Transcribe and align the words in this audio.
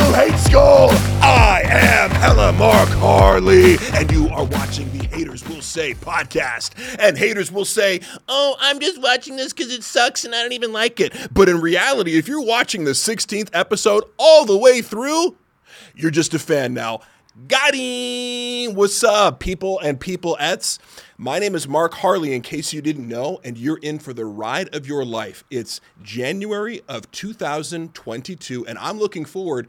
also 0.00 0.12
hate 0.14 0.38
Skull. 0.38 0.90
I 1.22 1.62
am 1.64 2.10
Hella 2.10 2.52
Mark 2.52 2.88
Harley, 2.90 3.76
and 3.92 4.10
you 4.10 4.28
are 4.28 4.44
watching 4.44 4.90
the 4.96 5.06
Haters 5.06 5.46
Will 5.48 5.60
Say 5.60 5.94
podcast. 5.94 6.70
And 6.98 7.18
haters 7.18 7.52
will 7.52 7.64
say, 7.64 8.00
Oh, 8.28 8.56
I'm 8.60 8.80
just 8.80 9.00
watching 9.00 9.36
this 9.36 9.52
because 9.52 9.72
it 9.72 9.82
sucks 9.82 10.24
and 10.24 10.34
I 10.34 10.42
don't 10.42 10.52
even 10.52 10.72
like 10.72 11.00
it. 11.00 11.14
But 11.32 11.48
in 11.48 11.60
reality, 11.60 12.16
if 12.16 12.28
you're 12.28 12.44
watching 12.44 12.84
the 12.84 12.92
16th 12.92 13.50
episode 13.52 14.04
all 14.18 14.44
the 14.44 14.56
way 14.56 14.80
through, 14.80 15.36
you're 15.94 16.10
just 16.10 16.34
a 16.34 16.38
fan 16.38 16.72
now. 16.72 17.00
Got! 17.48 17.74
What's 18.74 19.04
up, 19.04 19.38
people 19.40 19.78
and 19.80 20.00
peopleettes? 20.00 20.78
My 21.16 21.38
name 21.38 21.54
is 21.54 21.68
Mark 21.68 21.94
Harley, 21.94 22.34
in 22.34 22.42
case 22.42 22.72
you 22.72 22.82
didn't 22.82 23.06
know, 23.06 23.40
and 23.44 23.56
you're 23.56 23.78
in 23.78 23.98
for 23.98 24.12
the 24.12 24.24
ride 24.24 24.74
of 24.74 24.86
your 24.86 25.04
life. 25.04 25.44
It's 25.50 25.80
January 26.02 26.82
of 26.88 27.10
2022, 27.12 28.66
and 28.66 28.78
I'm 28.78 28.98
looking 28.98 29.24
forward 29.24 29.68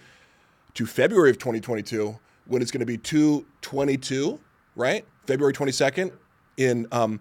to 0.73 0.85
February 0.85 1.29
of 1.29 1.37
2022 1.37 2.17
when 2.45 2.61
it's 2.61 2.71
going 2.71 2.79
to 2.79 2.85
be 2.85 2.97
222, 2.97 4.39
right? 4.75 5.05
February 5.25 5.53
22nd 5.53 6.11
in 6.57 6.87
um, 6.91 7.19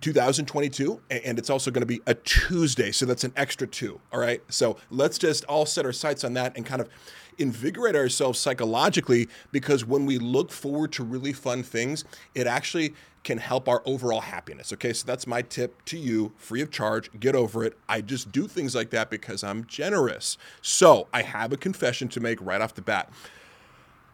2022 0.00 1.00
and 1.10 1.38
it's 1.38 1.48
also 1.48 1.70
going 1.70 1.80
to 1.80 1.86
be 1.86 2.00
a 2.06 2.14
tuesday 2.14 2.92
so 2.92 3.06
that's 3.06 3.24
an 3.24 3.32
extra 3.36 3.66
two 3.66 3.98
all 4.12 4.20
right 4.20 4.42
so 4.48 4.76
let's 4.90 5.16
just 5.16 5.44
all 5.44 5.64
set 5.64 5.86
our 5.86 5.92
sights 5.92 6.24
on 6.24 6.34
that 6.34 6.54
and 6.56 6.66
kind 6.66 6.82
of 6.82 6.90
invigorate 7.38 7.96
ourselves 7.96 8.38
psychologically 8.38 9.28
because 9.52 9.84
when 9.84 10.06
we 10.06 10.18
look 10.18 10.50
forward 10.50 10.92
to 10.92 11.04
really 11.04 11.32
fun 11.32 11.62
things 11.62 12.04
it 12.34 12.46
actually 12.46 12.94
can 13.24 13.38
help 13.38 13.68
our 13.68 13.82
overall 13.84 14.20
happiness. 14.20 14.72
Okay 14.72 14.92
so 14.92 15.04
that's 15.06 15.26
my 15.26 15.42
tip 15.42 15.84
to 15.86 15.98
you 15.98 16.32
free 16.36 16.62
of 16.62 16.70
charge 16.70 17.10
get 17.18 17.34
over 17.34 17.64
it. 17.64 17.76
I 17.88 18.00
just 18.00 18.30
do 18.32 18.46
things 18.46 18.74
like 18.74 18.90
that 18.90 19.10
because 19.10 19.42
i'm 19.42 19.64
generous. 19.66 20.38
So 20.62 21.08
i 21.12 21.22
have 21.22 21.52
a 21.52 21.56
confession 21.56 22.08
to 22.08 22.20
make 22.20 22.40
right 22.40 22.60
off 22.60 22.74
the 22.74 22.82
bat. 22.82 23.10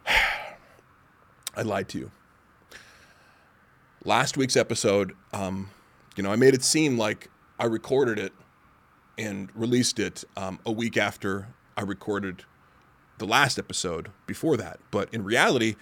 I 1.55 1.62
lied 1.62 1.89
to 1.91 1.98
you. 1.98 2.11
Last 4.05 4.37
week's 4.37 4.56
episode, 4.56 5.12
um, 5.33 5.70
you 6.17 6.23
know, 6.23 6.33
I 6.33 6.37
made 6.37 6.55
it 6.55 6.65
seem 6.65 6.98
like 6.98 7.28
I 7.59 7.67
recorded 7.67 8.19
it 8.19 8.33
and 9.19 9.48
released 9.55 9.98
it 9.98 10.25
um, 10.37 10.59
a 10.67 10.73
week 10.73 10.97
after 10.97 11.48
I 11.77 11.83
recorded 11.83 12.45
the 13.23 13.28
last 13.28 13.59
episode 13.59 14.11
before 14.27 14.56
that. 14.56 14.81
But 14.91 15.12
in 15.15 15.25
reality, 15.25 15.77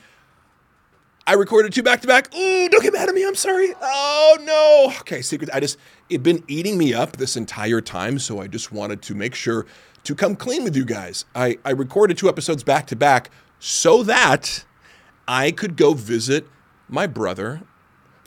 I 1.26 1.32
recorded 1.34 1.72
two 1.72 1.82
back 1.82 2.00
to 2.02 2.06
back. 2.06 2.34
Ooh, 2.34 2.68
don't 2.68 2.82
get 2.82 2.92
mad 2.92 3.08
at 3.08 3.14
me. 3.14 3.26
I'm 3.26 3.34
sorry. 3.34 3.72
Oh 3.80 4.38
no. 4.42 4.92
Okay, 5.00 5.22
secret. 5.22 5.50
I 5.52 5.60
just 5.60 5.78
it 6.08 6.22
been 6.22 6.44
eating 6.48 6.76
me 6.78 6.92
up 6.92 7.16
this 7.16 7.36
entire 7.36 7.80
time, 7.80 8.18
so 8.18 8.40
I 8.40 8.46
just 8.46 8.72
wanted 8.72 9.02
to 9.02 9.14
make 9.14 9.34
sure 9.34 9.66
to 10.04 10.14
come 10.14 10.36
clean 10.36 10.64
with 10.64 10.76
you 10.76 10.84
guys. 10.84 11.24
I, 11.34 11.58
I 11.64 11.70
recorded 11.70 12.18
two 12.18 12.28
episodes 12.28 12.62
back 12.62 12.86
to 12.88 12.96
back 12.96 13.30
so 13.58 14.02
that 14.02 14.64
I 15.28 15.50
could 15.50 15.76
go 15.76 15.94
visit 15.94 16.46
my 16.88 17.06
brother 17.06 17.62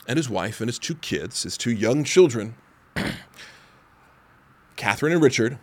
and 0.06 0.16
his 0.16 0.28
wife 0.28 0.60
and 0.60 0.68
his 0.68 0.78
two 0.78 0.94
kids, 0.94 1.42
his 1.42 1.56
two 1.56 1.72
young 1.72 2.04
children, 2.04 2.54
Catherine 4.76 5.12
and 5.12 5.22
Richard, 5.22 5.58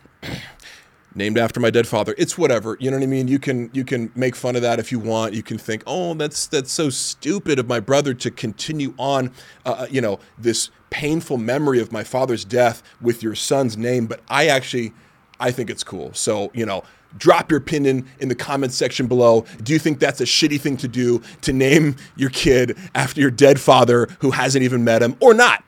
named 1.14 1.38
after 1.38 1.60
my 1.60 1.70
dead 1.70 1.86
father. 1.86 2.14
It's 2.18 2.36
whatever, 2.38 2.76
you 2.80 2.90
know 2.90 2.96
what 2.96 3.04
I 3.04 3.06
mean. 3.06 3.28
You 3.28 3.38
can 3.38 3.70
you 3.72 3.84
can 3.84 4.10
make 4.14 4.34
fun 4.36 4.56
of 4.56 4.62
that 4.62 4.78
if 4.78 4.92
you 4.92 4.98
want. 4.98 5.34
You 5.34 5.42
can 5.42 5.58
think, 5.58 5.82
oh, 5.86 6.14
that's 6.14 6.46
that's 6.46 6.72
so 6.72 6.90
stupid 6.90 7.58
of 7.58 7.68
my 7.68 7.80
brother 7.80 8.14
to 8.14 8.30
continue 8.30 8.94
on, 8.98 9.32
uh, 9.64 9.86
you 9.90 10.00
know, 10.00 10.18
this 10.38 10.70
painful 10.90 11.38
memory 11.38 11.80
of 11.80 11.92
my 11.92 12.04
father's 12.04 12.44
death 12.44 12.82
with 13.00 13.22
your 13.22 13.34
son's 13.34 13.76
name. 13.76 14.06
But 14.06 14.20
I 14.28 14.46
actually, 14.48 14.92
I 15.40 15.50
think 15.50 15.70
it's 15.70 15.84
cool. 15.84 16.12
So 16.14 16.50
you 16.54 16.66
know. 16.66 16.82
Drop 17.18 17.50
your 17.50 17.58
opinion 17.58 18.08
in 18.20 18.30
the 18.30 18.34
comments 18.34 18.74
section 18.74 19.06
below. 19.06 19.44
Do 19.62 19.74
you 19.74 19.78
think 19.78 19.98
that's 19.98 20.22
a 20.22 20.24
shitty 20.24 20.58
thing 20.58 20.78
to 20.78 20.88
do 20.88 21.20
to 21.42 21.52
name 21.52 21.96
your 22.16 22.30
kid 22.30 22.74
after 22.94 23.20
your 23.20 23.30
dead 23.30 23.60
father 23.60 24.08
who 24.20 24.30
hasn't 24.30 24.64
even 24.64 24.82
met 24.82 25.02
him 25.02 25.18
or 25.20 25.34
not? 25.34 25.62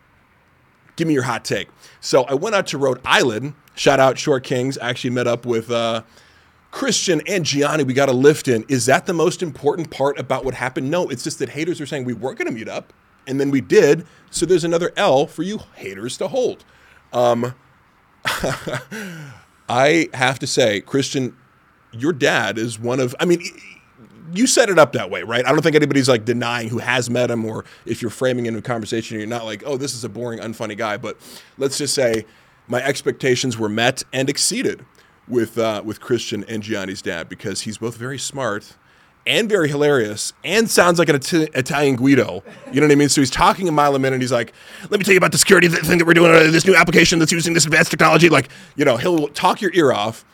Give 0.97 1.09
me 1.09 1.15
your 1.15 1.25
hot 1.25 1.45
take. 1.45 1.69
So 2.01 2.25
I 2.25 2.35
went 2.35 2.55
out 2.55 2.67
to 2.69 2.79
Rhode 2.79 3.01
Island. 3.05 3.55
Shout 3.75 4.01
out 4.01 4.19
Short 4.19 4.45
Kings. 4.45 4.79
I 4.79 4.91
actually 4.91 5.11
met 5.11 5.27
up 5.27 5.47
with 5.47 5.71
uh, 5.71 6.03
Christian 6.71 7.23
and 7.27 7.45
Gianni. 7.45 7.85
We 7.85 7.95
got 7.95 8.09
a 8.09 8.13
lift 8.13 8.49
in. 8.49 8.65
Is 8.69 8.87
that 8.87 9.07
the 9.07 9.13
most 9.13 9.43
important 9.43 9.91
part 9.91 10.19
about 10.19 10.45
what 10.45 10.55
happened? 10.55 10.91
No, 10.91 11.09
it's 11.09 11.25
just 11.25 11.39
that 11.41 11.51
haters 11.51 11.81
are 11.81 11.87
saying 11.87 12.05
we 12.05 12.15
weren't 12.15 12.39
going 12.39 12.49
to 12.49 12.55
meet 12.55 12.69
up, 12.69 12.93
and 13.27 13.41
then 13.41 13.51
we 13.51 13.61
did. 13.61 14.07
So 14.31 14.47
there's 14.47 14.65
another 14.65 14.93
L 14.97 15.27
for 15.27 15.43
you 15.43 15.61
haters 15.77 16.17
to 16.19 16.29
hold. 16.29 16.65
Um, 17.13 17.55
I 19.69 20.09
have 20.15 20.39
to 20.41 20.47
say, 20.47 20.81
Christian, 20.81 21.37
your 21.93 22.13
dad 22.13 22.59
is 22.59 22.79
one 22.79 23.01
of. 23.01 23.15
I 23.19 23.25
mean, 23.25 23.41
you 24.33 24.47
set 24.47 24.71
it 24.71 24.79
up 24.79 24.93
that 24.93 25.11
way, 25.11 25.23
right? 25.23 25.45
I 25.47 25.51
don't 25.51 25.63
think 25.63 25.77
anybody's 25.77 26.09
like 26.09 26.25
denying 26.25 26.69
who 26.69 26.79
has 26.79 27.11
met 27.11 27.31
him, 27.31 27.45
or 27.45 27.65
if 27.85 28.01
you're 28.01 28.11
framing 28.11 28.47
into 28.47 28.59
a 28.59 28.63
conversation, 28.63 29.19
you're 29.19 29.27
not 29.27 29.45
like, 29.45 29.63
oh, 29.67 29.77
this 29.77 29.95
is 29.95 30.05
a 30.05 30.09
boring, 30.09 30.39
unfunny 30.39 30.77
guy. 30.77 30.97
But 30.97 31.19
let's 31.59 31.79
just 31.79 31.95
say 31.95 32.25
my 32.67 32.83
expectations 32.83 33.59
were 33.59 33.69
met 33.69 34.03
and 34.13 34.31
exceeded 34.31 34.85
with 35.29 35.59
uh, 35.59 35.83
with 35.85 36.01
Christian 36.01 36.45
and 36.45 36.63
Gianni's 36.63 37.03
dad 37.03 37.29
because 37.29 37.63
he's 37.63 37.79
both 37.79 37.97
very 37.97 38.19
smart 38.19 38.77
and 39.27 39.49
very 39.49 39.69
hilarious 39.69 40.35
and 40.45 40.69
sounds 40.69 40.99
like 40.99 41.09
an 41.09 41.17
Ita- 41.17 41.59
Italian 41.59 41.97
Guido. 41.97 42.43
You 42.71 42.81
know 42.81 42.87
what 42.87 42.93
I 42.93 42.97
mean? 42.97 43.09
So 43.09 43.23
he's 43.23 43.31
talking 43.31 43.69
a 43.69 43.73
mile 43.73 43.95
a 43.95 43.99
minute. 43.99 44.15
And 44.15 44.23
he's 44.23 44.33
like, 44.33 44.53
"Let 44.91 44.99
me 44.99 45.05
tell 45.05 45.13
you 45.13 45.19
about 45.19 45.33
the 45.33 45.39
security 45.39 45.69
thing 45.69 45.99
that 45.99 46.07
we're 46.07 46.15
doing. 46.15 46.31
Uh, 46.31 46.51
this 46.51 46.67
new 46.67 46.75
application 46.75 47.19
that's 47.19 47.33
using 47.33 47.55
this 47.55 47.65
advanced 47.65 47.91
technology." 47.91 48.29
Like, 48.29 48.49
you 48.77 48.85
know, 48.85 48.97
he'll 48.97 49.29
talk 49.29 49.61
your 49.61 49.73
ear 49.75 49.93
off 49.93 50.25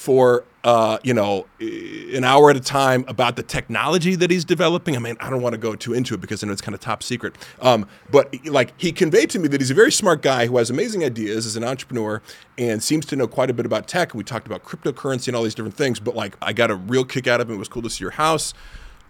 for 0.00 0.44
uh, 0.64 0.98
you 1.02 1.12
know 1.12 1.46
an 1.60 2.24
hour 2.24 2.48
at 2.48 2.56
a 2.56 2.60
time 2.60 3.04
about 3.06 3.36
the 3.36 3.42
technology 3.42 4.14
that 4.14 4.30
he's 4.30 4.46
developing. 4.46 4.96
I 4.96 4.98
mean, 4.98 5.14
I 5.20 5.28
don't 5.28 5.42
want 5.42 5.52
to 5.52 5.58
go 5.58 5.74
too 5.74 5.92
into 5.92 6.14
it 6.14 6.22
because 6.22 6.42
I 6.42 6.46
know 6.46 6.54
it's 6.54 6.62
kind 6.62 6.74
of 6.74 6.80
top 6.80 7.02
secret. 7.02 7.36
Um, 7.60 7.86
but 8.10 8.34
like 8.46 8.72
he 8.78 8.92
conveyed 8.92 9.28
to 9.30 9.38
me 9.38 9.46
that 9.48 9.60
he's 9.60 9.70
a 9.70 9.74
very 9.74 9.92
smart 9.92 10.22
guy 10.22 10.46
who 10.46 10.56
has 10.56 10.70
amazing 10.70 11.04
ideas 11.04 11.44
as 11.44 11.54
an 11.54 11.64
entrepreneur 11.64 12.22
and 12.56 12.82
seems 12.82 13.04
to 13.06 13.16
know 13.16 13.28
quite 13.28 13.50
a 13.50 13.52
bit 13.52 13.66
about 13.66 13.88
tech. 13.88 14.14
We 14.14 14.24
talked 14.24 14.46
about 14.46 14.64
cryptocurrency 14.64 15.28
and 15.28 15.36
all 15.36 15.42
these 15.42 15.54
different 15.54 15.76
things. 15.76 16.00
But 16.00 16.16
like, 16.16 16.34
I 16.40 16.54
got 16.54 16.70
a 16.70 16.76
real 16.76 17.04
kick 17.04 17.26
out 17.26 17.42
of 17.42 17.50
it. 17.50 17.52
It 17.52 17.58
was 17.58 17.68
cool 17.68 17.82
to 17.82 17.90
see 17.90 18.02
your 18.02 18.12
house 18.12 18.54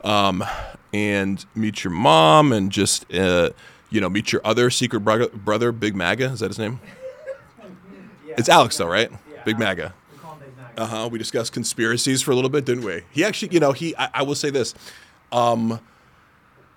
um, 0.02 0.42
and 0.92 1.46
meet 1.54 1.84
your 1.84 1.92
mom 1.92 2.52
and 2.52 2.72
just 2.72 3.12
uh, 3.14 3.50
you 3.90 4.00
know 4.00 4.10
meet 4.10 4.32
your 4.32 4.44
other 4.44 4.70
secret 4.70 5.00
brother, 5.00 5.28
brother, 5.28 5.70
Big 5.70 5.94
Maga. 5.94 6.24
Is 6.24 6.40
that 6.40 6.48
his 6.48 6.58
name? 6.58 6.80
It's 8.36 8.48
Alex 8.48 8.76
though, 8.76 8.86
right? 8.86 9.10
Big 9.44 9.58
Maga. 9.58 9.92
Uh 10.80 10.86
huh. 10.86 11.08
We 11.12 11.18
discussed 11.18 11.52
conspiracies 11.52 12.22
for 12.22 12.30
a 12.30 12.34
little 12.34 12.48
bit, 12.48 12.64
didn't 12.64 12.84
we? 12.84 13.02
He 13.10 13.22
actually, 13.22 13.52
you 13.52 13.60
know, 13.60 13.72
he. 13.72 13.94
I, 13.98 14.08
I 14.14 14.22
will 14.22 14.34
say 14.34 14.48
this. 14.48 14.72
Um, 15.30 15.78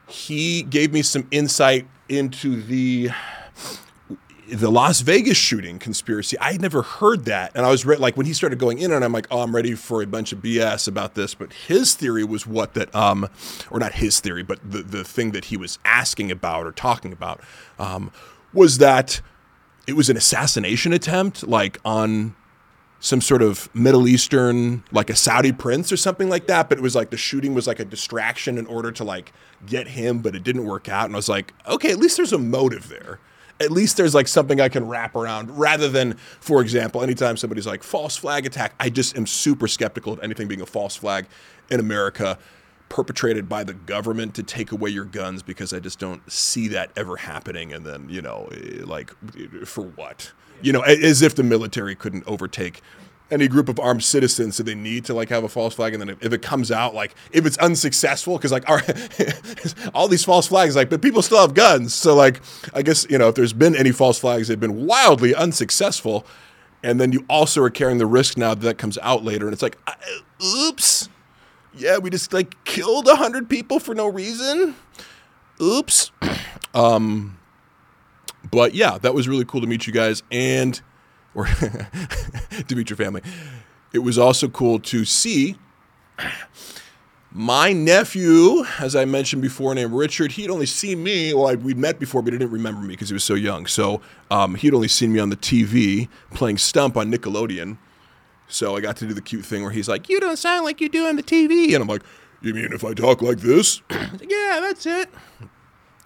he 0.10 0.62
gave 0.64 0.92
me 0.92 1.02
some 1.04 1.26
insight 1.32 1.88
into 2.10 2.62
the 2.62 3.12
the 4.52 4.70
Las 4.70 5.00
Vegas 5.00 5.38
shooting 5.38 5.80
conspiracy. 5.80 6.38
I 6.40 6.52
had 6.52 6.62
never 6.62 6.82
heard 6.82 7.24
that, 7.26 7.54
and 7.56 7.66
I 7.66 7.72
was 7.72 7.86
re- 7.86 7.96
like, 7.96 8.18
when 8.18 8.26
he 8.26 8.34
started 8.34 8.60
going 8.60 8.80
in, 8.80 8.92
and 8.92 9.06
I'm 9.06 9.14
like, 9.14 9.26
oh, 9.32 9.40
I'm 9.40 9.56
ready 9.56 9.74
for 9.74 10.02
a 10.02 10.06
bunch 10.06 10.34
of 10.34 10.40
BS 10.40 10.86
about 10.86 11.16
this. 11.16 11.34
But 11.34 11.54
his 11.54 11.96
theory 11.96 12.26
was 12.26 12.46
what 12.46 12.74
that, 12.74 12.94
um, 12.94 13.30
or 13.72 13.80
not 13.80 13.94
his 13.94 14.20
theory, 14.20 14.44
but 14.44 14.60
the 14.70 14.84
the 14.84 15.06
thing 15.06 15.32
that 15.32 15.46
he 15.46 15.56
was 15.56 15.80
asking 15.86 16.30
about 16.30 16.66
or 16.66 16.74
talking 16.74 17.14
about 17.14 17.40
um, 17.80 18.12
was 18.54 18.80
that 18.80 19.22
it 19.88 19.94
was 19.94 20.10
an 20.10 20.18
assassination 20.18 20.92
attempt, 20.92 21.48
like 21.48 21.80
on 21.86 22.36
some 23.04 23.20
sort 23.20 23.42
of 23.42 23.70
Middle 23.76 24.08
Eastern, 24.08 24.82
like 24.94 25.10
a 25.10 25.16
Saudi 25.16 25.52
prince 25.52 25.92
or 25.92 25.98
something 25.98 26.30
like 26.30 26.48
that. 26.48 26.70
But 26.70 26.78
it 26.78 26.82
was 26.82 26.96
like 26.96 27.10
the 27.10 27.18
shooting 27.18 27.54
was 27.54 27.68
like 27.68 27.82
a 27.82 27.86
distraction 27.86 28.58
in 28.58 28.66
order 28.66 28.94
to 28.94 29.04
like 29.04 29.34
get 29.66 29.90
him, 29.90 30.20
but 30.20 30.36
it 30.36 30.44
didn't 30.44 30.64
work 30.64 30.88
out. 30.88 31.08
And 31.08 31.14
I 31.14 31.18
was 31.18 31.28
like, 31.28 31.54
okay, 31.68 31.92
at 31.92 31.98
least 31.98 32.16
there's 32.16 32.32
a 32.32 32.38
motive 32.38 32.88
there. 32.88 33.20
At 33.60 33.72
least 33.72 33.98
there's 33.98 34.16
like 34.16 34.30
something 34.30 34.62
I 34.62 34.70
can 34.70 34.88
wrap 34.88 35.18
around 35.18 35.52
rather 35.60 35.90
than, 35.90 36.14
for 36.40 36.62
example, 36.62 37.04
anytime 37.04 37.36
somebody's 37.36 37.68
like 37.68 37.84
false 37.84 38.16
flag 38.16 38.46
attack, 38.46 38.74
I 38.80 38.90
just 38.90 39.18
am 39.18 39.28
super 39.28 39.68
skeptical 39.68 40.14
of 40.14 40.22
anything 40.24 40.48
being 40.48 40.62
a 40.62 40.66
false 40.66 40.96
flag 40.96 41.26
in 41.70 41.82
America 41.82 42.40
perpetrated 42.88 43.50
by 43.50 43.66
the 43.66 43.74
government 43.74 44.34
to 44.36 44.44
take 44.44 44.72
away 44.72 44.92
your 44.92 45.06
guns 45.06 45.44
because 45.44 45.74
I 45.74 45.80
just 45.80 46.00
don't 46.00 46.32
see 46.32 46.70
that 46.70 46.90
ever 46.96 47.18
happening. 47.18 47.74
And 47.74 47.86
then, 47.86 48.08
you 48.08 48.22
know, 48.22 48.48
eh, 48.54 48.84
like 48.86 49.12
for 49.66 49.84
what? 49.84 50.32
You 50.64 50.74
know, 50.74 50.82
as 50.82 51.22
if 51.22 51.36
the 51.36 51.44
military 51.44 51.96
couldn't 51.96 52.24
overtake 52.26 52.82
any 53.32 53.48
group 53.48 53.68
of 53.68 53.80
armed 53.80 54.04
citizens 54.04 54.56
so 54.56 54.64
they 54.64 54.76
need 54.76 55.06
to 55.06 55.14
like 55.14 55.30
have 55.30 55.44
a 55.44 55.50
false 55.50 55.74
flag 55.74 55.94
and 55.94 56.02
then 56.02 56.10
if, 56.22 56.32
it 56.34 56.42
comes 56.42 56.72
out 56.72 56.94
like 56.94 57.16
if 57.32 57.46
it's 57.46 57.58
unsuccessful 57.58 58.38
because 58.38 58.52
like 58.52 58.70
our, 58.70 58.82
all 59.96 60.08
these 60.08 60.24
false 60.24 60.48
flags 60.48 60.76
like 60.76 60.90
but 60.90 61.02
people 61.02 61.22
still 61.22 61.40
have 61.40 61.54
guns 61.56 61.94
so 61.94 62.14
like 62.14 62.42
i 62.76 62.82
guess 62.82 63.08
you 63.10 63.18
know 63.18 63.30
if 63.30 63.36
there's 63.36 63.54
been 63.54 63.76
any 63.76 63.92
false 63.92 64.20
flags 64.20 64.48
they've 64.48 64.60
been 64.60 64.86
wildly 64.86 65.34
unsuccessful 65.34 66.26
and 66.84 67.00
then 67.00 67.12
you 67.12 67.26
also 67.30 67.64
are 67.64 67.70
carrying 67.70 67.98
the 67.98 68.06
risk 68.06 68.38
now 68.38 68.54
that 68.54 68.62
that 68.62 68.78
comes 68.78 68.98
out 69.00 69.24
later 69.24 69.46
and 69.48 69.54
it's 69.54 69.64
like 69.64 69.78
oops. 70.44 71.10
Yeah 71.76 71.98
we 71.98 72.10
just 72.10 72.34
like 72.34 72.62
killed 72.66 73.08
a 73.08 73.16
hundred 73.16 73.50
people 73.50 73.80
for 73.80 73.96
no 73.96 74.08
reason. 74.08 74.76
Oops. 75.62 76.12
Um 76.76 77.38
but 78.54 78.74
yeah 78.74 78.98
that 78.98 79.14
was 79.14 79.28
really 79.28 79.46
cool 79.46 79.62
to 79.62 79.68
meet 79.68 79.88
you 79.88 79.94
guys 79.94 80.24
and 80.32 80.82
or 81.36 81.46
to 82.68 82.76
meet 82.76 82.90
your 82.90 82.98
family 82.98 83.22
it 83.92 84.00
was 84.00 84.18
also 84.18 84.48
cool 84.48 84.80
to 84.80 85.06
see 85.06 85.58
my 87.36 87.74
nephew, 87.74 88.64
as 88.80 88.96
I 88.96 89.06
mentioned 89.06 89.42
before, 89.42 89.74
named 89.74 89.92
Richard, 89.92 90.34
he'd 90.34 90.52
only 90.52 90.68
seen 90.68 91.02
me. 91.02 91.34
Well, 91.34 91.48
I, 91.48 91.56
we'd 91.56 91.80
met 91.80 92.00
before, 92.00 92.22
but 92.22 92.32
he 92.32 92.38
didn't 92.38 92.52
remember 92.52 92.82
me 92.82 92.90
because 92.90 93.10
he 93.10 93.14
was 93.16 93.24
so 93.24 93.34
young. 93.34 93.66
So 93.66 94.02
um, 94.30 94.54
he'd 94.54 94.76
only 94.76 94.88
seen 94.88 95.12
me 95.12 95.20
on 95.20 95.30
the 95.30 95.36
TV 95.36 96.10
playing 96.36 96.60
Stump 96.60 96.96
on 96.96 97.12
Nickelodeon. 97.12 97.80
So 98.48 98.76
I 98.76 98.82
got 98.82 98.98
to 98.98 99.08
do 99.08 99.16
the 99.16 99.22
cute 99.22 99.46
thing 99.46 99.64
where 99.64 99.72
he's 99.72 99.90
like, 99.90 100.10
"You 100.10 100.20
don't 100.20 100.38
sound 100.38 100.64
like 100.64 100.80
you 100.80 100.90
do 100.90 101.08
on 101.08 101.16
the 101.16 101.24
TV," 101.24 101.74
and 101.74 101.82
I'm 101.82 101.88
like, 101.88 102.04
"You 102.42 102.54
mean 102.54 102.72
if 102.72 102.84
I 102.84 102.94
talk 102.94 103.24
like 103.24 103.40
this?" 103.40 103.82
yeah, 103.90 104.60
that's 104.62 104.86
it. 104.86 105.10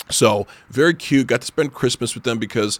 So 0.09 0.48
very 0.69 0.94
cute. 0.94 1.27
Got 1.27 1.42
to 1.42 1.48
spend 1.48 1.74
Christmas 1.74 2.15
with 2.15 2.24
them 2.24 2.39
because 2.39 2.80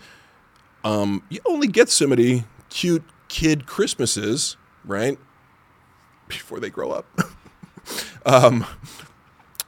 um, 0.84 1.24
you 1.30 1.40
only 1.46 1.68
get 1.68 1.90
so 1.90 2.08
many 2.08 2.46
cute 2.70 3.04
kid 3.28 3.66
Christmases, 3.66 4.58
right? 4.86 5.18
Before 6.28 6.60
they 6.60 6.70
grow 6.70 6.92
up. 6.92 7.06
um, 8.26 8.66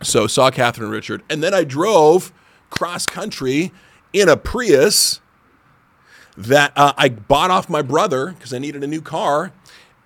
so 0.02 0.28
saw 0.28 0.50
Catherine 0.52 0.86
and 0.86 0.94
Richard, 0.94 1.24
and 1.30 1.44
then 1.44 1.54
I 1.54 1.64
drove 1.64 2.32
cross 2.70 3.06
country 3.06 3.72
in 4.14 4.30
a 4.30 4.38
Prius 4.38 5.22
that 6.38 6.72
uh, 6.76 6.94
I 6.98 7.10
bought 7.10 7.52
off 7.52 7.70
my 7.70 7.82
brother 7.82 8.28
because 8.28 8.54
I 8.54 8.60
needed 8.60 8.84
a 8.84 8.88
new 8.88 9.02
car. 9.02 9.52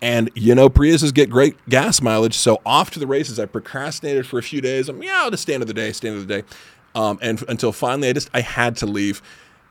And 0.02 0.30
you 0.36 0.54
know, 0.54 0.70
Priuses 0.70 1.14
get 1.14 1.30
great 1.30 1.56
gas 1.70 2.02
mileage. 2.02 2.34
So 2.34 2.62
off 2.66 2.92
to 2.92 3.00
the 3.00 3.08
races. 3.08 3.40
I 3.40 3.46
procrastinated 3.46 4.28
for 4.28 4.38
a 4.38 4.44
few 4.44 4.60
days. 4.60 4.90
I'm 4.90 5.02
yeah, 5.02 5.30
just 5.30 5.44
stay 5.44 5.54
of 5.54 5.66
the 5.66 5.74
day, 5.74 5.94
stay 5.94 6.10
of 6.10 6.28
the 6.28 6.42
day. 6.42 6.48
Um, 6.96 7.20
and 7.22 7.44
until 7.48 7.72
finally, 7.72 8.10
I 8.10 8.14
just 8.14 8.30
I 8.34 8.42
had 8.42 8.78
to 8.78 8.86
leave, 8.86 9.22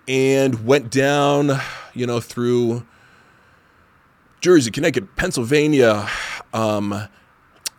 and 0.09 0.67
went 0.67 0.91
down, 0.91 1.53
you 1.95 2.07
know, 2.07 2.21
through 2.21 2.85
Jersey, 4.41 4.71
Connecticut, 4.71 5.15
Pennsylvania, 5.17 6.09
um, 6.53 7.09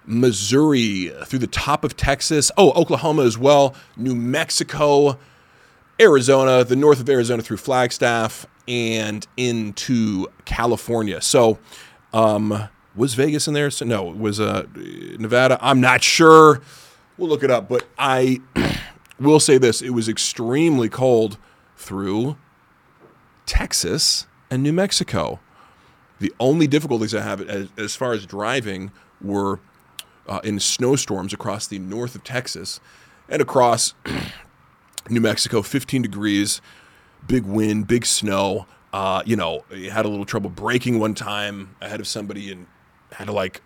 Missouri, 0.05 1.11
through 1.25 1.39
the 1.39 1.47
top 1.47 1.83
of 1.83 1.97
Texas. 1.97 2.51
Oh, 2.57 2.71
Oklahoma 2.71 3.23
as 3.23 3.37
well, 3.37 3.75
New 3.97 4.15
Mexico, 4.15 5.19
Arizona, 5.99 6.63
the 6.63 6.75
north 6.75 6.99
of 6.99 7.09
Arizona 7.09 7.43
through 7.43 7.57
Flagstaff, 7.57 8.45
and 8.67 9.27
into 9.35 10.27
California. 10.45 11.19
So, 11.21 11.59
um, 12.13 12.69
was 12.95 13.13
Vegas 13.15 13.47
in 13.47 13.53
there? 13.53 13.71
So, 13.71 13.85
no, 13.85 14.09
it 14.11 14.17
was 14.17 14.39
uh, 14.39 14.65
Nevada. 14.75 15.57
I'm 15.61 15.81
not 15.81 16.03
sure. 16.03 16.61
We'll 17.17 17.29
look 17.29 17.43
it 17.43 17.51
up. 17.51 17.67
But 17.67 17.85
I 17.97 18.39
will 19.23 19.39
say 19.39 19.57
this 19.57 19.81
it 19.81 19.91
was 19.91 20.07
extremely 20.09 20.89
cold 20.89 21.37
through 21.77 22.37
Texas 23.45 24.27
and 24.49 24.63
New 24.63 24.73
Mexico. 24.73 25.39
The 26.19 26.33
only 26.39 26.67
difficulties 26.67 27.13
I 27.13 27.21
have 27.21 27.41
as, 27.41 27.69
as 27.77 27.95
far 27.95 28.13
as 28.13 28.25
driving 28.25 28.91
were 29.21 29.59
uh, 30.27 30.39
in 30.43 30.59
snowstorms 30.59 31.33
across 31.33 31.67
the 31.67 31.79
north 31.79 32.15
of 32.15 32.23
Texas 32.23 32.79
and 33.27 33.41
across 33.41 33.93
New 35.09 35.19
Mexico, 35.21 35.61
15 35.61 36.01
degrees, 36.01 36.61
big 37.27 37.43
wind, 37.45 37.87
big 37.87 38.05
snow. 38.05 38.65
Uh, 38.93 39.23
you 39.25 39.35
know, 39.35 39.63
had 39.91 40.05
a 40.05 40.07
little 40.07 40.25
trouble 40.25 40.51
braking 40.51 40.99
one 40.99 41.15
time 41.15 41.75
ahead 41.81 41.99
of 41.99 42.07
somebody 42.07 42.51
and 42.51 42.67
had 43.11 43.25
to 43.25 43.33
like 43.33 43.61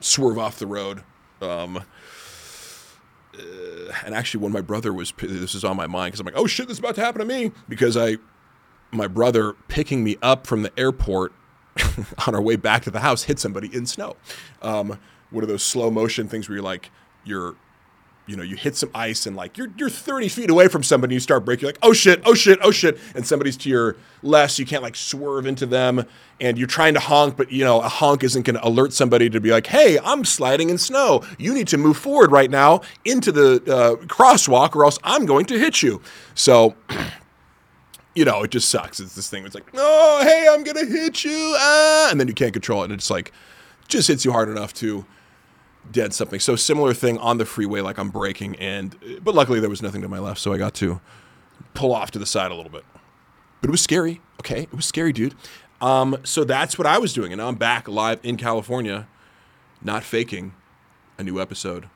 swerve 0.00 0.36
off 0.36 0.58
the 0.58 0.66
road. 0.66 1.04
Um, 1.40 1.84
uh, 3.38 3.92
and 4.04 4.14
actually, 4.14 4.42
when 4.42 4.52
my 4.52 4.60
brother 4.60 4.92
was, 4.92 5.12
this 5.18 5.54
is 5.54 5.64
on 5.64 5.76
my 5.76 5.86
mind 5.86 6.12
because 6.12 6.20
I'm 6.20 6.26
like, 6.26 6.36
oh 6.36 6.46
shit, 6.46 6.68
this 6.68 6.76
is 6.76 6.78
about 6.78 6.94
to 6.96 7.00
happen 7.00 7.20
to 7.20 7.24
me 7.24 7.52
because 7.68 7.96
I, 7.96 8.16
my 8.90 9.06
brother 9.06 9.54
picking 9.68 10.04
me 10.04 10.16
up 10.22 10.46
from 10.46 10.62
the 10.62 10.72
airport 10.78 11.32
on 12.26 12.34
our 12.34 12.42
way 12.42 12.56
back 12.56 12.82
to 12.84 12.90
the 12.90 13.00
house 13.00 13.24
hit 13.24 13.38
somebody 13.38 13.74
in 13.74 13.86
snow. 13.86 14.16
Um, 14.62 14.98
one 15.30 15.42
of 15.42 15.48
those 15.48 15.62
slow 15.62 15.90
motion 15.90 16.28
things 16.28 16.48
where 16.48 16.56
you're 16.56 16.64
like, 16.64 16.90
you're, 17.24 17.56
you 18.26 18.36
know, 18.36 18.42
you 18.42 18.56
hit 18.56 18.74
some 18.74 18.90
ice 18.94 19.26
and 19.26 19.36
like 19.36 19.58
you're 19.58 19.68
you're 19.76 19.90
30 19.90 20.28
feet 20.28 20.50
away 20.50 20.68
from 20.68 20.82
somebody, 20.82 21.14
you 21.14 21.20
start 21.20 21.44
breaking, 21.44 21.62
you're 21.62 21.72
like, 21.72 21.78
oh 21.82 21.92
shit, 21.92 22.22
oh 22.24 22.34
shit, 22.34 22.58
oh 22.62 22.70
shit, 22.70 22.98
and 23.14 23.26
somebody's 23.26 23.56
to 23.58 23.68
your 23.68 23.96
left, 24.22 24.54
so 24.54 24.60
you 24.60 24.66
can't 24.66 24.82
like 24.82 24.96
swerve 24.96 25.46
into 25.46 25.66
them, 25.66 26.06
and 26.40 26.56
you're 26.56 26.66
trying 26.66 26.94
to 26.94 27.00
honk, 27.00 27.36
but 27.36 27.52
you 27.52 27.64
know, 27.64 27.80
a 27.80 27.88
honk 27.88 28.24
isn't 28.24 28.42
going 28.42 28.56
to 28.56 28.66
alert 28.66 28.92
somebody 28.92 29.28
to 29.28 29.40
be 29.40 29.50
like, 29.50 29.66
hey, 29.66 29.98
I'm 30.02 30.24
sliding 30.24 30.70
in 30.70 30.78
snow, 30.78 31.22
you 31.38 31.52
need 31.52 31.68
to 31.68 31.78
move 31.78 31.96
forward 31.96 32.32
right 32.32 32.50
now 32.50 32.80
into 33.04 33.30
the 33.30 33.56
uh, 33.66 33.96
crosswalk, 34.06 34.74
or 34.74 34.84
else 34.84 34.98
I'm 35.04 35.26
going 35.26 35.46
to 35.46 35.58
hit 35.58 35.82
you. 35.82 36.00
So. 36.34 36.74
you 38.14 38.24
know, 38.24 38.44
it 38.44 38.50
just 38.52 38.68
sucks. 38.68 39.00
It's 39.00 39.16
this 39.16 39.28
thing. 39.28 39.44
It's 39.44 39.56
like, 39.56 39.68
oh, 39.74 40.20
hey, 40.22 40.46
I'm 40.48 40.62
gonna 40.62 40.86
hit 40.86 41.24
you, 41.24 41.56
ah, 41.58 42.10
and 42.12 42.20
then 42.20 42.28
you 42.28 42.34
can't 42.34 42.52
control 42.52 42.82
it, 42.82 42.84
and 42.84 42.92
it's 42.92 43.10
like, 43.10 43.32
just 43.88 44.06
hits 44.06 44.24
you 44.24 44.30
hard 44.30 44.48
enough 44.48 44.72
to 44.74 45.04
dent 45.90 46.14
something. 46.14 46.40
So 46.40 46.56
similar 46.56 46.94
thing 46.94 47.18
on 47.18 47.38
the 47.38 47.44
freeway, 47.44 47.80
like 47.80 47.98
I'm 47.98 48.10
braking, 48.10 48.56
and 48.56 48.96
but 49.22 49.34
luckily 49.34 49.60
there 49.60 49.70
was 49.70 49.82
nothing 49.82 50.02
to 50.02 50.08
my 50.08 50.18
left, 50.18 50.40
so 50.40 50.52
I 50.52 50.58
got 50.58 50.74
to 50.74 51.00
pull 51.74 51.94
off 51.94 52.10
to 52.12 52.18
the 52.18 52.26
side 52.26 52.50
a 52.50 52.54
little 52.54 52.72
bit. 52.72 52.84
But 53.60 53.68
it 53.68 53.70
was 53.70 53.80
scary. 53.80 54.20
Okay, 54.40 54.62
it 54.62 54.74
was 54.74 54.86
scary, 54.86 55.12
dude. 55.12 55.34
Um, 55.80 56.18
so 56.24 56.44
that's 56.44 56.78
what 56.78 56.86
I 56.86 56.98
was 56.98 57.12
doing, 57.12 57.32
and 57.32 57.40
I'm 57.40 57.56
back 57.56 57.88
live 57.88 58.20
in 58.22 58.36
California, 58.36 59.08
not 59.82 60.02
faking 60.02 60.54
a 61.18 61.22
new 61.22 61.40
episode 61.40 61.88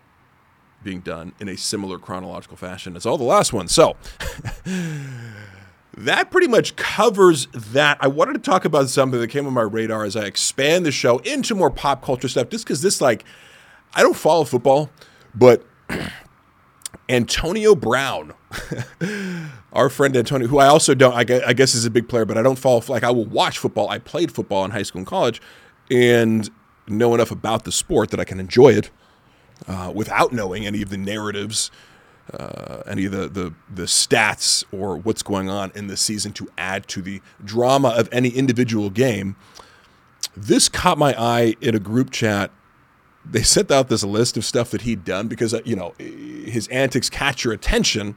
being 0.82 1.00
done 1.00 1.32
in 1.40 1.48
a 1.48 1.56
similar 1.56 1.98
chronological 1.98 2.56
fashion 2.56 2.96
as 2.96 3.04
all 3.04 3.18
the 3.18 3.24
last 3.24 3.52
ones. 3.52 3.72
So 3.72 3.96
that 5.96 6.30
pretty 6.30 6.46
much 6.46 6.76
covers 6.76 7.46
that. 7.46 7.98
I 8.00 8.06
wanted 8.08 8.34
to 8.34 8.38
talk 8.38 8.64
about 8.64 8.88
something 8.88 9.18
that 9.20 9.28
came 9.28 9.46
on 9.46 9.52
my 9.52 9.62
radar 9.62 10.04
as 10.04 10.16
I 10.16 10.24
expand 10.24 10.86
the 10.86 10.92
show 10.92 11.18
into 11.18 11.54
more 11.54 11.70
pop 11.70 12.02
culture 12.02 12.28
stuff, 12.28 12.48
just 12.50 12.64
because 12.64 12.82
this, 12.82 13.00
like, 13.00 13.24
I 13.98 14.02
don't 14.02 14.16
follow 14.16 14.44
football, 14.44 14.90
but 15.34 15.66
Antonio 17.08 17.74
Brown, 17.74 18.32
our 19.72 19.88
friend 19.88 20.16
Antonio, 20.16 20.46
who 20.46 20.58
I 20.58 20.68
also 20.68 20.94
don't, 20.94 21.14
I 21.14 21.24
guess, 21.24 21.42
I 21.46 21.52
guess 21.52 21.74
is 21.74 21.84
a 21.84 21.90
big 21.90 22.08
player, 22.08 22.24
but 22.24 22.38
I 22.38 22.42
don't 22.42 22.58
follow, 22.58 22.82
like, 22.88 23.02
I 23.02 23.10
will 23.10 23.26
watch 23.26 23.58
football. 23.58 23.90
I 23.90 23.98
played 23.98 24.32
football 24.32 24.64
in 24.64 24.70
high 24.70 24.84
school 24.84 25.00
and 25.00 25.06
college 25.06 25.42
and 25.90 26.48
know 26.86 27.14
enough 27.14 27.30
about 27.30 27.64
the 27.64 27.72
sport 27.72 28.10
that 28.10 28.20
I 28.20 28.24
can 28.24 28.40
enjoy 28.40 28.70
it 28.70 28.90
uh, 29.66 29.92
without 29.94 30.32
knowing 30.32 30.64
any 30.64 30.80
of 30.80 30.90
the 30.90 30.96
narratives 30.96 31.70
uh, 32.32 32.82
any 32.86 33.04
of 33.06 33.12
the, 33.12 33.28
the, 33.28 33.54
the 33.72 33.84
stats 33.84 34.64
or 34.72 34.96
what's 34.96 35.22
going 35.22 35.48
on 35.48 35.72
in 35.74 35.86
the 35.86 35.96
season 35.96 36.32
to 36.32 36.48
add 36.58 36.86
to 36.88 37.00
the 37.00 37.22
drama 37.44 37.88
of 37.88 38.08
any 38.12 38.28
individual 38.28 38.90
game. 38.90 39.36
This 40.36 40.68
caught 40.68 40.98
my 40.98 41.14
eye 41.18 41.54
in 41.60 41.74
a 41.74 41.78
group 41.78 42.10
chat. 42.10 42.50
They 43.30 43.42
sent 43.42 43.70
out 43.70 43.88
this 43.88 44.02
list 44.04 44.36
of 44.36 44.44
stuff 44.44 44.70
that 44.70 44.82
he'd 44.82 45.04
done 45.04 45.28
because, 45.28 45.52
uh, 45.52 45.60
you 45.64 45.76
know, 45.76 45.94
his 45.98 46.66
antics 46.68 47.10
catch 47.10 47.44
your 47.44 47.52
attention 47.52 48.16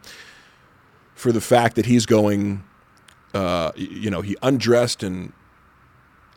for 1.15 1.31
the 1.31 1.41
fact 1.41 1.75
that 1.75 1.85
he's 1.85 2.05
going, 2.05 2.63
uh, 3.33 3.71
you 3.75 4.09
know, 4.09 4.21
he 4.21 4.37
undressed 4.41 5.03
and 5.03 5.33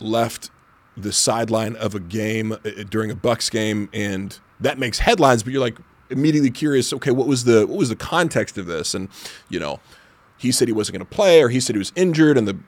left 0.01 0.51
the 0.97 1.13
sideline 1.13 1.77
of 1.77 1.95
a 1.95 2.01
game 2.01 2.53
uh, 2.53 2.59
during 2.89 3.11
a 3.11 3.17
Bucs 3.17 3.51
game, 3.51 3.89
and 3.93 4.39
that 4.61 4.79
makes 4.79 4.99
headlines. 4.99 5.43
But 5.43 5.53
you're 5.53 5.61
like, 5.61 5.79
immediately 6.11 6.51
curious. 6.51 6.93
Okay, 6.93 7.11
what 7.11 7.27
was 7.27 7.45
the 7.45 7.67
what 7.67 7.79
was 7.79 7.89
the 7.89 7.97
context 7.97 8.59
of 8.59 8.67
this? 8.67 8.95
And 8.95 9.09
you 9.49 9.59
know, 9.59 9.81
he 10.37 10.53
said 10.53 10.69
he 10.69 10.73
wasn't 10.73 10.99
going 10.99 11.07
to 11.07 11.15
play, 11.15 11.43
or 11.43 11.49
he 11.49 11.61
said 11.61 11.75
he 11.75 11.79
was 11.79 11.93
injured, 11.97 12.39
and 12.39 12.47
the 12.47 12.59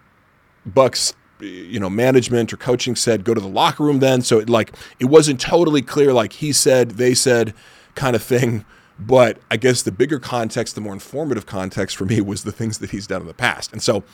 Bucs, 0.68 1.14
you 1.40 1.78
know, 1.78 1.90
management 1.90 2.52
or 2.52 2.56
coaching 2.56 2.96
said 2.96 3.24
go 3.24 3.34
to 3.34 3.40
the 3.40 3.48
locker 3.48 3.84
room 3.84 4.00
then. 4.00 4.22
So 4.22 4.38
it 4.38 4.48
like 4.48 4.72
it 4.98 5.06
wasn't 5.06 5.40
totally 5.40 5.82
clear, 5.82 6.12
like 6.12 6.34
he 6.34 6.52
said, 6.52 6.92
they 6.92 7.14
said, 7.14 7.54
kind 7.94 8.16
of 8.16 8.22
thing. 8.22 8.64
But 8.98 9.38
I 9.50 9.56
guess 9.56 9.82
the 9.82 9.92
bigger 9.92 10.18
context, 10.18 10.74
the 10.74 10.80
more 10.80 10.94
informative 10.94 11.44
context 11.44 11.96
for 11.96 12.06
me 12.06 12.20
was 12.20 12.44
the 12.44 12.52
things 12.52 12.78
that 12.78 12.90
he's 12.90 13.06
done 13.06 13.20
in 13.20 13.26
the 13.26 13.34
past. 13.34 13.72
And 13.72 13.82
so 13.82 14.04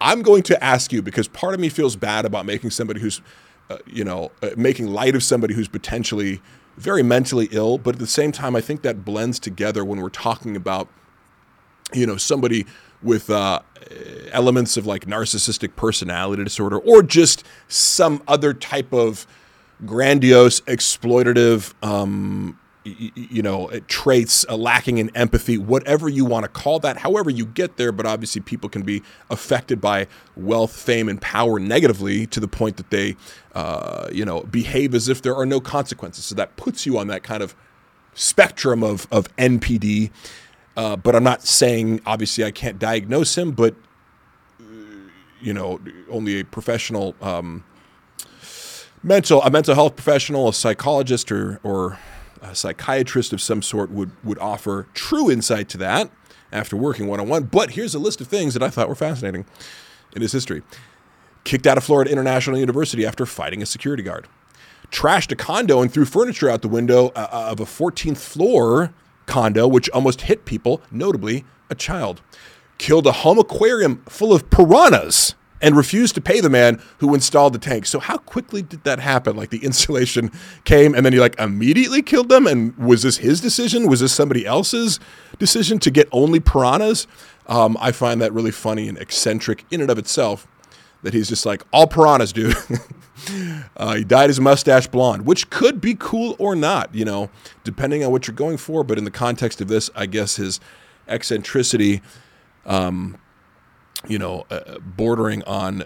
I'm 0.00 0.22
going 0.22 0.42
to 0.44 0.62
ask 0.62 0.92
you 0.92 1.00
because 1.00 1.26
part 1.26 1.54
of 1.54 1.60
me 1.60 1.68
feels 1.68 1.96
bad 1.96 2.26
about 2.26 2.44
making 2.44 2.70
somebody 2.70 3.00
who's, 3.00 3.22
uh, 3.70 3.78
you 3.86 4.04
know, 4.04 4.30
uh, 4.42 4.50
making 4.56 4.88
light 4.88 5.14
of 5.14 5.22
somebody 5.22 5.54
who's 5.54 5.68
potentially 5.68 6.42
very 6.76 7.02
mentally 7.02 7.48
ill, 7.52 7.78
but 7.78 7.94
at 7.94 7.98
the 7.98 8.06
same 8.06 8.32
time, 8.32 8.54
I 8.54 8.60
think 8.60 8.82
that 8.82 9.04
blends 9.04 9.38
together 9.38 9.84
when 9.84 10.00
we're 10.00 10.10
talking 10.10 10.56
about, 10.56 10.88
you 11.94 12.06
know, 12.06 12.18
somebody 12.18 12.66
with 13.06 13.30
uh, 13.30 13.60
elements 14.32 14.76
of 14.76 14.86
like 14.86 15.06
narcissistic 15.06 15.76
personality 15.76 16.44
disorder 16.44 16.78
or 16.78 17.02
just 17.02 17.44
some 17.68 18.22
other 18.28 18.52
type 18.52 18.92
of 18.92 19.26
grandiose, 19.84 20.60
exploitative, 20.62 21.74
um, 21.82 22.58
you 22.84 23.42
know, 23.42 23.68
traits 23.88 24.46
uh, 24.48 24.56
lacking 24.56 24.98
in 24.98 25.14
empathy, 25.16 25.58
whatever 25.58 26.08
you 26.08 26.24
want 26.24 26.44
to 26.44 26.48
call 26.48 26.78
that, 26.78 26.98
however 26.98 27.30
you 27.30 27.44
get 27.44 27.76
there. 27.76 27.90
But 27.90 28.06
obviously, 28.06 28.40
people 28.40 28.68
can 28.68 28.82
be 28.82 29.02
affected 29.28 29.80
by 29.80 30.06
wealth, 30.36 30.74
fame, 30.74 31.08
and 31.08 31.20
power 31.20 31.58
negatively 31.58 32.26
to 32.28 32.38
the 32.38 32.46
point 32.46 32.76
that 32.76 32.90
they, 32.90 33.16
uh, 33.54 34.08
you 34.12 34.24
know, 34.24 34.42
behave 34.42 34.94
as 34.94 35.08
if 35.08 35.20
there 35.20 35.34
are 35.34 35.46
no 35.46 35.60
consequences. 35.60 36.24
So 36.26 36.36
that 36.36 36.56
puts 36.56 36.86
you 36.86 36.96
on 36.98 37.08
that 37.08 37.24
kind 37.24 37.42
of 37.42 37.56
spectrum 38.14 38.82
of, 38.82 39.06
of 39.10 39.34
NPD. 39.36 40.10
Uh, 40.76 40.96
but 40.96 41.16
I'm 41.16 41.24
not 41.24 41.42
saying, 41.42 42.02
obviously, 42.04 42.44
I 42.44 42.50
can't 42.50 42.78
diagnose 42.78 43.36
him, 43.36 43.52
but, 43.52 43.74
you 45.40 45.54
know, 45.54 45.80
only 46.10 46.40
a 46.40 46.44
professional. 46.44 47.14
Um, 47.22 47.64
mental 49.02 49.42
a 49.42 49.50
mental 49.50 49.74
health 49.74 49.96
professional, 49.96 50.48
a 50.48 50.52
psychologist, 50.52 51.30
or 51.32 51.60
or 51.62 51.98
a 52.42 52.54
psychiatrist 52.54 53.32
of 53.32 53.40
some 53.40 53.62
sort 53.62 53.90
would 53.90 54.10
would 54.24 54.38
offer 54.38 54.86
true 54.94 55.30
insight 55.30 55.68
to 55.70 55.78
that 55.78 56.10
after 56.52 56.76
working 56.76 57.06
one 57.06 57.20
on 57.20 57.28
one. 57.28 57.44
But 57.44 57.70
here's 57.70 57.94
a 57.94 57.98
list 57.98 58.20
of 58.20 58.26
things 58.26 58.54
that 58.54 58.62
I 58.62 58.68
thought 58.68 58.88
were 58.88 58.94
fascinating 58.94 59.46
in 60.14 60.22
his 60.22 60.32
history. 60.32 60.62
Kicked 61.44 61.66
out 61.66 61.78
of 61.78 61.84
Florida 61.84 62.10
International 62.10 62.58
University 62.58 63.06
after 63.06 63.24
fighting 63.24 63.62
a 63.62 63.66
security 63.66 64.02
guard. 64.02 64.26
Trashed 64.90 65.32
a 65.32 65.36
condo 65.36 65.80
and 65.80 65.92
threw 65.92 66.04
furniture 66.04 66.50
out 66.50 66.62
the 66.62 66.68
window 66.68 67.08
uh 67.16 67.28
of 67.50 67.60
a 67.60 67.64
14th 67.64 68.18
floor 68.18 68.92
condo, 69.26 69.66
which 69.66 69.90
almost 69.90 70.22
hit 70.22 70.44
people, 70.44 70.80
notably 70.90 71.44
a 71.70 71.74
child. 71.74 72.22
Killed 72.78 73.06
a 73.06 73.12
home 73.12 73.38
aquarium 73.38 74.02
full 74.08 74.32
of 74.32 74.50
piranhas 74.50 75.34
and 75.60 75.76
refused 75.76 76.14
to 76.14 76.20
pay 76.20 76.40
the 76.40 76.50
man 76.50 76.80
who 76.98 77.14
installed 77.14 77.54
the 77.54 77.58
tank. 77.58 77.86
So 77.86 77.98
how 77.98 78.18
quickly 78.18 78.62
did 78.62 78.84
that 78.84 79.00
happen? 79.00 79.36
Like 79.36 79.50
the 79.50 79.64
installation 79.64 80.30
came 80.64 80.94
and 80.94 81.04
then 81.04 81.12
he 81.12 81.20
like 81.20 81.38
immediately 81.38 82.02
killed 82.02 82.28
them 82.28 82.46
and 82.46 82.76
was 82.76 83.02
this 83.02 83.18
his 83.18 83.40
decision? 83.40 83.88
Was 83.88 84.00
this 84.00 84.12
somebody 84.12 84.46
else's 84.46 85.00
decision 85.38 85.78
to 85.80 85.90
get 85.90 86.08
only 86.12 86.40
piranhas? 86.40 87.06
Um, 87.46 87.76
I 87.80 87.92
find 87.92 88.20
that 88.20 88.32
really 88.32 88.50
funny 88.50 88.88
and 88.88 88.98
eccentric 88.98 89.64
in 89.70 89.80
and 89.80 89.90
of 89.90 89.98
itself 89.98 90.46
that 91.02 91.14
he's 91.14 91.28
just 91.28 91.46
like 91.46 91.62
all 91.72 91.86
piranhas, 91.86 92.32
dude. 92.32 92.56
uh, 93.76 93.94
he 93.94 94.04
dyed 94.04 94.30
his 94.30 94.40
mustache 94.40 94.86
blonde, 94.86 95.26
which 95.26 95.50
could 95.50 95.80
be 95.80 95.94
cool 95.94 96.36
or 96.38 96.54
not, 96.54 96.94
you 96.94 97.04
know, 97.04 97.30
depending 97.64 98.04
on 98.04 98.10
what 98.10 98.26
you're 98.26 98.34
going 98.34 98.56
for. 98.56 98.84
But 98.84 98.98
in 98.98 99.04
the 99.04 99.10
context 99.10 99.60
of 99.60 99.68
this, 99.68 99.90
I 99.94 100.06
guess 100.06 100.36
his 100.36 100.60
eccentricity 101.08 102.02
um, 102.66 103.18
you 104.08 104.18
know, 104.18 104.44
uh, 104.50 104.78
bordering 104.78 105.42
on 105.44 105.84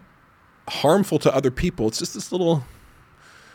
harmful 0.69 1.19
to 1.21 1.35
other 1.35 1.51
people. 1.51 1.89
It's 1.89 1.99
just 1.99 2.15
this 2.15 2.33
little, 2.33 2.65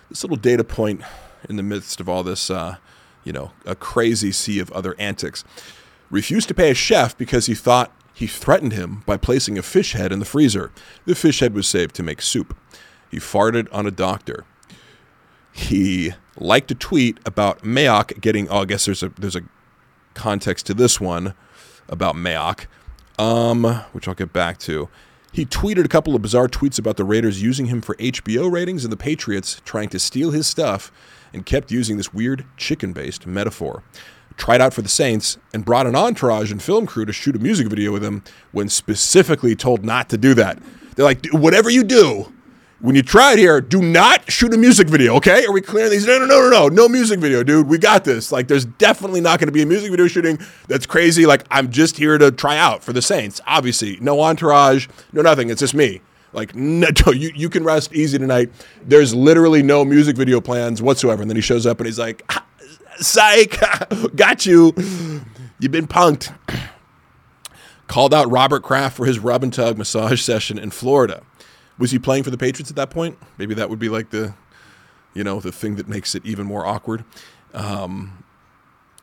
this 0.10 0.24
little 0.24 0.38
data 0.38 0.64
point 0.64 1.02
in 1.50 1.56
the 1.56 1.64
midst 1.64 2.00
of 2.00 2.08
all 2.08 2.24
this, 2.24 2.50
uh, 2.50 2.78
you 3.24 3.34
know, 3.34 3.52
a 3.66 3.76
crazy 3.76 4.32
sea 4.32 4.60
of 4.60 4.72
other 4.72 4.96
antics. 5.00 5.44
Refused 6.10 6.48
to 6.50 6.54
pay 6.54 6.72
a 6.72 6.76
chef 6.76 7.18
because 7.18 7.48
he 7.48 7.56
thought 7.56 7.92
he 8.14 8.28
threatened 8.28 8.74
him 8.74 9.04
by 9.06 9.18
placing 9.18 9.58
a 9.58 9.64
fish 9.64 9.94
head 9.94 10.12
in 10.12 10.20
the 10.20 10.26
freezer. 10.26 10.72
The 11.06 11.16
fish 11.16 11.40
head 11.40 11.54
was 11.54 11.68
saved 11.68 11.96
to 11.96 12.04
make 12.04 12.22
soup. 12.22 12.56
He 13.16 13.22
farted 13.22 13.70
on 13.72 13.86
a 13.86 13.92
doctor. 13.92 14.44
He 15.54 16.12
liked 16.38 16.70
a 16.70 16.76
tweet 16.76 17.18
about 17.26 17.62
Mayock 17.62 18.20
getting. 18.20 18.50
Oh, 18.50 18.64
I 18.64 18.66
guess 18.66 18.84
there's 18.84 19.02
a 19.04 19.10
there's 19.10 19.38
a 19.38 19.44
context 20.14 20.66
to 20.66 20.74
this 20.74 21.00
one 21.00 21.34
about 21.88 22.16
Mayock 22.16 22.66
um, 23.18 23.64
which 23.92 24.08
I'll 24.08 24.16
get 24.16 24.34
back 24.34 24.58
to. 24.60 24.90
He 25.32 25.46
tweeted 25.46 25.84
a 25.86 25.90
couple 25.90 26.16
of 26.16 26.22
bizarre 26.22 26.48
tweets 26.48 26.80
about 26.80 26.98
the 26.98 27.04
Raiders 27.04 27.42
using 27.42 27.66
him 27.66 27.82
for 27.82 27.96
HBO 27.96 28.52
ratings 28.52 28.86
and 28.86 28.92
the 28.92 28.98
Patriots 28.98 29.62
trying 29.66 29.90
to 29.90 30.00
steal 30.00 30.32
his 30.32 30.48
stuff 30.48 30.92
and 31.34 31.46
kept 31.46 31.72
using 31.72 31.98
this 31.98 32.14
weird 32.14 32.46
chicken 32.56 32.94
based 32.94 33.28
metaphor. 33.28 33.84
Tried 34.38 34.62
out 34.62 34.74
for 34.74 34.82
the 34.82 34.90
Saints 34.90 35.38
and 35.54 35.64
brought 35.64 35.88
an 35.88 35.96
entourage 35.96 36.52
and 36.52 36.62
film 36.62 36.86
crew 36.86 37.06
to 37.06 37.14
shoot 37.14 37.36
a 37.36 37.40
music 37.40 37.68
video 37.68 37.92
with 37.92 38.04
him 38.04 38.24
when 38.52 38.70
specifically 38.70 39.56
told 39.56 39.86
not 39.86 40.10
to 40.10 40.18
do 40.18 40.34
that. 40.34 40.60
They're 40.96 41.06
like, 41.06 41.26
whatever 41.32 41.70
you 41.70 41.84
do, 41.84 42.34
when 42.80 42.96
you 42.96 43.02
try 43.02 43.34
it 43.34 43.40
here, 43.40 43.62
do 43.62 43.82
not 43.82 44.30
shoot 44.30 44.54
a 44.54 44.58
music 44.58 44.90
video, 44.90 45.16
okay? 45.16 45.46
Are 45.46 45.52
we 45.52 45.62
clear 45.62 45.90
these? 45.90 46.06
No, 46.06 46.20
no, 46.20 46.26
no, 46.26 46.42
no, 46.42 46.50
no. 46.50 46.68
No 46.68 46.90
music 46.90 47.20
video, 47.20 47.42
dude. 47.42 47.68
We 47.68 47.78
got 47.78 48.04
this. 48.04 48.32
Like, 48.32 48.48
there's 48.48 48.66
definitely 48.66 49.22
not 49.22 49.40
going 49.40 49.48
to 49.48 49.54
be 49.54 49.62
a 49.62 49.66
music 49.66 49.92
video 49.92 50.08
shooting 50.08 50.40
that's 50.68 50.86
crazy. 50.86 51.26
Like, 51.26 51.46
I'm 51.50 51.72
just 51.72 51.98
here 51.98 52.18
to 52.18 52.32
try 52.32 52.58
out 52.58 52.84
for 52.84 52.92
the 52.92 53.02
Saints. 53.02 53.40
Obviously, 53.48 53.98
no 54.02 54.22
entourage, 54.22 54.88
no 55.14 55.22
nothing. 55.22 55.50
It's 55.50 55.62
just 55.62 55.74
me. 55.74 56.02
Like, 56.34 56.54
no, 56.56 56.90
you, 57.08 57.32
you 57.34 57.50
can 57.50 57.64
rest 57.64 57.94
easy 57.94 58.18
tonight. 58.18 58.52
There's 58.84 59.16
literally 59.16 59.64
no 59.64 59.86
music 59.86 60.18
video 60.18 60.42
plans 60.42 60.82
whatsoever. 60.82 61.22
And 61.22 61.32
then 61.32 61.38
he 61.38 61.42
shows 61.42 61.66
up 61.66 61.80
and 61.80 61.88
he's 61.88 62.00
like, 62.00 62.24
ah, 62.30 62.46
psych, 62.98 63.58
got 64.16 64.46
you. 64.46 64.74
You've 65.60 65.72
been 65.72 65.88
punked. 65.88 66.36
Called 67.88 68.14
out 68.14 68.30
Robert 68.30 68.64
Kraft 68.64 68.98
for 68.98 69.06
his 69.06 69.20
rub 69.20 69.44
and 69.44 69.54
tug 69.54 69.78
massage 69.78 70.22
session 70.22 70.58
in 70.58 70.72
Florida. 70.72 71.22
Was 71.78 71.92
he 71.92 72.00
playing 72.00 72.24
for 72.24 72.30
the 72.30 72.38
Patriots 72.38 72.70
at 72.70 72.76
that 72.78 72.90
point? 72.90 73.18
Maybe 73.38 73.54
that 73.56 73.70
would 73.70 73.80
be 73.80 73.90
like 73.90 74.10
the, 74.10 74.34
you 75.14 75.24
know, 75.24 75.40
the 75.40 75.52
thing 75.52 75.76
that 75.76 75.88
makes 75.88 76.16
it 76.16 76.26
even 76.26 76.46
more 76.46 76.66
awkward. 76.66 77.04
Um, 77.54 78.24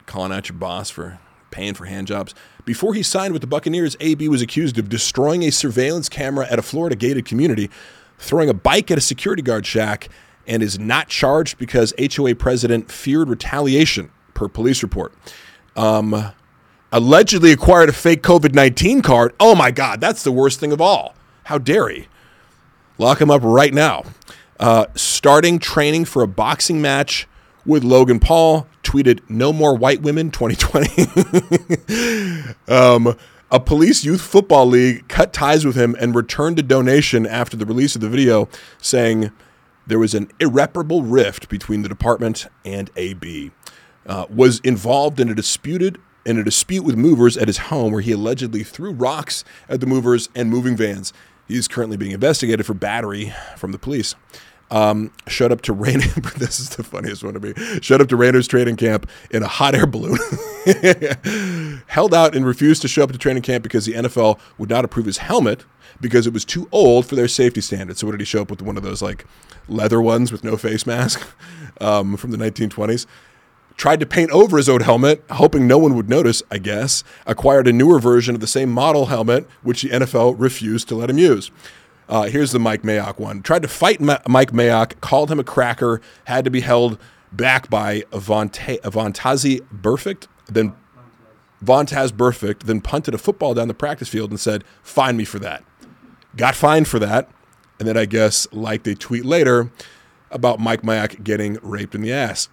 calling 0.06 0.32
out 0.32 0.48
your 0.48 0.58
boss 0.58 0.90
for 0.90 1.18
paying 1.50 1.74
for 1.74 1.84
hand 1.84 2.06
jobs. 2.06 2.34
Before 2.64 2.94
he 2.94 3.02
signed 3.02 3.32
with 3.32 3.42
the 3.42 3.46
Buccaneers, 3.46 3.96
AB 4.00 4.28
was 4.28 4.42
accused 4.42 4.78
of 4.78 4.88
destroying 4.88 5.42
a 5.44 5.50
surveillance 5.50 6.08
camera 6.08 6.46
at 6.50 6.58
a 6.58 6.62
Florida 6.62 6.96
gated 6.96 7.24
community, 7.24 7.70
throwing 8.18 8.48
a 8.48 8.54
bike 8.54 8.90
at 8.90 8.98
a 8.98 9.02
security 9.02 9.42
guard 9.42 9.66
shack, 9.66 10.08
and 10.46 10.62
is 10.62 10.78
not 10.78 11.08
charged 11.08 11.58
because 11.58 11.94
HOA 11.98 12.34
president 12.34 12.90
feared 12.90 13.28
retaliation, 13.28 14.10
per 14.34 14.48
police 14.48 14.82
report. 14.82 15.12
Um, 15.76 16.32
allegedly 16.90 17.52
acquired 17.52 17.88
a 17.88 17.92
fake 17.92 18.22
COVID 18.22 18.54
19 18.54 19.02
card. 19.02 19.34
Oh 19.38 19.54
my 19.54 19.70
God, 19.70 20.00
that's 20.00 20.24
the 20.24 20.32
worst 20.32 20.58
thing 20.60 20.72
of 20.72 20.80
all. 20.80 21.14
How 21.44 21.58
dare 21.58 21.88
he? 21.88 22.08
Lock 22.98 23.20
him 23.20 23.30
up 23.30 23.42
right 23.42 23.72
now. 23.72 24.04
Uh, 24.60 24.86
starting 24.94 25.58
training 25.58 26.04
for 26.04 26.22
a 26.22 26.28
boxing 26.28 26.80
match 26.80 27.26
with 27.66 27.84
Logan 27.84 28.20
Paul. 28.20 28.66
Tweeted, 28.82 29.20
no 29.28 29.52
more 29.52 29.76
white 29.76 30.02
women 30.02 30.30
2020. 30.30 32.54
um, 32.68 33.16
a 33.50 33.60
police 33.60 34.04
youth 34.04 34.20
football 34.20 34.66
league 34.66 35.06
cut 35.08 35.32
ties 35.32 35.64
with 35.64 35.76
him 35.76 35.96
and 36.00 36.14
returned 36.14 36.58
a 36.58 36.62
donation 36.62 37.26
after 37.26 37.56
the 37.56 37.66
release 37.66 37.94
of 37.94 38.00
the 38.00 38.08
video, 38.08 38.48
saying 38.78 39.30
there 39.86 39.98
was 39.98 40.14
an 40.14 40.30
irreparable 40.40 41.02
rift 41.02 41.48
between 41.48 41.82
the 41.82 41.88
department 41.88 42.46
and 42.64 42.90
AB. 42.96 43.50
Uh, 44.06 44.26
was 44.28 44.58
involved 44.60 45.20
in 45.20 45.28
a 45.28 45.34
disputed 45.34 45.98
in 46.24 46.38
a 46.38 46.44
dispute 46.44 46.84
with 46.84 46.96
movers 46.96 47.36
at 47.36 47.48
his 47.48 47.58
home 47.58 47.92
where 47.92 48.00
he 48.00 48.12
allegedly 48.12 48.62
threw 48.62 48.92
rocks 48.92 49.44
at 49.68 49.80
the 49.80 49.86
movers 49.86 50.28
and 50.34 50.50
moving 50.50 50.76
vans. 50.76 51.12
He's 51.52 51.68
currently 51.68 51.96
being 51.96 52.12
investigated 52.12 52.66
for 52.66 52.74
battery 52.74 53.34
from 53.56 53.72
the 53.72 53.78
police. 53.78 54.14
Um, 54.70 55.12
showed 55.28 55.52
up 55.52 55.60
to 55.62 55.72
Rain. 55.74 56.00
this 56.38 56.58
is 56.58 56.70
the 56.70 56.82
funniest 56.82 57.22
one 57.22 57.34
to 57.34 57.40
me. 57.40 57.52
Showed 57.82 58.00
up 58.00 58.08
to 58.08 58.16
Raiders 58.16 58.48
training 58.48 58.76
camp 58.76 59.08
in 59.30 59.42
a 59.42 59.48
hot 59.48 59.74
air 59.74 59.86
balloon. 59.86 60.18
Held 61.86 62.14
out 62.14 62.34
and 62.34 62.46
refused 62.46 62.80
to 62.82 62.88
show 62.88 63.04
up 63.04 63.12
to 63.12 63.18
training 63.18 63.42
camp 63.42 63.62
because 63.62 63.84
the 63.84 63.92
NFL 63.92 64.38
would 64.56 64.70
not 64.70 64.84
approve 64.84 65.04
his 65.04 65.18
helmet 65.18 65.66
because 66.00 66.26
it 66.26 66.32
was 66.32 66.44
too 66.44 66.68
old 66.72 67.04
for 67.04 67.16
their 67.16 67.28
safety 67.28 67.60
standards. 67.60 68.00
So 68.00 68.06
what 68.06 68.12
did 68.12 68.20
he 68.20 68.24
show 68.24 68.40
up 68.42 68.50
with? 68.50 68.62
One 68.62 68.78
of 68.78 68.82
those 68.82 69.02
like 69.02 69.26
leather 69.68 70.00
ones 70.00 70.32
with 70.32 70.42
no 70.42 70.56
face 70.56 70.86
mask 70.86 71.26
um, 71.80 72.16
from 72.16 72.30
the 72.30 72.38
1920s 72.38 73.06
tried 73.76 74.00
to 74.00 74.06
paint 74.06 74.30
over 74.30 74.56
his 74.56 74.68
old 74.68 74.82
helmet, 74.82 75.24
hoping 75.30 75.66
no 75.66 75.78
one 75.78 75.94
would 75.94 76.08
notice, 76.08 76.42
I 76.50 76.58
guess, 76.58 77.04
acquired 77.26 77.66
a 77.68 77.72
newer 77.72 77.98
version 77.98 78.34
of 78.34 78.40
the 78.40 78.46
same 78.46 78.70
model 78.70 79.06
helmet, 79.06 79.48
which 79.62 79.82
the 79.82 79.90
NFL 79.90 80.36
refused 80.38 80.88
to 80.88 80.94
let 80.94 81.10
him 81.10 81.18
use. 81.18 81.50
Uh, 82.08 82.24
here's 82.24 82.52
the 82.52 82.58
Mike 82.58 82.82
Mayock 82.82 83.18
one. 83.18 83.42
Tried 83.42 83.62
to 83.62 83.68
fight 83.68 84.00
Ma- 84.00 84.18
Mike 84.28 84.52
Mayock, 84.52 85.00
called 85.00 85.30
him 85.30 85.40
a 85.40 85.44
cracker, 85.44 86.00
had 86.24 86.44
to 86.44 86.50
be 86.50 86.60
held 86.60 86.98
back 87.32 87.70
by 87.70 88.02
Vontaze 88.12 89.60
Burfict, 89.72 90.26
then 90.46 90.74
Vontaze 91.64 92.10
Burfict, 92.10 92.64
then 92.64 92.80
punted 92.80 93.14
a 93.14 93.18
football 93.18 93.54
down 93.54 93.68
the 93.68 93.74
practice 93.74 94.08
field 94.08 94.30
and 94.30 94.38
said, 94.40 94.64
"Fine 94.82 95.16
me 95.16 95.24
for 95.24 95.38
that. 95.38 95.64
Got 96.36 96.54
fined 96.54 96.88
for 96.88 96.98
that. 96.98 97.28
And 97.78 97.88
then 97.88 97.96
I 97.96 98.04
guess 98.04 98.46
liked 98.52 98.86
a 98.86 98.94
tweet 98.94 99.24
later 99.24 99.70
about 100.30 100.60
Mike 100.60 100.82
Mayock 100.82 101.22
getting 101.24 101.58
raped 101.62 101.94
in 101.94 102.02
the 102.02 102.12
ass. 102.12 102.48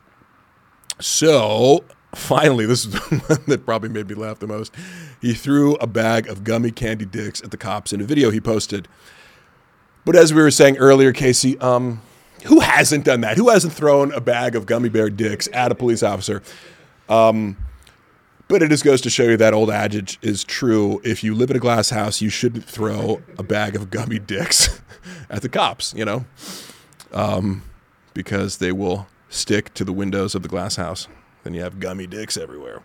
So 1.00 1.84
finally, 2.14 2.66
this 2.66 2.86
is 2.86 2.92
the 3.10 3.18
one 3.28 3.44
that 3.48 3.66
probably 3.66 3.90
made 3.90 4.08
me 4.10 4.16
laugh 4.16 4.40
the 4.40 4.48
most. 4.48 4.74
He 5.22 5.34
threw 5.34 5.76
a 5.76 5.88
bag 5.88 6.28
of 6.28 6.44
gummy 6.44 6.72
candy 6.72 7.06
dicks 7.06 7.42
at 7.42 7.52
the 7.52 7.58
cops 7.58 7.94
in 7.94 8.02
a 8.02 8.04
video 8.04 8.30
he 8.30 8.40
posted. 8.40 8.88
But 10.06 10.16
as 10.16 10.34
we 10.34 10.42
were 10.42 10.52
saying 10.52 10.78
earlier, 10.78 11.12
Casey, 11.12 11.58
um, 11.60 12.02
who 12.46 12.62
hasn't 12.62 13.06
done 13.06 13.22
that? 13.22 13.38
Who 13.38 13.50
hasn't 13.50 13.74
thrown 13.74 14.12
a 14.14 14.22
bag 14.22 14.56
of 14.56 14.66
gummy 14.66 14.90
bear 14.90 15.10
dicks 15.10 15.48
at 15.54 15.72
a 15.72 15.76
police 15.76 16.04
officer? 16.04 16.42
Um, 17.10 17.58
but 18.48 18.64
it 18.64 18.70
just 18.70 18.84
goes 18.84 19.02
to 19.02 19.10
show 19.10 19.24
you 19.24 19.38
that 19.38 19.54
old 19.54 19.70
adage 19.70 20.18
is 20.22 20.44
true. 20.44 21.02
If 21.04 21.24
you 21.24 21.36
live 21.36 21.52
in 21.52 21.58
a 21.58 21.60
glass 21.60 21.92
house, 21.92 22.22
you 22.22 22.30
shouldn't 22.30 22.66
throw 22.66 23.22
a 23.38 23.44
bag 23.44 23.76
of 23.76 23.92
gummy 23.92 24.20
dicks 24.34 24.82
at 25.30 25.42
the 25.42 25.50
cops, 25.50 25.94
you 25.96 26.06
know, 26.06 26.26
um, 27.14 27.64
because 28.14 28.58
they 28.58 28.72
will 28.72 29.06
stick 29.30 29.74
to 29.76 29.86
the 29.86 29.94
windows 29.94 30.36
of 30.36 30.42
the 30.42 30.50
glass 30.50 30.76
house. 30.76 31.08
Then 31.44 31.54
you 31.54 31.62
have 31.62 31.80
gummy 31.80 32.08
dicks 32.08 32.36
everywhere. 32.36 32.84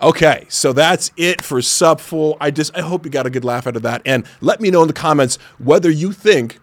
Okay, 0.00 0.46
so 0.48 0.72
that's 0.72 1.12
it 1.16 1.42
for 1.42 1.60
Subful. 1.60 2.36
I 2.40 2.50
just 2.50 2.76
I 2.76 2.80
hope 2.80 3.04
you 3.04 3.10
got 3.10 3.26
a 3.26 3.30
good 3.30 3.44
laugh 3.44 3.66
out 3.66 3.76
of 3.76 3.82
that. 3.82 4.02
And 4.04 4.24
let 4.40 4.60
me 4.60 4.70
know 4.70 4.82
in 4.82 4.88
the 4.88 4.94
comments 4.94 5.36
whether 5.58 5.90
you 5.90 6.12
think 6.12 6.58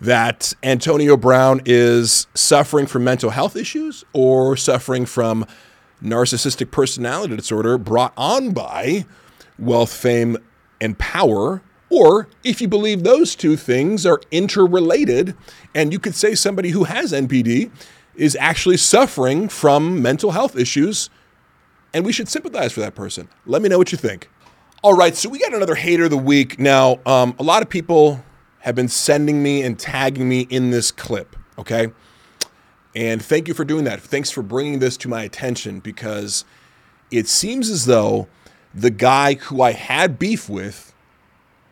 that 0.00 0.52
Antonio 0.62 1.16
Brown 1.16 1.60
is 1.64 2.26
suffering 2.34 2.86
from 2.86 3.04
mental 3.04 3.30
health 3.30 3.56
issues 3.56 4.04
or 4.12 4.56
suffering 4.56 5.06
from 5.06 5.46
narcissistic 6.02 6.70
personality 6.70 7.36
disorder 7.36 7.78
brought 7.78 8.12
on 8.16 8.50
by 8.52 9.06
wealth, 9.58 9.92
fame, 9.92 10.36
and 10.80 10.98
power, 10.98 11.62
Or 11.88 12.28
if 12.42 12.60
you 12.60 12.68
believe 12.68 13.04
those 13.04 13.36
two 13.36 13.56
things 13.56 14.04
are 14.04 14.20
interrelated, 14.30 15.36
and 15.74 15.92
you 15.92 15.98
could 15.98 16.14
say 16.14 16.34
somebody 16.34 16.70
who 16.70 16.84
has 16.84 17.12
NPD 17.12 17.70
is 18.16 18.36
actually 18.40 18.76
suffering 18.76 19.48
from 19.48 20.02
mental 20.02 20.32
health 20.32 20.56
issues, 20.56 21.10
and 21.94 22.04
we 22.04 22.12
should 22.12 22.28
sympathize 22.28 22.72
for 22.72 22.80
that 22.80 22.94
person. 22.94 23.28
Let 23.44 23.62
me 23.62 23.68
know 23.68 23.78
what 23.78 23.92
you 23.92 23.98
think. 23.98 24.30
All 24.82 24.94
right, 24.94 25.16
so 25.16 25.28
we 25.28 25.38
got 25.38 25.54
another 25.54 25.74
hater 25.74 26.04
of 26.04 26.10
the 26.10 26.16
week. 26.16 26.58
Now, 26.58 27.00
um, 27.06 27.34
a 27.38 27.42
lot 27.42 27.62
of 27.62 27.68
people 27.68 28.22
have 28.60 28.74
been 28.74 28.88
sending 28.88 29.42
me 29.42 29.62
and 29.62 29.78
tagging 29.78 30.28
me 30.28 30.40
in 30.50 30.70
this 30.70 30.90
clip, 30.90 31.36
okay? 31.58 31.88
And 32.94 33.22
thank 33.22 33.48
you 33.48 33.54
for 33.54 33.64
doing 33.64 33.84
that. 33.84 34.00
Thanks 34.00 34.30
for 34.30 34.42
bringing 34.42 34.78
this 34.78 34.96
to 34.98 35.08
my 35.08 35.22
attention 35.22 35.80
because 35.80 36.44
it 37.10 37.28
seems 37.28 37.70
as 37.70 37.84
though 37.86 38.28
the 38.74 38.90
guy 38.90 39.34
who 39.34 39.62
I 39.62 39.72
had 39.72 40.18
beef 40.18 40.48
with, 40.48 40.94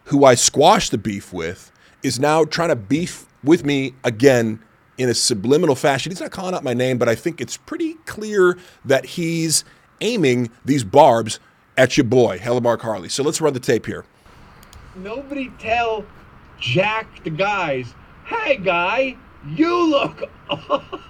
who 0.04 0.24
I 0.24 0.34
squashed 0.34 0.90
the 0.90 0.98
beef 0.98 1.32
with, 1.32 1.72
is 2.02 2.20
now 2.20 2.44
trying 2.44 2.68
to 2.68 2.76
beef 2.76 3.26
with 3.42 3.64
me 3.64 3.94
again 4.04 4.60
in 4.98 5.08
a 5.08 5.14
subliminal 5.14 5.74
fashion. 5.74 6.10
He's 6.10 6.20
not 6.20 6.30
calling 6.30 6.54
out 6.54 6.62
my 6.64 6.74
name, 6.74 6.98
but 6.98 7.08
I 7.08 7.14
think 7.14 7.40
it's 7.40 7.56
pretty 7.56 7.94
clear 8.06 8.58
that 8.84 9.04
he's 9.04 9.64
aiming 10.00 10.50
these 10.64 10.84
barbs 10.84 11.40
at 11.76 11.96
your 11.96 12.04
boy, 12.04 12.38
Mark 12.60 12.82
Harley. 12.82 13.08
So 13.08 13.22
let's 13.22 13.40
run 13.40 13.52
the 13.52 13.60
tape 13.60 13.86
here. 13.86 14.04
Nobody 14.96 15.50
tell 15.58 16.04
Jack 16.60 17.24
the 17.24 17.30
guys, 17.30 17.92
hey 18.26 18.56
guy, 18.56 19.16
you 19.48 19.90
look 19.90 20.30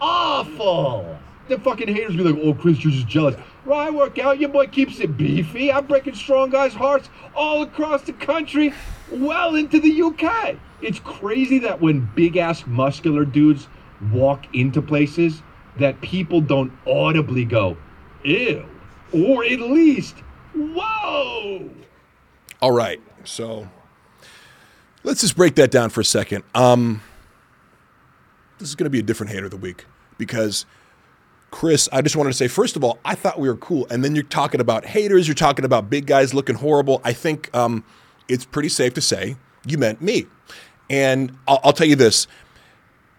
awful. 0.00 1.18
The 1.48 1.58
fucking 1.58 1.88
haters 1.88 2.16
be 2.16 2.22
like, 2.22 2.42
oh, 2.42 2.54
Chris, 2.54 2.82
you're 2.82 2.92
just 2.92 3.06
jealous. 3.06 3.36
Right, 3.64 3.92
work 3.92 4.18
out. 4.18 4.40
Your 4.40 4.48
boy 4.48 4.66
keeps 4.66 4.98
it 4.98 5.16
beefy. 5.16 5.72
I'm 5.72 5.86
breaking 5.86 6.14
strong 6.14 6.50
guys' 6.50 6.74
hearts 6.74 7.08
all 7.34 7.62
across 7.62 8.02
the 8.02 8.12
country, 8.12 8.74
well 9.12 9.54
into 9.54 9.80
the 9.80 10.02
UK. 10.02 10.56
It's 10.82 10.98
crazy 10.98 11.58
that 11.60 11.80
when 11.80 12.10
big 12.14 12.36
ass 12.36 12.66
muscular 12.66 13.24
dudes 13.24 13.68
walk 14.12 14.44
into 14.54 14.82
places, 14.82 15.42
that 15.78 16.00
people 16.00 16.40
don't 16.40 16.72
audibly 16.86 17.44
go, 17.44 17.76
ew, 18.24 18.66
or 19.12 19.44
at 19.44 19.60
least, 19.60 20.16
whoa. 20.54 21.70
All 22.60 22.72
right, 22.72 23.00
so 23.24 23.68
let's 25.04 25.20
just 25.20 25.36
break 25.36 25.54
that 25.56 25.70
down 25.70 25.90
for 25.90 26.00
a 26.00 26.04
second. 26.04 26.44
Um, 26.54 27.02
this 28.58 28.68
is 28.68 28.74
going 28.74 28.84
to 28.84 28.90
be 28.90 28.98
a 28.98 29.02
different 29.02 29.32
hater 29.32 29.44
of 29.44 29.50
the 29.50 29.56
week 29.56 29.84
because 30.18 30.66
Chris, 31.50 31.88
I 31.92 32.02
just 32.02 32.16
wanted 32.16 32.30
to 32.30 32.36
say, 32.36 32.48
first 32.48 32.76
of 32.76 32.84
all, 32.84 32.98
I 33.04 33.14
thought 33.14 33.38
we 33.38 33.48
were 33.48 33.56
cool. 33.56 33.86
And 33.90 34.04
then 34.04 34.14
you're 34.14 34.24
talking 34.24 34.60
about 34.60 34.84
haters, 34.84 35.28
you're 35.28 35.34
talking 35.34 35.64
about 35.64 35.88
big 35.88 36.06
guys 36.06 36.34
looking 36.34 36.56
horrible. 36.56 37.00
I 37.04 37.12
think 37.12 37.54
um, 37.54 37.84
it's 38.28 38.44
pretty 38.44 38.68
safe 38.68 38.94
to 38.94 39.00
say 39.00 39.36
you 39.64 39.78
meant 39.78 40.02
me. 40.02 40.26
And 40.90 41.36
I'll, 41.46 41.60
I'll 41.64 41.72
tell 41.72 41.86
you 41.86 41.96
this 41.96 42.26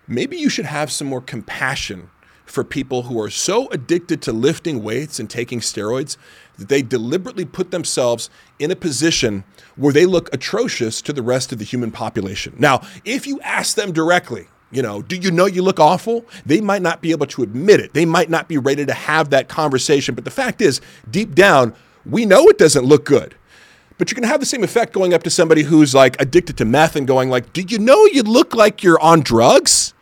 maybe 0.08 0.38
you 0.38 0.50
should 0.50 0.66
have 0.66 0.92
some 0.92 1.08
more 1.08 1.22
compassion 1.22 2.10
for 2.46 2.64
people 2.64 3.04
who 3.04 3.20
are 3.20 3.30
so 3.30 3.68
addicted 3.70 4.22
to 4.22 4.32
lifting 4.32 4.82
weights 4.82 5.20
and 5.20 5.30
taking 5.30 5.60
steroids 5.60 6.16
that 6.58 6.70
they 6.70 6.82
deliberately 6.82 7.44
put 7.44 7.72
themselves 7.72 8.30
in 8.58 8.72
a 8.72 8.76
position 8.76 9.44
where 9.76 9.92
they 9.92 10.06
look 10.06 10.34
atrocious 10.34 11.02
to 11.02 11.12
the 11.12 11.22
rest 11.22 11.52
of 11.52 11.60
the 11.60 11.66
human 11.66 11.92
population. 11.92 12.56
Now, 12.58 12.82
if 13.04 13.28
you 13.28 13.42
ask 13.42 13.76
them 13.76 13.92
directly, 13.92 14.48
you 14.72 14.82
know, 14.82 15.02
do 15.02 15.16
you 15.16 15.32
know 15.32 15.46
you 15.46 15.62
look 15.62 15.80
awful? 15.80 16.26
They 16.46 16.60
might 16.60 16.82
not 16.82 17.02
be 17.02 17.12
able 17.12 17.26
to 17.28 17.44
admit 17.44 17.80
it. 17.80 17.94
They 17.94 18.06
might 18.06 18.30
not 18.30 18.48
be 18.48 18.58
ready 18.58 18.86
to 18.86 18.94
have 18.94 19.30
that 19.30 19.48
conversation. 19.48 20.14
But 20.14 20.26
the 20.26 20.32
fact 20.32 20.62
is, 20.62 20.82
deep 21.10 21.36
down, 21.36 21.74
we 22.06 22.26
know 22.26 22.48
it 22.48 22.58
doesn't 22.58 22.86
look 22.86 23.06
good. 23.06 23.36
But 23.98 24.12
you're 24.12 24.16
going 24.16 24.28
to 24.28 24.32
have 24.32 24.40
the 24.40 24.46
same 24.46 24.64
effect 24.64 24.94
going 24.94 25.14
up 25.14 25.24
to 25.24 25.30
somebody 25.30 25.64
who's 25.64 25.96
like 25.96 26.22
addicted 26.22 26.58
to 26.58 26.66
meth 26.66 26.96
and 26.96 27.08
going 27.08 27.30
like, 27.30 27.52
"Do 27.54 27.62
you 27.62 27.80
know 27.80 28.06
you 28.06 28.24
look 28.24 28.54
like 28.54 28.84
you're 28.84 29.00
on 29.00 29.22
drugs?" 29.22 29.94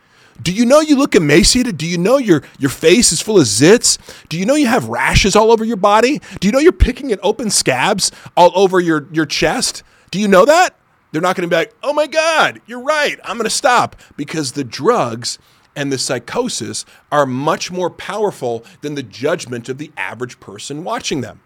Do 0.42 0.52
you 0.52 0.66
know 0.66 0.80
you 0.80 0.96
look 0.96 1.14
emaciated? 1.14 1.78
Do 1.78 1.86
you 1.86 1.96
know 1.96 2.18
your, 2.18 2.42
your 2.58 2.68
face 2.68 3.10
is 3.10 3.22
full 3.22 3.38
of 3.38 3.44
zits? 3.44 3.96
Do 4.28 4.38
you 4.38 4.44
know 4.44 4.54
you 4.54 4.66
have 4.66 4.86
rashes 4.86 5.34
all 5.34 5.50
over 5.50 5.64
your 5.64 5.78
body? 5.78 6.20
Do 6.40 6.46
you 6.46 6.52
know 6.52 6.58
you're 6.58 6.72
picking 6.72 7.10
at 7.10 7.18
open 7.22 7.48
scabs 7.48 8.12
all 8.36 8.52
over 8.54 8.78
your, 8.78 9.06
your 9.12 9.24
chest? 9.24 9.82
Do 10.10 10.20
you 10.20 10.28
know 10.28 10.44
that? 10.44 10.74
They're 11.16 11.22
not 11.22 11.34
going 11.34 11.48
to 11.48 11.50
be 11.50 11.56
like, 11.56 11.72
oh 11.82 11.94
my 11.94 12.06
God, 12.06 12.60
you're 12.66 12.82
right. 12.82 13.18
I'm 13.24 13.38
going 13.38 13.44
to 13.44 13.50
stop 13.50 13.96
because 14.18 14.52
the 14.52 14.64
drugs 14.64 15.38
and 15.74 15.90
the 15.90 15.96
psychosis 15.96 16.84
are 17.10 17.24
much 17.24 17.72
more 17.72 17.88
powerful 17.88 18.66
than 18.82 18.96
the 18.96 19.02
judgment 19.02 19.70
of 19.70 19.78
the 19.78 19.90
average 19.96 20.38
person 20.40 20.84
watching 20.84 21.22
them. 21.22 21.40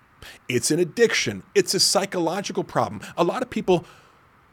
It's 0.49 0.73
an 0.73 0.81
addiction, 0.81 1.45
it's 1.55 1.73
a 1.73 1.79
psychological 1.79 2.65
problem. 2.65 3.01
A 3.17 3.23
lot 3.23 3.43
of 3.43 3.51
people 3.51 3.85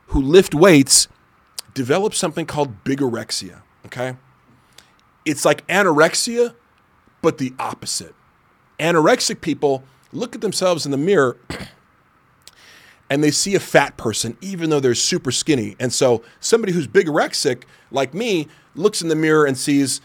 who 0.10 0.22
lift 0.22 0.54
weights 0.54 1.08
develop 1.74 2.14
something 2.14 2.46
called 2.46 2.84
bigorexia, 2.84 3.64
okay? 3.88 4.18
It's 5.26 5.46
like 5.46 5.66
anorexia, 5.66 6.54
but 7.24 7.40
the 7.40 7.56
opposite. 7.58 8.14
Anorexic 8.80 9.42
people 9.42 9.84
look 10.14 10.36
at 10.36 10.42
themselves 10.42 10.86
in 10.86 10.92
the 10.92 10.98
mirror 10.98 11.38
and 13.10 13.24
they 13.24 13.32
see 13.32 13.56
a 13.56 13.60
fat 13.60 13.98
person, 13.98 14.38
even 14.42 14.70
though 14.70 14.80
they're 14.80 14.96
super 14.96 15.32
skinny. 15.32 15.76
And 15.80 15.94
so 15.94 16.24
somebody 16.40 16.74
who's 16.74 16.88
bigorexic, 16.88 17.64
like 17.92 18.14
me, 18.14 18.48
looks 18.76 19.02
in 19.02 19.08
the 19.08 19.16
mirror 19.16 19.46
and 19.46 19.58
sees 19.58 20.02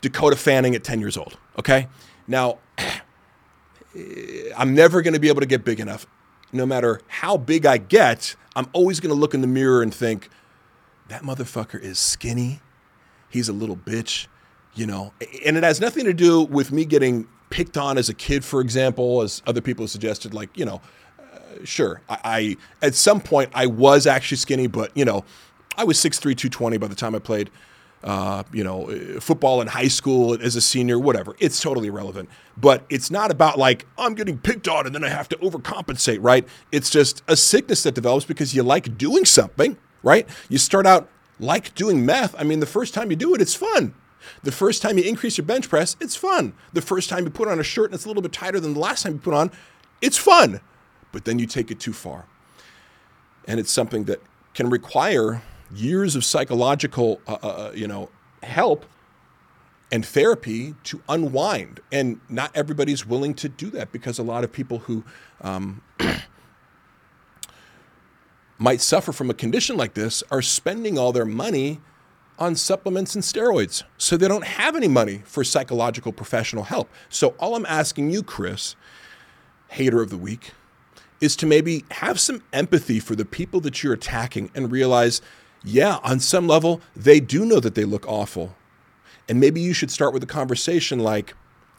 Dakota 0.00 0.36
Fanning 0.36 0.74
at 0.74 0.84
10 0.84 1.00
years 1.00 1.16
old. 1.16 1.36
Okay? 1.58 1.88
Now, 2.26 2.58
I'm 4.56 4.74
never 4.74 5.02
going 5.02 5.14
to 5.14 5.20
be 5.20 5.28
able 5.28 5.40
to 5.40 5.46
get 5.46 5.64
big 5.64 5.80
enough. 5.80 6.06
No 6.52 6.64
matter 6.64 7.00
how 7.08 7.36
big 7.36 7.66
I 7.66 7.78
get, 7.78 8.36
I'm 8.54 8.68
always 8.72 9.00
going 9.00 9.14
to 9.14 9.20
look 9.20 9.34
in 9.34 9.40
the 9.40 9.46
mirror 9.46 9.82
and 9.82 9.92
think, 9.92 10.28
that 11.08 11.22
motherfucker 11.22 11.80
is 11.80 11.98
skinny. 11.98 12.60
He's 13.30 13.48
a 13.48 13.52
little 13.52 13.76
bitch, 13.76 14.26
you 14.74 14.86
know. 14.86 15.12
And 15.44 15.56
it 15.56 15.64
has 15.64 15.80
nothing 15.80 16.04
to 16.04 16.12
do 16.12 16.42
with 16.42 16.70
me 16.70 16.84
getting 16.84 17.26
picked 17.50 17.78
on 17.78 17.96
as 17.96 18.08
a 18.10 18.14
kid, 18.14 18.44
for 18.44 18.60
example, 18.60 19.22
as 19.22 19.42
other 19.46 19.62
people 19.62 19.84
have 19.84 19.90
suggested, 19.90 20.34
like, 20.34 20.50
you 20.56 20.66
know, 20.66 20.82
sure, 21.64 22.00
I, 22.08 22.18
I, 22.24 22.56
at 22.86 22.94
some 22.94 23.20
point 23.20 23.50
I 23.54 23.66
was 23.66 24.06
actually 24.06 24.38
skinny, 24.38 24.66
but 24.66 24.96
you 24.96 25.04
know, 25.04 25.24
I 25.76 25.84
was 25.84 25.98
6'3", 25.98 26.20
220 26.20 26.76
by 26.76 26.88
the 26.88 26.94
time 26.94 27.14
I 27.14 27.20
played, 27.20 27.50
uh, 28.02 28.42
you 28.52 28.64
know, 28.64 28.88
football 29.20 29.60
in 29.60 29.68
high 29.68 29.88
school 29.88 30.40
as 30.40 30.56
a 30.56 30.60
senior, 30.60 30.98
whatever. 30.98 31.36
It's 31.38 31.60
totally 31.60 31.88
irrelevant. 31.88 32.28
But 32.56 32.84
it's 32.90 33.10
not 33.10 33.30
about 33.30 33.58
like 33.58 33.86
I'm 33.96 34.14
getting 34.14 34.38
picked 34.38 34.68
on 34.68 34.86
and 34.86 34.94
then 34.94 35.04
I 35.04 35.08
have 35.08 35.28
to 35.30 35.36
overcompensate, 35.36 36.18
right? 36.20 36.46
It's 36.72 36.90
just 36.90 37.22
a 37.28 37.36
sickness 37.36 37.84
that 37.84 37.94
develops 37.94 38.24
because 38.24 38.54
you 38.54 38.62
like 38.62 38.98
doing 38.98 39.24
something, 39.24 39.76
right? 40.02 40.28
You 40.48 40.58
start 40.58 40.86
out 40.86 41.08
like 41.40 41.74
doing 41.74 42.04
meth. 42.04 42.34
I 42.38 42.42
mean, 42.42 42.60
the 42.60 42.66
first 42.66 42.94
time 42.94 43.10
you 43.10 43.16
do 43.16 43.34
it, 43.34 43.40
it's 43.40 43.54
fun. 43.54 43.94
The 44.42 44.52
first 44.52 44.82
time 44.82 44.98
you 44.98 45.04
increase 45.04 45.38
your 45.38 45.46
bench 45.46 45.68
press, 45.68 45.96
it's 46.00 46.16
fun. 46.16 46.52
The 46.72 46.82
first 46.82 47.08
time 47.08 47.24
you 47.24 47.30
put 47.30 47.48
on 47.48 47.60
a 47.60 47.64
shirt 47.64 47.86
and 47.86 47.94
it's 47.94 48.04
a 48.04 48.08
little 48.08 48.22
bit 48.22 48.32
tighter 48.32 48.58
than 48.58 48.74
the 48.74 48.80
last 48.80 49.04
time 49.04 49.14
you 49.14 49.18
put 49.20 49.34
on, 49.34 49.50
it's 50.00 50.18
fun 50.18 50.60
but 51.12 51.24
then 51.24 51.38
you 51.38 51.46
take 51.46 51.70
it 51.70 51.80
too 51.80 51.92
far. 51.92 52.26
And 53.46 53.58
it's 53.58 53.70
something 53.70 54.04
that 54.04 54.20
can 54.54 54.70
require 54.70 55.42
years 55.74 56.16
of 56.16 56.24
psychological, 56.24 57.20
uh, 57.26 57.38
uh, 57.42 57.46
uh, 57.46 57.72
you 57.74 57.86
know, 57.86 58.10
help 58.42 58.84
and 59.90 60.04
therapy 60.04 60.74
to 60.84 61.02
unwind. 61.08 61.80
And 61.90 62.20
not 62.28 62.50
everybody's 62.54 63.06
willing 63.06 63.34
to 63.34 63.48
do 63.48 63.70
that 63.70 63.92
because 63.92 64.18
a 64.18 64.22
lot 64.22 64.44
of 64.44 64.52
people 64.52 64.80
who 64.80 65.04
um, 65.40 65.82
might 68.58 68.80
suffer 68.80 69.12
from 69.12 69.30
a 69.30 69.34
condition 69.34 69.76
like 69.76 69.94
this 69.94 70.22
are 70.30 70.42
spending 70.42 70.98
all 70.98 71.12
their 71.12 71.24
money 71.24 71.80
on 72.38 72.54
supplements 72.54 73.14
and 73.14 73.24
steroids. 73.24 73.82
So 73.96 74.16
they 74.16 74.28
don't 74.28 74.44
have 74.44 74.76
any 74.76 74.88
money 74.88 75.22
for 75.24 75.42
psychological 75.42 76.12
professional 76.12 76.64
help. 76.64 76.88
So 77.08 77.34
all 77.38 77.56
I'm 77.56 77.66
asking 77.66 78.10
you, 78.10 78.22
Chris, 78.22 78.76
hater 79.68 80.00
of 80.00 80.10
the 80.10 80.16
week, 80.16 80.52
is 81.20 81.36
to 81.36 81.46
maybe 81.46 81.84
have 81.92 82.20
some 82.20 82.42
empathy 82.52 83.00
for 83.00 83.16
the 83.16 83.24
people 83.24 83.60
that 83.60 83.82
you're 83.82 83.92
attacking 83.92 84.50
and 84.54 84.70
realize, 84.70 85.20
yeah, 85.64 85.98
on 86.02 86.20
some 86.20 86.46
level, 86.46 86.80
they 86.94 87.20
do 87.20 87.44
know 87.44 87.60
that 87.60 87.74
they 87.74 87.84
look 87.84 88.06
awful. 88.06 88.54
And 89.28 89.40
maybe 89.40 89.60
you 89.60 89.72
should 89.72 89.90
start 89.90 90.14
with 90.14 90.22
a 90.22 90.26
conversation 90.26 91.00
like, 91.00 91.34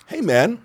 hey, 0.07 0.21
man, 0.21 0.61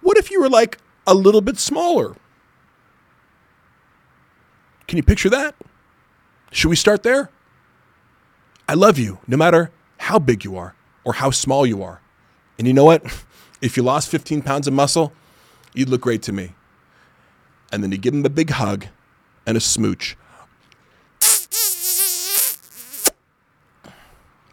what 0.00 0.16
if 0.16 0.30
you 0.30 0.40
were 0.40 0.48
like 0.48 0.78
a 1.06 1.14
little 1.14 1.40
bit 1.40 1.58
smaller? 1.58 2.16
Can 4.86 4.96
you 4.96 5.02
picture 5.02 5.30
that? 5.30 5.54
Should 6.52 6.68
we 6.68 6.76
start 6.76 7.02
there? 7.02 7.30
I 8.68 8.74
love 8.74 8.98
you 8.98 9.18
no 9.26 9.36
matter 9.36 9.70
how 9.98 10.18
big 10.18 10.44
you 10.44 10.56
are 10.56 10.74
or 11.02 11.14
how 11.14 11.30
small 11.30 11.66
you 11.66 11.82
are. 11.82 12.00
And 12.58 12.66
you 12.66 12.72
know 12.72 12.84
what? 12.84 13.04
If 13.60 13.78
you 13.78 13.82
lost 13.82 14.10
15 14.10 14.42
pounds 14.42 14.66
of 14.66 14.74
muscle, 14.74 15.14
You'd 15.74 15.88
look 15.88 16.00
great 16.00 16.22
to 16.22 16.32
me. 16.32 16.54
And 17.72 17.82
then 17.82 17.90
you 17.92 17.98
give 17.98 18.14
him 18.14 18.24
a 18.24 18.30
big 18.30 18.50
hug 18.50 18.86
and 19.46 19.56
a 19.56 19.60
smooch. 19.60 20.16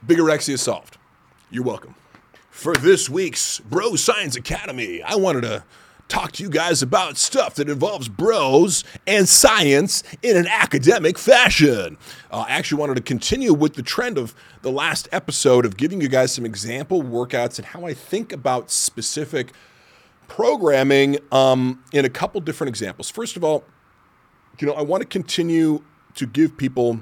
Bigorexia 0.06 0.58
solved. 0.58 0.98
You're 1.52 1.64
welcome. 1.64 1.94
For 2.50 2.74
this 2.76 3.10
week's 3.10 3.60
Bro 3.60 3.96
Science 3.98 4.36
Academy, 4.36 5.02
I 5.04 5.16
wanted 5.16 5.42
to 5.42 5.64
talk 6.08 6.34
to 6.34 6.44
you 6.44 6.50
guys 6.50 6.82
about 6.82 7.18
stuff 7.18 7.56
that 7.56 7.70
involves 7.70 8.10
bros 8.10 8.84
and 9.08 9.30
science 9.30 10.04
in 10.22 10.36
an 10.36 10.46
academic 10.48 11.18
fashion. 11.18 11.98
Uh, 12.30 12.46
I 12.48 12.52
actually 12.52 12.82
wanted 12.82 12.96
to 12.96 13.02
continue 13.02 13.54
with 13.54 13.76
the 13.76 13.82
trend 13.82 14.18
of 14.18 14.36
the 14.62 14.72
last 14.72 15.08
episode 15.12 15.66
of 15.66 15.78
giving 15.78 16.02
you 16.02 16.10
guys 16.10 16.34
some 16.34 16.46
example 16.46 17.02
workouts 17.02 17.60
and 17.60 17.68
how 17.68 17.86
I 17.86 17.94
think 17.94 18.34
about 18.34 18.72
specific 18.72 19.54
programming 20.32 21.18
um, 21.34 21.84
in 21.92 22.06
a 22.06 22.10
couple 22.10 22.40
different 22.40 22.70
examples. 22.70 23.10
First 23.10 23.36
of 23.36 23.44
all, 23.44 23.66
you 24.60 24.66
know, 24.66 24.74
I 24.74 24.82
want 24.82 25.02
to 25.02 25.08
continue 25.08 25.84
to 26.16 26.26
give 26.26 26.56
people 26.56 27.02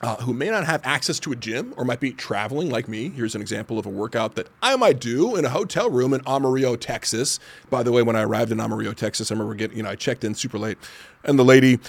uh, 0.00 0.16
who 0.16 0.32
may 0.32 0.48
not 0.48 0.64
have 0.64 0.80
access 0.82 1.20
to 1.20 1.32
a 1.32 1.36
gym 1.36 1.74
or 1.76 1.84
might 1.84 2.00
be 2.00 2.10
traveling 2.10 2.70
like 2.70 2.88
me. 2.88 3.10
Here's 3.10 3.34
an 3.34 3.42
example 3.42 3.78
of 3.78 3.84
a 3.84 3.90
workout 3.90 4.34
that 4.36 4.48
I 4.62 4.76
might 4.76 4.98
do 4.98 5.36
in 5.36 5.44
a 5.44 5.50
hotel 5.50 5.90
room 5.90 6.14
in 6.14 6.22
Amarillo, 6.26 6.74
Texas. 6.76 7.38
By 7.68 7.82
the 7.82 7.92
way, 7.92 8.00
when 8.00 8.16
I 8.16 8.22
arrived 8.22 8.50
in 8.50 8.60
Amarillo, 8.60 8.94
Texas, 8.94 9.30
I 9.30 9.34
remember 9.34 9.54
getting, 9.54 9.76
you 9.76 9.82
know, 9.82 9.90
I 9.90 9.96
checked 9.96 10.24
in 10.24 10.34
super 10.34 10.58
late, 10.58 10.78
and 11.24 11.38
the 11.38 11.44
lady 11.44 11.80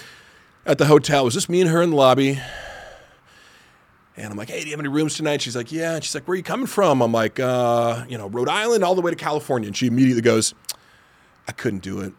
at 0.66 0.76
the 0.76 0.86
hotel 0.86 1.24
was 1.24 1.32
just 1.32 1.48
me 1.48 1.62
and 1.62 1.70
her 1.70 1.80
in 1.80 1.90
the 1.90 1.96
lobby. 1.96 2.38
And 4.16 4.26
I'm 4.26 4.36
like, 4.36 4.50
hey, 4.50 4.60
do 4.60 4.66
you 4.66 4.72
have 4.72 4.80
any 4.80 4.88
rooms 4.88 5.16
tonight? 5.16 5.40
She's 5.40 5.56
like, 5.56 5.72
yeah. 5.72 5.94
And 5.94 6.04
she's 6.04 6.14
like, 6.14 6.26
where 6.26 6.34
are 6.34 6.36
you 6.36 6.42
coming 6.42 6.66
from? 6.66 7.00
I'm 7.00 7.12
like, 7.12 7.40
uh, 7.40 8.04
you 8.08 8.18
know, 8.18 8.28
Rhode 8.28 8.48
Island 8.48 8.84
all 8.84 8.94
the 8.94 9.00
way 9.00 9.10
to 9.10 9.16
California. 9.16 9.68
And 9.68 9.76
she 9.76 9.86
immediately 9.86 10.22
goes, 10.22 10.54
I 11.48 11.52
couldn't 11.52 11.82
do 11.82 12.00
it. 12.00 12.12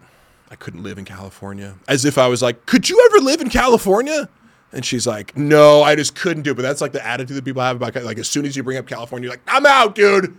I 0.50 0.56
couldn't 0.56 0.84
live 0.84 0.98
in 0.98 1.06
California. 1.06 1.76
As 1.88 2.04
if 2.06 2.18
I 2.18 2.28
was 2.28 2.42
like, 2.42 2.66
could 2.66 2.90
you 2.90 3.10
ever 3.12 3.24
live 3.24 3.42
in 3.42 3.50
California? 3.50 4.30
And 4.74 4.86
she's 4.86 5.06
like, 5.06 5.36
no, 5.38 5.84
I 5.84 5.96
just 5.96 6.16
couldn't 6.16 6.44
do 6.44 6.52
it. 6.52 6.56
But 6.56 6.64
that's 6.64 6.82
like 6.82 6.94
the 6.94 7.06
attitude 7.06 7.38
that 7.38 7.46
people 7.46 7.62
have 7.62 7.76
about 7.76 7.96
like 8.04 8.18
as 8.18 8.30
soon 8.30 8.46
as 8.46 8.56
you 8.56 8.64
bring 8.64 8.78
up 8.78 8.88
California, 8.88 9.28
you're 9.28 9.34
like, 9.34 9.44
I'm 9.48 9.66
out, 9.66 9.96
dude. 9.96 10.38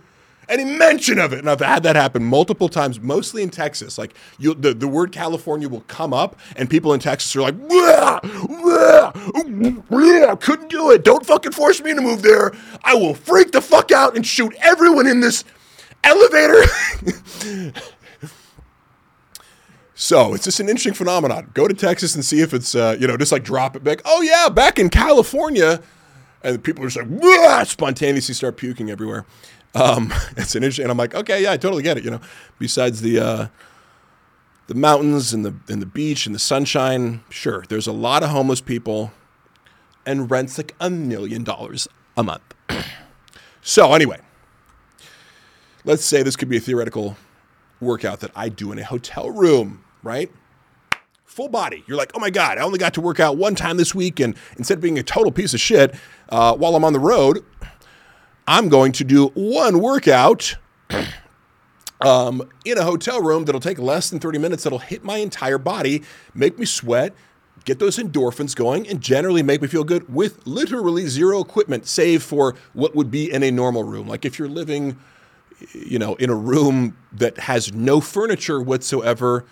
Any 0.49 0.65
mention 0.65 1.19
of 1.19 1.33
it. 1.33 1.39
And 1.39 1.49
I've 1.49 1.59
had 1.59 1.83
that 1.83 1.95
happen 1.95 2.23
multiple 2.23 2.69
times, 2.69 2.99
mostly 2.99 3.43
in 3.43 3.49
Texas. 3.49 3.97
Like 3.97 4.13
you, 4.37 4.53
the, 4.53 4.73
the 4.73 4.87
word 4.87 5.11
California 5.11 5.69
will 5.69 5.81
come 5.81 6.13
up, 6.13 6.37
and 6.55 6.69
people 6.69 6.93
in 6.93 6.99
Texas 6.99 7.35
are 7.35 7.41
like, 7.41 7.55
wah, 7.57 8.19
wah, 8.47 9.11
wah, 9.89 10.35
couldn't 10.35 10.69
do 10.69 10.91
it. 10.91 11.03
Don't 11.03 11.25
fucking 11.25 11.51
force 11.51 11.81
me 11.81 11.93
to 11.93 12.01
move 12.01 12.21
there. 12.21 12.53
I 12.83 12.95
will 12.95 13.13
freak 13.13 13.51
the 13.51 13.61
fuck 13.61 13.91
out 13.91 14.15
and 14.15 14.25
shoot 14.25 14.53
everyone 14.61 15.07
in 15.07 15.19
this 15.21 15.43
elevator. 16.03 16.63
So 20.03 20.33
it's 20.33 20.43
just 20.43 20.59
an 20.59 20.67
interesting 20.67 20.93
phenomenon. 20.93 21.51
Go 21.53 21.65
to 21.65 21.73
Texas 21.73 22.13
and 22.13 22.25
see 22.25 22.41
if 22.41 22.53
it's, 22.53 22.75
uh, 22.75 22.97
you 22.99 23.07
know, 23.07 23.15
just 23.15 23.31
like 23.31 23.45
drop 23.45 23.77
it 23.77 23.85
back. 23.85 24.01
Oh, 24.03 24.21
yeah, 24.21 24.49
back 24.49 24.77
in 24.77 24.89
California. 24.89 25.81
And 26.43 26.61
people 26.61 26.83
are 26.83 26.89
just 26.89 27.09
like, 27.09 27.67
spontaneously 27.67 28.33
start 28.35 28.57
puking 28.57 28.89
everywhere. 28.91 29.25
Um, 29.75 30.13
it's 30.37 30.55
an 30.55 30.63
interesting, 30.63 30.83
and 30.83 30.91
I'm 30.91 30.97
like, 30.97 31.15
okay, 31.15 31.43
yeah, 31.43 31.51
I 31.51 31.57
totally 31.57 31.83
get 31.83 31.97
it. 31.97 32.03
You 32.03 32.11
know, 32.11 32.21
besides 32.59 33.01
the, 33.01 33.19
uh, 33.19 33.47
the 34.67 34.75
mountains 34.75 35.33
and 35.33 35.45
the, 35.45 35.55
and 35.67 35.81
the 35.81 35.85
beach 35.85 36.25
and 36.25 36.33
the 36.33 36.39
sunshine, 36.39 37.23
sure, 37.29 37.65
there's 37.69 37.87
a 37.87 37.91
lot 37.91 38.23
of 38.23 38.29
homeless 38.29 38.61
people 38.61 39.11
and 40.05 40.29
rent's 40.29 40.57
like 40.57 40.75
a 40.79 40.89
million 40.89 41.43
dollars 41.43 41.87
a 42.17 42.23
month. 42.23 42.53
so, 43.61 43.93
anyway, 43.93 44.19
let's 45.85 46.03
say 46.03 46.23
this 46.23 46.35
could 46.35 46.49
be 46.49 46.57
a 46.57 46.61
theoretical 46.61 47.17
workout 47.79 48.19
that 48.21 48.31
I 48.35 48.49
do 48.49 48.71
in 48.71 48.79
a 48.79 48.83
hotel 48.83 49.29
room, 49.29 49.83
right? 50.01 50.31
Full 51.25 51.49
body. 51.49 51.83
You're 51.87 51.97
like, 51.97 52.11
oh 52.13 52.19
my 52.19 52.29
God, 52.29 52.57
I 52.57 52.61
only 52.61 52.77
got 52.77 52.93
to 52.93 53.01
work 53.01 53.19
out 53.19 53.37
one 53.37 53.55
time 53.55 53.77
this 53.77 53.95
week. 53.95 54.19
And 54.19 54.35
instead 54.57 54.77
of 54.77 54.81
being 54.81 54.99
a 54.99 55.03
total 55.03 55.31
piece 55.31 55.53
of 55.53 55.59
shit 55.59 55.95
uh, 56.29 56.55
while 56.55 56.75
I'm 56.75 56.83
on 56.83 56.93
the 56.93 56.99
road, 56.99 57.43
I'm 58.47 58.69
going 58.69 58.91
to 58.93 59.03
do 59.03 59.27
one 59.29 59.79
workout 59.79 60.57
um, 62.01 62.49
in 62.65 62.77
a 62.77 62.83
hotel 62.83 63.21
room 63.21 63.45
that'll 63.45 63.61
take 63.61 63.79
less 63.79 64.09
than 64.09 64.19
30 64.19 64.39
minutes, 64.39 64.63
that'll 64.63 64.79
hit 64.79 65.03
my 65.03 65.17
entire 65.17 65.57
body, 65.57 66.03
make 66.33 66.59
me 66.59 66.65
sweat, 66.65 67.13
get 67.65 67.79
those 67.79 67.97
endorphins 67.97 68.55
going, 68.55 68.87
and 68.87 68.99
generally 68.99 69.43
make 69.43 69.61
me 69.61 69.67
feel 69.67 69.83
good 69.83 70.13
with 70.13 70.45
literally 70.45 71.07
zero 71.07 71.39
equipment, 71.39 71.87
save 71.87 72.21
for 72.23 72.55
what 72.73 72.95
would 72.95 73.09
be 73.09 73.31
in 73.31 73.43
a 73.43 73.51
normal 73.51 73.83
room. 73.83 74.07
Like 74.07 74.25
if 74.25 74.37
you're 74.37 74.49
living 74.49 74.97
you 75.73 75.99
know, 75.99 76.15
in 76.15 76.29
a 76.29 76.35
room 76.35 76.97
that 77.11 77.37
has 77.39 77.73
no 77.73 78.01
furniture 78.01 78.61
whatsoever 78.61 79.45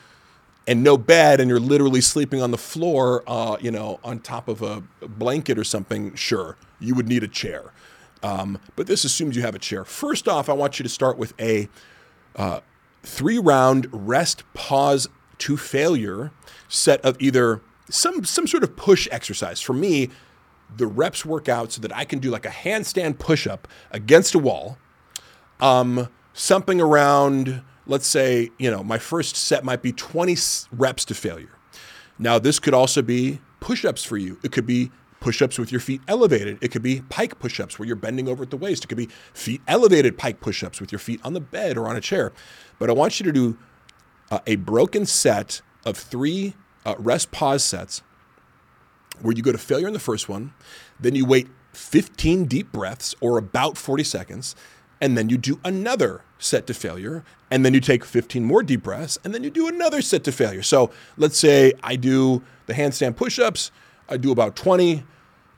and 0.68 0.84
no 0.84 0.98
bed, 0.98 1.40
and 1.40 1.50
you're 1.50 1.60
literally 1.60 2.02
sleeping 2.02 2.42
on 2.42 2.52
the 2.52 2.58
floor, 2.58 3.24
uh, 3.26 3.58
you 3.60 3.72
know, 3.72 4.00
on 4.04 4.20
top 4.20 4.48
of 4.48 4.62
a 4.62 4.84
blanket 5.02 5.58
or 5.58 5.64
something, 5.64 6.14
sure, 6.16 6.56
you 6.80 6.94
would 6.94 7.08
need 7.08 7.24
a 7.24 7.28
chair. 7.28 7.72
Um, 8.24 8.60
but 8.76 8.88
this 8.88 9.04
assumes 9.04 9.36
you 9.36 9.42
have 9.42 9.56
a 9.56 9.60
chair. 9.60 9.84
First 9.84 10.28
off, 10.28 10.50
I 10.50 10.54
want 10.54 10.80
you 10.80 10.84
to 10.84 10.90
start 10.90 11.18
with 11.18 11.34
a 11.40 11.68
uh, 12.36 12.60
three 13.04 13.40
round 13.40 13.88
rest, 13.92 14.44
pause 14.54 15.08
to 15.40 15.58
failure 15.58 16.32
set 16.68 17.02
of 17.02 17.18
either 17.20 17.62
some, 17.90 18.24
some 18.24 18.48
sort 18.48 18.64
of 18.64 18.76
push 18.76 19.08
exercise. 19.12 19.60
For 19.60 19.74
me, 19.74 20.10
the 20.76 20.88
reps 20.88 21.26
work 21.26 21.50
out 21.50 21.72
so 21.72 21.82
that 21.82 21.96
I 21.96 22.06
can 22.06 22.20
do 22.20 22.30
like 22.30 22.46
a 22.46 22.50
handstand 22.50 23.18
push 23.20 23.48
up 23.48 23.68
against 23.92 24.36
a 24.36 24.40
wall 24.40 24.78
um, 25.62 26.10
something 26.34 26.82
around, 26.82 27.62
let's 27.86 28.08
say, 28.08 28.50
you 28.58 28.70
know, 28.70 28.84
my 28.84 28.98
first 28.98 29.36
set 29.36 29.64
might 29.64 29.82
be 29.82 29.94
20 29.94 30.36
reps 30.72 31.06
to 31.06 31.14
failure. 31.14 31.58
Now, 32.18 32.40
this 32.40 32.60
could 32.60 32.74
also 32.74 33.02
be 33.02 33.40
push 33.60 33.86
ups 33.86 34.04
for 34.04 34.18
you. 34.18 34.40
It 34.44 34.52
could 34.52 34.66
be 34.66 34.92
push 35.22 35.42
ups 35.42 35.58
with 35.58 35.72
your 35.72 35.80
feet 35.80 36.02
elevated. 36.08 36.58
It 36.62 36.72
could 36.72 36.82
be 36.82 37.02
pike 37.10 37.40
push 37.40 37.62
ups 37.62 37.80
where 37.80 37.88
you're 37.88 37.96
bending 37.96 38.28
over 38.28 38.44
at 38.44 38.50
the 38.50 38.58
waist. 38.58 38.84
It 38.84 38.88
could 38.88 38.98
be 38.98 39.08
feet 39.34 39.62
elevated 39.68 40.18
pike 40.18 40.42
push 40.42 40.64
ups 40.64 40.82
with 40.82 40.92
your 40.92 41.00
feet 41.00 41.22
on 41.24 41.34
the 41.34 41.40
bed 41.40 41.78
or 41.78 41.88
on 41.88 41.96
a 41.96 42.02
chair. 42.02 42.34
But 42.78 42.90
I 42.90 42.94
want 42.94 43.20
you 43.20 43.24
to 43.24 43.32
do 43.32 43.58
uh, 44.30 44.40
a 44.46 44.58
broken 44.58 45.06
set 45.06 45.62
of 45.86 45.96
three 45.96 46.56
uh, 46.86 46.96
rest 46.98 47.32
pause 47.32 47.64
sets 47.64 48.02
where 49.22 49.34
you 49.34 49.42
go 49.42 49.54
to 49.54 49.58
failure 49.58 49.88
in 49.88 49.94
the 49.94 50.00
first 50.00 50.28
one, 50.28 50.54
then 51.00 51.16
you 51.16 51.26
wait 51.26 51.48
15 51.74 52.46
deep 52.46 52.72
breaths 52.72 53.16
or 53.22 53.38
about 53.38 53.78
40 53.78 54.04
seconds 54.04 54.56
and 55.02 55.18
then 55.18 55.30
you 55.30 55.38
do 55.38 55.60
another 55.66 56.22
set 56.38 56.68
to 56.68 56.74
failure, 56.74 57.24
and 57.50 57.66
then 57.66 57.74
you 57.74 57.80
take 57.80 58.06
15 58.06 58.46
more 58.46 58.62
deep 58.62 58.84
breaths, 58.84 59.18
and 59.24 59.34
then 59.34 59.44
you 59.44 59.50
do 59.50 59.68
another 59.68 60.02
set 60.02 60.24
to 60.24 60.32
failure. 60.32 60.62
So 60.62 60.92
let's 61.18 61.38
say 61.38 61.74
I 61.84 61.96
do 61.96 62.44
the 62.68 62.74
handstand 62.74 63.16
push 63.16 63.40
ups, 63.40 63.72
I 64.12 64.18
do 64.18 64.32
about 64.32 64.56
20, 64.56 65.04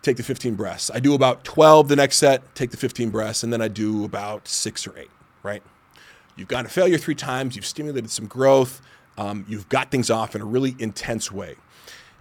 take 0.02 0.18
the 0.18 0.24
15 0.24 0.56
breaths. 0.56 0.92
I 0.94 1.00
do 1.00 1.14
about 1.14 1.44
12 1.44 1.90
the 1.90 1.96
next 1.96 2.18
set, 2.18 2.56
take 2.56 2.72
the 2.72 2.78
15 2.78 3.10
breaths, 3.10 3.44
and 3.44 3.52
then 3.52 3.62
I 3.62 3.68
do 3.68 4.06
about 4.06 4.48
six 4.48 4.88
or 4.88 4.98
eight, 4.98 5.12
right? 5.42 5.64
You've 6.36 6.48
got 6.48 6.66
a 6.66 6.70
failure 6.70 6.98
three 6.98 7.16
times, 7.16 7.56
you've 7.56 7.66
stimulated 7.66 8.10
some 8.10 8.28
growth, 8.28 8.82
um, 9.18 9.46
you've 9.48 9.70
got 9.70 9.92
things 9.92 10.10
off 10.10 10.36
in 10.36 10.42
a 10.42 10.46
really 10.46 10.76
intense 10.80 11.32
way. 11.32 11.56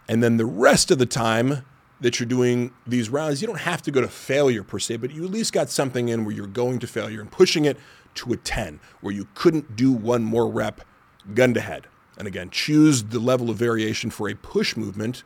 And 0.08 0.22
then 0.22 0.36
the 0.36 0.46
rest 0.46 0.90
of 0.90 0.98
the 0.98 1.06
time, 1.06 1.64
that 2.02 2.18
you're 2.18 2.28
doing 2.28 2.72
these 2.84 3.08
rounds, 3.08 3.40
you 3.40 3.46
don't 3.46 3.60
have 3.60 3.80
to 3.80 3.90
go 3.90 4.00
to 4.00 4.08
failure 4.08 4.64
per 4.64 4.78
se, 4.78 4.96
but 4.96 5.12
you 5.12 5.24
at 5.24 5.30
least 5.30 5.52
got 5.52 5.70
something 5.70 6.08
in 6.08 6.24
where 6.24 6.34
you're 6.34 6.48
going 6.48 6.80
to 6.80 6.86
failure 6.86 7.20
and 7.20 7.30
pushing 7.30 7.64
it 7.64 7.78
to 8.16 8.32
a 8.32 8.36
10, 8.36 8.80
where 9.00 9.14
you 9.14 9.28
couldn't 9.34 9.76
do 9.76 9.92
one 9.92 10.22
more 10.22 10.48
rep 10.48 10.82
gun 11.32 11.54
to 11.54 11.60
head. 11.60 11.86
And 12.18 12.26
again, 12.26 12.50
choose 12.50 13.04
the 13.04 13.20
level 13.20 13.50
of 13.50 13.56
variation 13.56 14.10
for 14.10 14.28
a 14.28 14.34
push 14.34 14.76
movement, 14.76 15.22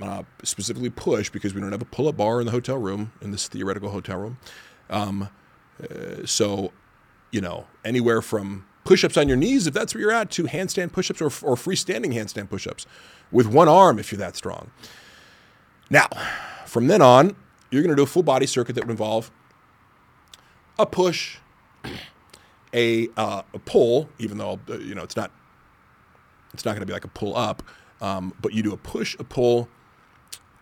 uh, 0.00 0.22
specifically 0.42 0.90
push, 0.90 1.30
because 1.30 1.54
we 1.54 1.60
don't 1.60 1.72
have 1.72 1.82
a 1.82 1.86
pull 1.86 2.08
up 2.08 2.16
bar 2.16 2.40
in 2.40 2.46
the 2.46 2.52
hotel 2.52 2.78
room, 2.78 3.12
in 3.20 3.30
this 3.30 3.48
theoretical 3.48 3.90
hotel 3.90 4.18
room. 4.18 4.38
Um, 4.90 5.28
uh, 5.82 6.26
so, 6.26 6.72
you 7.30 7.40
know, 7.40 7.66
anywhere 7.84 8.22
from 8.22 8.66
push 8.84 9.04
ups 9.04 9.16
on 9.16 9.28
your 9.28 9.36
knees, 9.36 9.66
if 9.66 9.74
that's 9.74 9.94
where 9.94 10.00
you're 10.00 10.12
at, 10.12 10.30
to 10.32 10.44
handstand 10.44 10.92
push 10.92 11.10
ups 11.10 11.20
or, 11.20 11.26
or 11.26 11.56
freestanding 11.56 12.14
handstand 12.14 12.48
push 12.48 12.66
ups 12.66 12.86
with 13.30 13.46
one 13.46 13.68
arm 13.68 13.98
if 13.98 14.10
you're 14.10 14.18
that 14.18 14.36
strong. 14.36 14.70
Now, 15.90 16.08
from 16.66 16.86
then 16.86 17.02
on, 17.02 17.36
you're 17.70 17.82
going 17.82 17.90
to 17.90 17.96
do 17.96 18.02
a 18.02 18.06
full 18.06 18.22
body 18.22 18.46
circuit 18.46 18.74
that 18.74 18.84
would 18.84 18.90
involve 18.90 19.30
a 20.78 20.86
push, 20.86 21.38
a, 22.72 23.08
uh, 23.16 23.42
a 23.52 23.58
pull, 23.58 24.08
even 24.18 24.38
though 24.38 24.58
you 24.68 24.94
know 24.94 25.02
it's 25.02 25.16
not 25.16 25.30
it's 26.54 26.64
not 26.64 26.72
going 26.72 26.80
to 26.80 26.86
be 26.86 26.92
like 26.92 27.04
a 27.04 27.08
pull 27.08 27.36
up, 27.36 27.62
um, 28.00 28.32
but 28.40 28.52
you 28.52 28.62
do 28.62 28.72
a 28.72 28.76
push, 28.76 29.16
a 29.18 29.24
pull, 29.24 29.68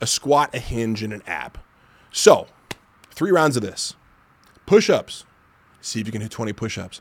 a 0.01 0.07
squat, 0.07 0.55
a 0.55 0.59
hinge, 0.59 1.03
and 1.03 1.13
an 1.13 1.23
ab. 1.27 1.59
So, 2.13 2.49
three 3.11 3.31
rounds 3.31 3.57
of 3.57 3.63
this. 3.63 3.95
Push 4.67 4.91
ups. 4.91 5.25
See 5.81 6.01
if 6.01 6.07
you 6.07 6.13
can 6.13 6.23
hit 6.23 6.31
20 6.31 6.53
push 6.53 6.79
ups. 6.79 7.01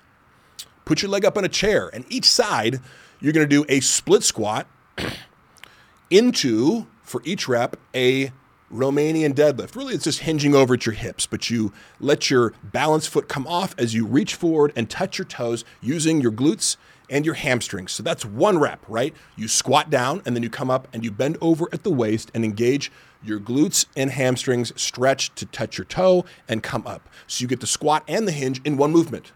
Put 0.85 1.01
your 1.01 1.09
leg 1.09 1.25
up 1.25 1.37
on 1.37 1.43
a 1.43 1.49
chair, 1.49 1.89
and 1.93 2.05
each 2.09 2.25
side, 2.29 2.79
you're 3.19 3.33
to 3.33 3.45
do 3.45 3.65
a 3.67 3.79
split 3.79 4.23
squat 4.23 4.67
into 6.09 6.85
for 7.01 7.21
each 7.25 7.47
rep 7.47 7.75
a 7.95 8.31
Romanian 8.71 9.33
deadlift. 9.33 9.75
Really, 9.75 9.93
it's 9.93 10.03
just 10.03 10.19
hinging 10.19 10.55
over 10.55 10.73
at 10.73 10.85
your 10.85 10.93
hips, 10.93 11.25
but 11.25 11.49
you 11.49 11.71
let 11.99 12.29
your 12.29 12.53
balance 12.63 13.07
foot 13.07 13.27
come 13.27 13.47
off 13.47 13.75
as 13.77 13.93
you 13.93 14.05
reach 14.05 14.35
forward 14.35 14.73
and 14.75 14.89
touch 14.89 15.17
your 15.17 15.25
toes 15.25 15.63
using 15.81 16.21
your 16.21 16.31
glutes 16.31 16.77
and 17.09 17.25
your 17.25 17.35
hamstrings. 17.35 17.91
So 17.91 18.03
that's 18.03 18.25
one 18.25 18.57
rep, 18.57 18.83
right? 18.87 19.13
You 19.35 19.47
squat 19.47 19.89
down 19.89 20.21
and 20.25 20.35
then 20.35 20.43
you 20.43 20.49
come 20.49 20.69
up 20.69 20.87
and 20.93 21.03
you 21.03 21.11
bend 21.11 21.37
over 21.41 21.67
at 21.71 21.83
the 21.83 21.91
waist 21.91 22.31
and 22.33 22.43
engage 22.43 22.91
your 23.23 23.39
glutes 23.39 23.85
and 23.95 24.11
hamstrings 24.11 24.71
stretch 24.79 25.33
to 25.35 25.45
touch 25.45 25.77
your 25.77 25.85
toe 25.85 26.25
and 26.47 26.61
come 26.61 26.85
up. 26.85 27.09
So 27.27 27.41
you 27.41 27.47
get 27.47 27.59
the 27.59 27.67
squat 27.67 28.03
and 28.07 28.27
the 28.27 28.31
hinge 28.31 28.61
in 28.63 28.77
one 28.77 28.91
movement. 28.91 29.31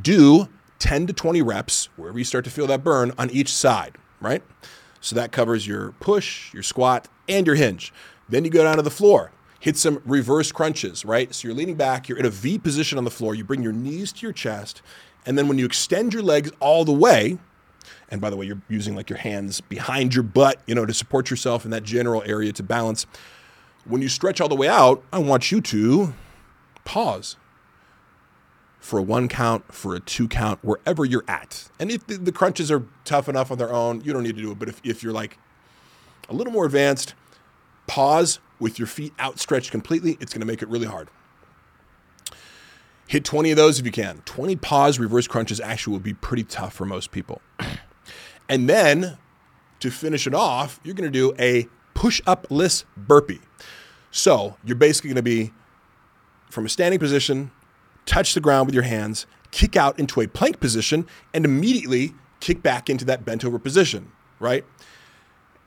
Do 0.00 0.48
10 0.78 1.08
to 1.08 1.12
20 1.12 1.42
reps, 1.42 1.88
wherever 1.96 2.18
you 2.18 2.24
start 2.24 2.44
to 2.44 2.50
feel 2.50 2.66
that 2.68 2.84
burn, 2.84 3.12
on 3.18 3.30
each 3.30 3.52
side, 3.52 3.96
right? 4.20 4.42
So 5.00 5.16
that 5.16 5.32
covers 5.32 5.66
your 5.66 5.92
push, 5.92 6.52
your 6.54 6.62
squat, 6.62 7.08
and 7.28 7.46
your 7.46 7.56
hinge. 7.56 7.92
Then 8.28 8.44
you 8.44 8.50
go 8.50 8.62
down 8.62 8.76
to 8.76 8.82
the 8.82 8.90
floor, 8.90 9.32
hit 9.58 9.76
some 9.76 10.02
reverse 10.04 10.52
crunches, 10.52 11.04
right? 11.04 11.34
So 11.34 11.48
you're 11.48 11.56
leaning 11.56 11.74
back, 11.74 12.08
you're 12.08 12.18
in 12.18 12.26
a 12.26 12.30
V 12.30 12.58
position 12.58 12.98
on 12.98 13.04
the 13.04 13.10
floor, 13.10 13.34
you 13.34 13.44
bring 13.44 13.62
your 13.62 13.72
knees 13.72 14.12
to 14.12 14.26
your 14.26 14.32
chest, 14.32 14.82
and 15.28 15.36
then 15.36 15.46
when 15.46 15.58
you 15.58 15.66
extend 15.66 16.14
your 16.14 16.22
legs 16.22 16.50
all 16.58 16.86
the 16.86 16.92
way, 16.92 17.36
and 18.08 18.18
by 18.18 18.30
the 18.30 18.36
way, 18.36 18.46
you're 18.46 18.62
using 18.70 18.96
like 18.96 19.10
your 19.10 19.18
hands 19.18 19.60
behind 19.60 20.14
your 20.14 20.22
butt, 20.22 20.58
you 20.66 20.74
know, 20.74 20.86
to 20.86 20.94
support 20.94 21.28
yourself 21.28 21.66
in 21.66 21.70
that 21.70 21.82
general 21.82 22.22
area 22.24 22.50
to 22.54 22.62
balance. 22.62 23.04
When 23.84 24.00
you 24.00 24.08
stretch 24.08 24.40
all 24.40 24.48
the 24.48 24.56
way 24.56 24.68
out, 24.68 25.04
I 25.12 25.18
want 25.18 25.52
you 25.52 25.60
to 25.60 26.14
pause 26.86 27.36
for 28.80 28.98
a 28.98 29.02
one 29.02 29.28
count, 29.28 29.70
for 29.70 29.94
a 29.94 30.00
two 30.00 30.28
count, 30.28 30.60
wherever 30.64 31.04
you're 31.04 31.24
at. 31.28 31.68
And 31.78 31.90
if 31.90 32.06
the, 32.06 32.32
crunches 32.32 32.70
are 32.70 32.84
tough 33.04 33.28
enough 33.28 33.50
on 33.50 33.58
their 33.58 33.70
own, 33.70 34.00
you 34.00 34.14
don't 34.14 34.22
need 34.22 34.36
to 34.36 34.42
do 34.42 34.52
it. 34.52 34.58
But 34.58 34.70
if, 34.70 34.80
if 34.82 35.02
you're 35.02 35.12
like 35.12 35.36
a 36.30 36.34
little 36.34 36.54
more 36.54 36.64
advanced, 36.64 37.12
pause 37.86 38.38
with 38.58 38.78
your 38.78 38.88
feet 38.88 39.12
outstretched 39.20 39.72
completely. 39.72 40.16
It's 40.20 40.32
going 40.32 40.40
to 40.40 40.46
make 40.46 40.62
it 40.62 40.68
really 40.68 40.86
hard. 40.86 41.10
Hit 43.08 43.24
20 43.24 43.52
of 43.52 43.56
those 43.56 43.80
if 43.80 43.86
you 43.86 43.90
can. 43.90 44.20
20 44.26 44.54
pause 44.56 44.98
reverse 44.98 45.26
crunches 45.26 45.60
actually 45.60 45.92
will 45.92 46.00
be 46.00 46.12
pretty 46.12 46.44
tough 46.44 46.74
for 46.74 46.84
most 46.84 47.10
people. 47.10 47.40
and 48.50 48.68
then 48.68 49.16
to 49.80 49.90
finish 49.90 50.26
it 50.26 50.34
off, 50.34 50.78
you're 50.84 50.94
going 50.94 51.10
to 51.10 51.18
do 51.18 51.34
a 51.38 51.66
push 51.94 52.20
up 52.26 52.46
list 52.50 52.84
burpee. 52.98 53.40
So 54.10 54.58
you're 54.62 54.76
basically 54.76 55.08
going 55.08 55.16
to 55.16 55.22
be 55.22 55.52
from 56.50 56.66
a 56.66 56.68
standing 56.68 57.00
position, 57.00 57.50
touch 58.04 58.34
the 58.34 58.40
ground 58.40 58.66
with 58.66 58.74
your 58.74 58.84
hands, 58.84 59.26
kick 59.52 59.74
out 59.74 59.98
into 59.98 60.20
a 60.20 60.26
plank 60.26 60.60
position, 60.60 61.06
and 61.32 61.46
immediately 61.46 62.12
kick 62.40 62.62
back 62.62 62.90
into 62.90 63.06
that 63.06 63.24
bent 63.24 63.42
over 63.42 63.58
position, 63.58 64.12
right? 64.38 64.66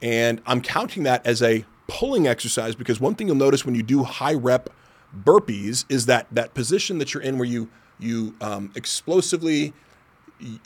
And 0.00 0.40
I'm 0.46 0.60
counting 0.60 1.02
that 1.02 1.26
as 1.26 1.42
a 1.42 1.64
pulling 1.88 2.28
exercise 2.28 2.76
because 2.76 3.00
one 3.00 3.16
thing 3.16 3.26
you'll 3.26 3.36
notice 3.36 3.66
when 3.66 3.74
you 3.74 3.82
do 3.82 4.04
high 4.04 4.34
rep 4.34 4.70
burpees 5.16 5.84
is 5.88 6.06
that 6.06 6.26
that 6.30 6.54
position 6.54 6.98
that 6.98 7.12
you're 7.14 7.22
in 7.22 7.38
where 7.38 7.48
you 7.48 7.68
you 7.98 8.34
um, 8.40 8.72
explosively 8.74 9.72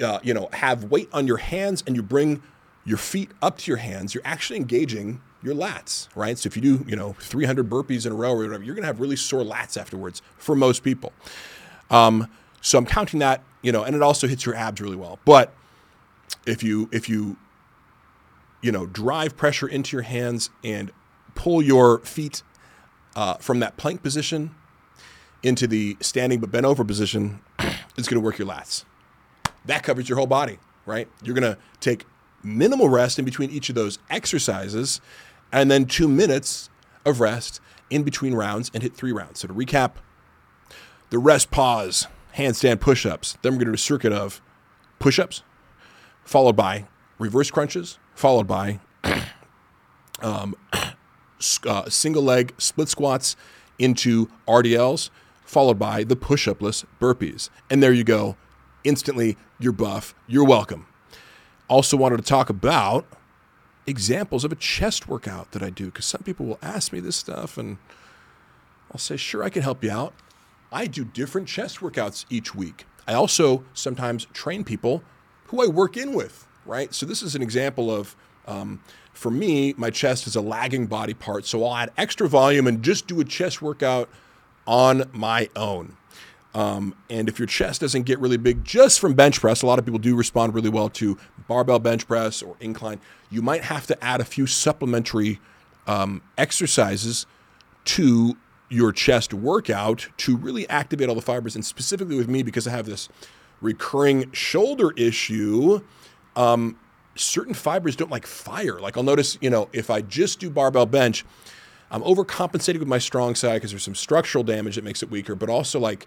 uh, 0.02 0.18
you 0.22 0.32
know 0.32 0.48
have 0.52 0.84
weight 0.84 1.08
on 1.12 1.26
your 1.26 1.36
hands 1.38 1.82
and 1.86 1.96
you 1.96 2.02
bring 2.02 2.42
your 2.84 2.98
feet 2.98 3.30
up 3.42 3.58
to 3.58 3.70
your 3.70 3.78
hands 3.78 4.14
you're 4.14 4.26
actually 4.26 4.56
engaging 4.56 5.20
your 5.42 5.54
lats 5.54 6.08
right? 6.14 6.38
So 6.38 6.46
if 6.46 6.56
you 6.56 6.62
do 6.62 6.84
you 6.88 6.96
know 6.96 7.14
300 7.20 7.68
burpees 7.68 8.06
in 8.06 8.12
a 8.12 8.14
row 8.14 8.32
or 8.32 8.38
whatever 8.38 8.62
you're 8.62 8.74
going 8.74 8.84
to 8.84 8.88
have 8.88 9.00
really 9.00 9.16
sore 9.16 9.42
lats 9.42 9.76
afterwards 9.76 10.22
for 10.38 10.54
most 10.54 10.82
people. 10.82 11.12
Um, 11.90 12.28
so 12.60 12.78
i'm 12.78 12.86
counting 12.86 13.20
that 13.20 13.42
you 13.62 13.70
know 13.70 13.84
and 13.84 13.94
it 13.94 14.02
also 14.02 14.26
hits 14.26 14.46
your 14.46 14.54
abs 14.54 14.80
really 14.80 14.96
well. 14.96 15.18
But 15.24 15.52
if 16.46 16.62
you 16.62 16.88
if 16.92 17.08
you 17.08 17.36
you 18.62 18.72
know 18.72 18.86
drive 18.86 19.36
pressure 19.36 19.68
into 19.68 19.96
your 19.96 20.02
hands 20.02 20.50
and 20.64 20.90
pull 21.34 21.60
your 21.62 21.98
feet 22.00 22.42
uh, 23.16 23.34
from 23.34 23.58
that 23.60 23.76
plank 23.76 24.02
position 24.02 24.54
into 25.42 25.66
the 25.66 25.96
standing 26.00 26.38
but 26.38 26.50
bent 26.50 26.66
over 26.66 26.84
position 26.84 27.40
is 27.96 28.06
going 28.06 28.20
to 28.20 28.24
work 28.24 28.38
your 28.38 28.46
lats. 28.46 28.84
That 29.64 29.82
covers 29.82 30.08
your 30.08 30.18
whole 30.18 30.26
body, 30.26 30.58
right? 30.84 31.08
You're 31.22 31.34
going 31.34 31.54
to 31.54 31.58
take 31.80 32.04
minimal 32.44 32.88
rest 32.88 33.18
in 33.18 33.24
between 33.24 33.50
each 33.50 33.68
of 33.68 33.74
those 33.74 33.98
exercises 34.10 35.00
and 35.50 35.70
then 35.70 35.86
two 35.86 36.06
minutes 36.06 36.70
of 37.04 37.20
rest 37.20 37.60
in 37.90 38.02
between 38.02 38.34
rounds 38.34 38.70
and 38.74 38.82
hit 38.82 38.94
three 38.94 39.12
rounds. 39.12 39.40
So 39.40 39.48
to 39.48 39.54
recap, 39.54 39.92
the 41.10 41.18
rest 41.18 41.50
pause, 41.50 42.06
handstand 42.36 42.80
push 42.80 43.06
ups. 43.06 43.38
Then 43.42 43.52
we're 43.52 43.58
going 43.58 43.66
to 43.66 43.72
do 43.72 43.74
a 43.74 43.78
circuit 43.78 44.12
of 44.12 44.40
push 44.98 45.18
ups, 45.18 45.42
followed 46.24 46.56
by 46.56 46.86
reverse 47.18 47.50
crunches, 47.50 47.98
followed 48.14 48.46
by 48.46 48.80
um, 50.20 50.54
uh, 51.66 51.88
single 51.88 52.22
leg 52.22 52.54
split 52.58 52.88
squats 52.88 53.36
into 53.78 54.28
RDLs, 54.48 55.10
followed 55.44 55.78
by 55.78 56.04
the 56.04 56.16
push 56.16 56.48
upless 56.48 56.84
burpees. 57.00 57.50
And 57.70 57.82
there 57.82 57.92
you 57.92 58.04
go. 58.04 58.36
Instantly, 58.84 59.36
you're 59.58 59.72
buff. 59.72 60.14
You're 60.26 60.46
welcome. 60.46 60.86
Also, 61.68 61.96
wanted 61.96 62.18
to 62.18 62.22
talk 62.22 62.48
about 62.48 63.06
examples 63.86 64.44
of 64.44 64.52
a 64.52 64.56
chest 64.56 65.08
workout 65.08 65.52
that 65.52 65.62
I 65.62 65.70
do 65.70 65.86
because 65.86 66.04
some 66.04 66.22
people 66.22 66.46
will 66.46 66.58
ask 66.62 66.92
me 66.92 67.00
this 67.00 67.16
stuff 67.16 67.56
and 67.56 67.78
I'll 68.92 68.98
say, 68.98 69.16
sure, 69.16 69.42
I 69.42 69.50
can 69.50 69.62
help 69.62 69.82
you 69.82 69.90
out. 69.90 70.14
I 70.72 70.86
do 70.86 71.04
different 71.04 71.48
chest 71.48 71.78
workouts 71.78 72.24
each 72.30 72.54
week. 72.54 72.86
I 73.06 73.14
also 73.14 73.64
sometimes 73.72 74.26
train 74.32 74.64
people 74.64 75.02
who 75.46 75.62
I 75.62 75.66
work 75.66 75.96
in 75.96 76.12
with, 76.12 76.46
right? 76.64 76.92
So, 76.92 77.06
this 77.06 77.22
is 77.22 77.34
an 77.34 77.42
example 77.42 77.90
of 77.90 78.16
um, 78.46 78.80
for 79.12 79.30
me, 79.30 79.74
my 79.76 79.90
chest 79.90 80.26
is 80.26 80.36
a 80.36 80.40
lagging 80.40 80.86
body 80.86 81.14
part, 81.14 81.46
so 81.46 81.64
I'll 81.64 81.74
add 81.74 81.92
extra 81.96 82.28
volume 82.28 82.66
and 82.66 82.82
just 82.82 83.06
do 83.06 83.18
a 83.20 83.24
chest 83.24 83.62
workout 83.62 84.08
on 84.66 85.08
my 85.12 85.48
own. 85.56 85.96
Um, 86.54 86.94
and 87.10 87.28
if 87.28 87.38
your 87.38 87.46
chest 87.46 87.82
doesn't 87.82 88.04
get 88.04 88.18
really 88.18 88.38
big 88.38 88.64
just 88.64 88.98
from 88.98 89.14
bench 89.14 89.40
press, 89.40 89.62
a 89.62 89.66
lot 89.66 89.78
of 89.78 89.84
people 89.84 89.98
do 89.98 90.16
respond 90.16 90.54
really 90.54 90.70
well 90.70 90.88
to 90.90 91.18
barbell 91.48 91.78
bench 91.78 92.06
press 92.06 92.42
or 92.42 92.56
incline. 92.60 92.98
You 93.30 93.42
might 93.42 93.64
have 93.64 93.86
to 93.88 94.04
add 94.04 94.20
a 94.20 94.24
few 94.24 94.46
supplementary 94.46 95.38
um, 95.86 96.22
exercises 96.38 97.26
to 97.84 98.36
your 98.68 98.90
chest 98.92 99.32
workout 99.34 100.08
to 100.16 100.36
really 100.36 100.68
activate 100.68 101.08
all 101.08 101.14
the 101.14 101.22
fibers. 101.22 101.54
And 101.54 101.64
specifically 101.64 102.16
with 102.16 102.28
me, 102.28 102.42
because 102.42 102.66
I 102.66 102.70
have 102.70 102.86
this 102.86 103.08
recurring 103.60 104.32
shoulder 104.32 104.92
issue, 104.92 105.82
um, 106.36 106.78
certain 107.16 107.54
fibers 107.54 107.96
don't 107.96 108.10
like 108.10 108.26
fire. 108.26 108.80
Like 108.80 108.96
I'll 108.96 109.02
notice, 109.02 109.38
you 109.40 109.50
know, 109.50 109.68
if 109.72 109.90
I 109.90 110.00
just 110.02 110.38
do 110.38 110.50
barbell 110.50 110.86
bench, 110.86 111.24
I'm 111.90 112.02
overcompensating 112.02 112.78
with 112.78 112.88
my 112.88 112.98
strong 112.98 113.34
side 113.34 113.54
because 113.54 113.70
there's 113.70 113.84
some 113.84 113.94
structural 113.94 114.42
damage 114.42 114.74
that 114.74 114.84
makes 114.84 115.02
it 115.02 115.10
weaker, 115.10 115.34
but 115.34 115.48
also 115.48 115.78
like 115.78 116.06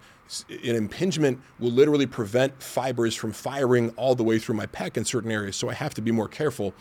an 0.50 0.76
impingement 0.76 1.40
will 1.58 1.72
literally 1.72 2.06
prevent 2.06 2.62
fibers 2.62 3.16
from 3.16 3.32
firing 3.32 3.92
all 3.92 4.14
the 4.14 4.24
way 4.24 4.40
through 4.40 4.56
my 4.56 4.66
pec 4.66 4.98
in 4.98 5.06
certain 5.06 5.32
areas. 5.32 5.56
So 5.56 5.70
I 5.70 5.74
have 5.74 5.94
to 5.96 6.02
be 6.02 6.12
more 6.12 6.28
careful 6.28 6.74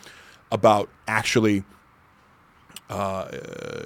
about 0.51 0.89
actually, 1.07 1.63
uh, 2.89 3.29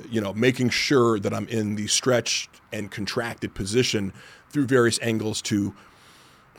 you 0.10 0.20
know, 0.20 0.34
making 0.34 0.70
sure 0.70 1.20
that 1.20 1.34
I'm 1.34 1.48
in 1.48 1.76
the 1.76 1.88
stretched 1.88 2.50
and 2.72 2.90
contracted 2.90 3.54
position 3.54 4.14
through 4.50 4.66
various 4.66 5.00
angles 5.02 5.42
to 5.44 5.76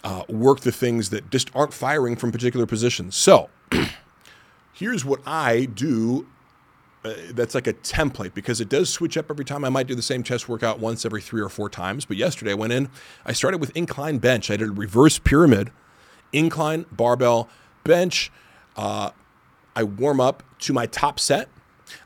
uh, 0.04 0.22
work 0.28 0.60
the 0.60 0.70
things 0.70 1.10
that 1.10 1.30
just 1.30 1.50
aren't 1.54 1.72
firing 1.72 2.14
from 2.14 2.30
particular 2.30 2.66
positions. 2.66 3.16
So 3.16 3.48
here's 4.72 5.04
what 5.04 5.20
I 5.26 5.64
do. 5.64 6.26
Uh, 7.02 7.14
that's 7.32 7.54
like 7.54 7.66
a 7.66 7.72
template 7.74 8.32
because 8.32 8.62
it 8.62 8.68
does 8.68 8.88
switch 8.88 9.16
up 9.16 9.30
every 9.30 9.44
time. 9.44 9.64
I 9.64 9.68
might 9.68 9.86
do 9.86 9.94
the 9.94 10.02
same 10.02 10.22
chest 10.22 10.48
workout 10.48 10.78
once 10.78 11.04
every 11.04 11.20
three 11.20 11.42
or 11.42 11.48
four 11.48 11.68
times. 11.68 12.04
But 12.04 12.16
yesterday 12.16 12.52
I 12.52 12.54
went 12.54 12.72
in, 12.72 12.88
I 13.26 13.32
started 13.32 13.60
with 13.60 13.76
incline 13.76 14.18
bench. 14.18 14.50
I 14.50 14.56
did 14.56 14.68
a 14.68 14.72
reverse 14.72 15.18
pyramid, 15.18 15.70
incline, 16.32 16.86
barbell, 16.92 17.48
bench. 17.82 18.30
Uh, 18.76 19.10
I 19.76 19.82
warm 19.82 20.20
up 20.20 20.42
to 20.60 20.72
my 20.72 20.86
top 20.86 21.18
set. 21.18 21.48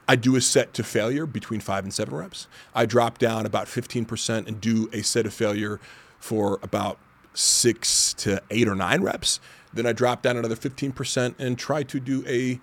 I 0.08 0.16
do 0.16 0.34
a 0.34 0.40
set 0.40 0.74
to 0.74 0.82
failure 0.82 1.26
between 1.26 1.60
five 1.60 1.84
and 1.84 1.94
seven 1.94 2.14
reps. 2.14 2.48
I 2.74 2.84
drop 2.84 3.18
down 3.18 3.46
about 3.46 3.66
15% 3.66 4.48
and 4.48 4.60
do 4.60 4.88
a 4.92 5.02
set 5.02 5.26
of 5.26 5.34
failure 5.34 5.78
for 6.18 6.58
about 6.62 6.98
six 7.38 8.14
to 8.14 8.42
eight 8.50 8.66
or 8.66 8.74
nine 8.74 9.02
reps. 9.02 9.40
Then 9.72 9.86
I 9.86 9.92
drop 9.92 10.22
down 10.22 10.36
another 10.36 10.56
15% 10.56 11.34
and 11.38 11.58
try 11.58 11.82
to 11.84 12.00
do 12.00 12.24
a, 12.26 12.60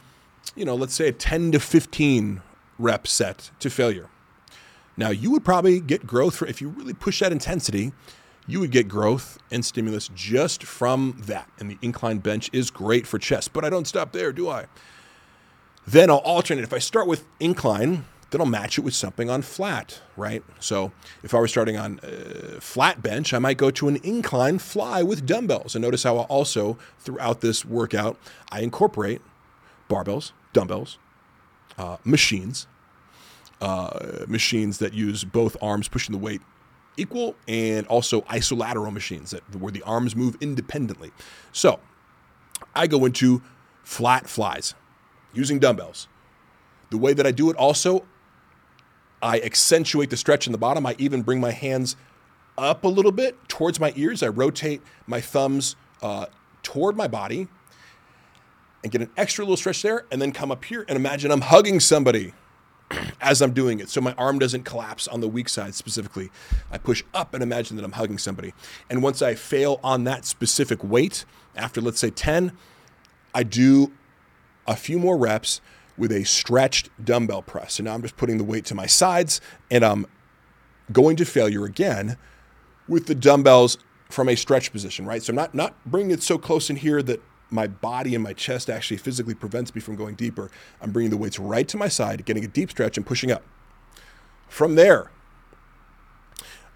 you 0.55 0.65
know, 0.65 0.75
let's 0.75 0.93
say 0.93 1.07
a 1.07 1.11
10 1.13 1.53
to 1.53 1.59
15 1.59 2.41
rep 2.77 3.07
set 3.07 3.51
to 3.59 3.69
failure. 3.69 4.09
Now, 4.97 5.09
you 5.09 5.31
would 5.31 5.45
probably 5.45 5.79
get 5.79 6.05
growth 6.05 6.35
for, 6.37 6.47
if 6.47 6.61
you 6.61 6.69
really 6.69 6.93
push 6.93 7.19
that 7.19 7.31
intensity, 7.31 7.93
you 8.47 8.59
would 8.59 8.71
get 8.71 8.87
growth 8.87 9.37
and 9.51 9.65
stimulus 9.65 10.09
just 10.13 10.63
from 10.63 11.21
that. 11.25 11.49
And 11.59 11.69
the 11.69 11.77
incline 11.81 12.19
bench 12.19 12.49
is 12.53 12.69
great 12.69 13.07
for 13.07 13.17
chest, 13.17 13.53
but 13.53 13.65
I 13.65 13.69
don't 13.69 13.87
stop 13.87 14.11
there, 14.11 14.31
do 14.31 14.49
I? 14.49 14.65
Then 15.87 16.09
I'll 16.09 16.17
alternate. 16.17 16.63
If 16.63 16.73
I 16.73 16.79
start 16.79 17.07
with 17.07 17.25
incline, 17.39 18.05
then 18.31 18.41
I'll 18.41 18.47
match 18.47 18.77
it 18.77 18.81
with 18.81 18.93
something 18.93 19.29
on 19.29 19.41
flat, 19.41 20.01
right? 20.17 20.43
So 20.59 20.91
if 21.23 21.33
I 21.33 21.39
were 21.39 21.47
starting 21.47 21.77
on 21.77 21.99
uh, 21.99 22.59
flat 22.59 23.01
bench, 23.01 23.33
I 23.33 23.39
might 23.39 23.57
go 23.57 23.71
to 23.71 23.87
an 23.87 23.97
incline 23.97 24.59
fly 24.59 25.03
with 25.03 25.25
dumbbells. 25.25 25.75
And 25.75 25.83
notice 25.83 26.03
how 26.03 26.17
I'll 26.17 26.23
also, 26.23 26.77
throughout 26.99 27.41
this 27.41 27.63
workout, 27.63 28.17
I 28.51 28.61
incorporate 28.61 29.21
barbells, 29.89 30.31
dumbbells, 30.53 30.97
uh, 31.77 31.97
machines, 32.03 32.67
uh, 33.61 34.25
machines 34.27 34.79
that 34.79 34.93
use 34.93 35.23
both 35.23 35.55
arms 35.61 35.87
pushing 35.87 36.11
the 36.11 36.19
weight 36.19 36.41
equal, 36.97 37.35
and 37.47 37.85
also 37.87 38.21
isolateral 38.21 38.91
machines 38.91 39.31
that 39.31 39.43
where 39.55 39.71
the 39.71 39.83
arms 39.83 40.15
move 40.15 40.37
independently. 40.41 41.11
So 41.51 41.79
I 42.73 42.87
go 42.87 43.05
into 43.05 43.41
flat 43.83 44.27
flies 44.27 44.73
using 45.33 45.59
dumbbells. 45.59 46.07
The 46.89 46.97
way 46.97 47.13
that 47.13 47.27
I 47.27 47.31
do 47.31 47.49
it 47.49 47.57
also, 47.57 48.05
I 49.25 49.39
accentuate 49.39 50.11
the 50.11 50.17
stretch 50.17 50.45
in 50.45 50.51
the 50.51 50.59
bottom. 50.59 50.85
I 50.85 50.95
even 50.99 51.23
bring 51.23 51.39
my 51.41 51.49
hands 51.49 51.95
up 52.59 52.83
a 52.83 52.87
little 52.87 53.11
bit 53.11 53.35
towards 53.49 53.79
my 53.79 53.91
ears. 53.95 54.21
I 54.21 54.27
rotate 54.27 54.83
my 55.07 55.19
thumbs 55.19 55.75
uh, 56.03 56.27
toward 56.61 56.95
my 56.95 57.07
body 57.07 57.47
and 58.83 58.91
get 58.91 59.01
an 59.01 59.09
extra 59.17 59.43
little 59.43 59.57
stretch 59.57 59.81
there, 59.81 60.05
and 60.11 60.21
then 60.21 60.31
come 60.31 60.51
up 60.51 60.63
here 60.63 60.85
and 60.87 60.95
imagine 60.95 61.31
I'm 61.31 61.41
hugging 61.41 61.79
somebody 61.79 62.33
as 63.19 63.41
I'm 63.41 63.51
doing 63.51 63.79
it. 63.79 63.89
So 63.89 63.99
my 63.99 64.13
arm 64.13 64.37
doesn't 64.37 64.63
collapse 64.63 65.07
on 65.07 65.21
the 65.21 65.27
weak 65.27 65.49
side 65.49 65.73
specifically. 65.73 66.29
I 66.71 66.77
push 66.77 67.03
up 67.11 67.33
and 67.33 67.41
imagine 67.41 67.77
that 67.77 67.83
I'm 67.83 67.93
hugging 67.93 68.19
somebody. 68.19 68.53
And 68.91 69.01
once 69.01 69.23
I 69.23 69.33
fail 69.33 69.79
on 69.83 70.03
that 70.03 70.25
specific 70.25 70.83
weight, 70.83 71.25
after 71.55 71.81
let's 71.81 71.99
say 71.99 72.11
10, 72.11 72.51
I 73.33 73.41
do 73.41 73.91
a 74.67 74.75
few 74.75 74.99
more 74.99 75.17
reps 75.17 75.61
with 75.97 76.11
a 76.11 76.23
stretched 76.23 76.89
dumbbell 77.03 77.41
press. 77.41 77.75
So 77.75 77.83
now 77.83 77.93
I'm 77.93 78.01
just 78.01 78.17
putting 78.17 78.37
the 78.37 78.43
weight 78.43 78.65
to 78.65 78.75
my 78.75 78.85
sides 78.85 79.41
and 79.71 79.83
I'm 79.83 80.05
going 80.91 81.15
to 81.17 81.25
failure 81.25 81.65
again 81.65 82.17
with 82.87 83.07
the 83.07 83.15
dumbbells 83.15 83.77
from 84.09 84.29
a 84.29 84.35
stretch 84.35 84.71
position, 84.71 85.05
right? 85.05 85.23
So 85.23 85.31
I'm 85.31 85.35
not, 85.35 85.55
not 85.55 85.75
bringing 85.85 86.11
it 86.11 86.21
so 86.21 86.37
close 86.37 86.69
in 86.69 86.75
here 86.75 87.01
that 87.03 87.21
my 87.49 87.67
body 87.67 88.15
and 88.15 88.23
my 88.23 88.33
chest 88.33 88.69
actually 88.69 88.97
physically 88.97 89.33
prevents 89.33 89.73
me 89.73 89.81
from 89.81 89.95
going 89.95 90.15
deeper. 90.15 90.51
I'm 90.81 90.91
bringing 90.91 91.11
the 91.11 91.17
weights 91.17 91.39
right 91.39 91.67
to 91.69 91.77
my 91.77 91.87
side, 91.87 92.25
getting 92.25 92.43
a 92.43 92.47
deep 92.47 92.71
stretch 92.71 92.97
and 92.97 93.05
pushing 93.05 93.31
up. 93.31 93.43
From 94.47 94.75
there, 94.75 95.11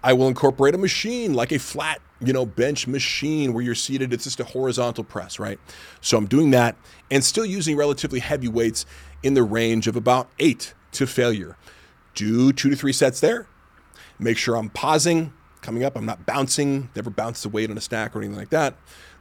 I 0.02 0.12
will 0.12 0.28
incorporate 0.28 0.74
a 0.74 0.78
machine 0.78 1.34
like 1.34 1.52
a 1.52 1.58
flat, 1.58 2.00
you 2.20 2.32
know, 2.32 2.46
bench 2.46 2.86
machine 2.86 3.52
where 3.52 3.62
you're 3.62 3.74
seated. 3.74 4.12
It's 4.12 4.24
just 4.24 4.40
a 4.40 4.44
horizontal 4.44 5.04
press, 5.04 5.38
right? 5.38 5.58
So 6.00 6.16
I'm 6.16 6.26
doing 6.26 6.50
that 6.52 6.76
and 7.10 7.22
still 7.22 7.44
using 7.44 7.76
relatively 7.76 8.20
heavy 8.20 8.48
weights 8.48 8.86
in 9.22 9.34
the 9.34 9.42
range 9.42 9.86
of 9.86 9.96
about 9.96 10.30
eight 10.38 10.74
to 10.92 11.06
failure. 11.06 11.56
Do 12.14 12.52
two 12.52 12.70
to 12.70 12.76
three 12.76 12.92
sets 12.92 13.20
there. 13.20 13.46
Make 14.18 14.38
sure 14.38 14.56
I'm 14.56 14.70
pausing, 14.70 15.32
coming 15.60 15.84
up. 15.84 15.96
I'm 15.96 16.06
not 16.06 16.26
bouncing, 16.26 16.90
never 16.96 17.10
bounce 17.10 17.42
the 17.42 17.48
weight 17.48 17.70
on 17.70 17.76
a 17.76 17.80
stack 17.80 18.16
or 18.16 18.20
anything 18.20 18.36
like 18.36 18.50
that. 18.50 18.76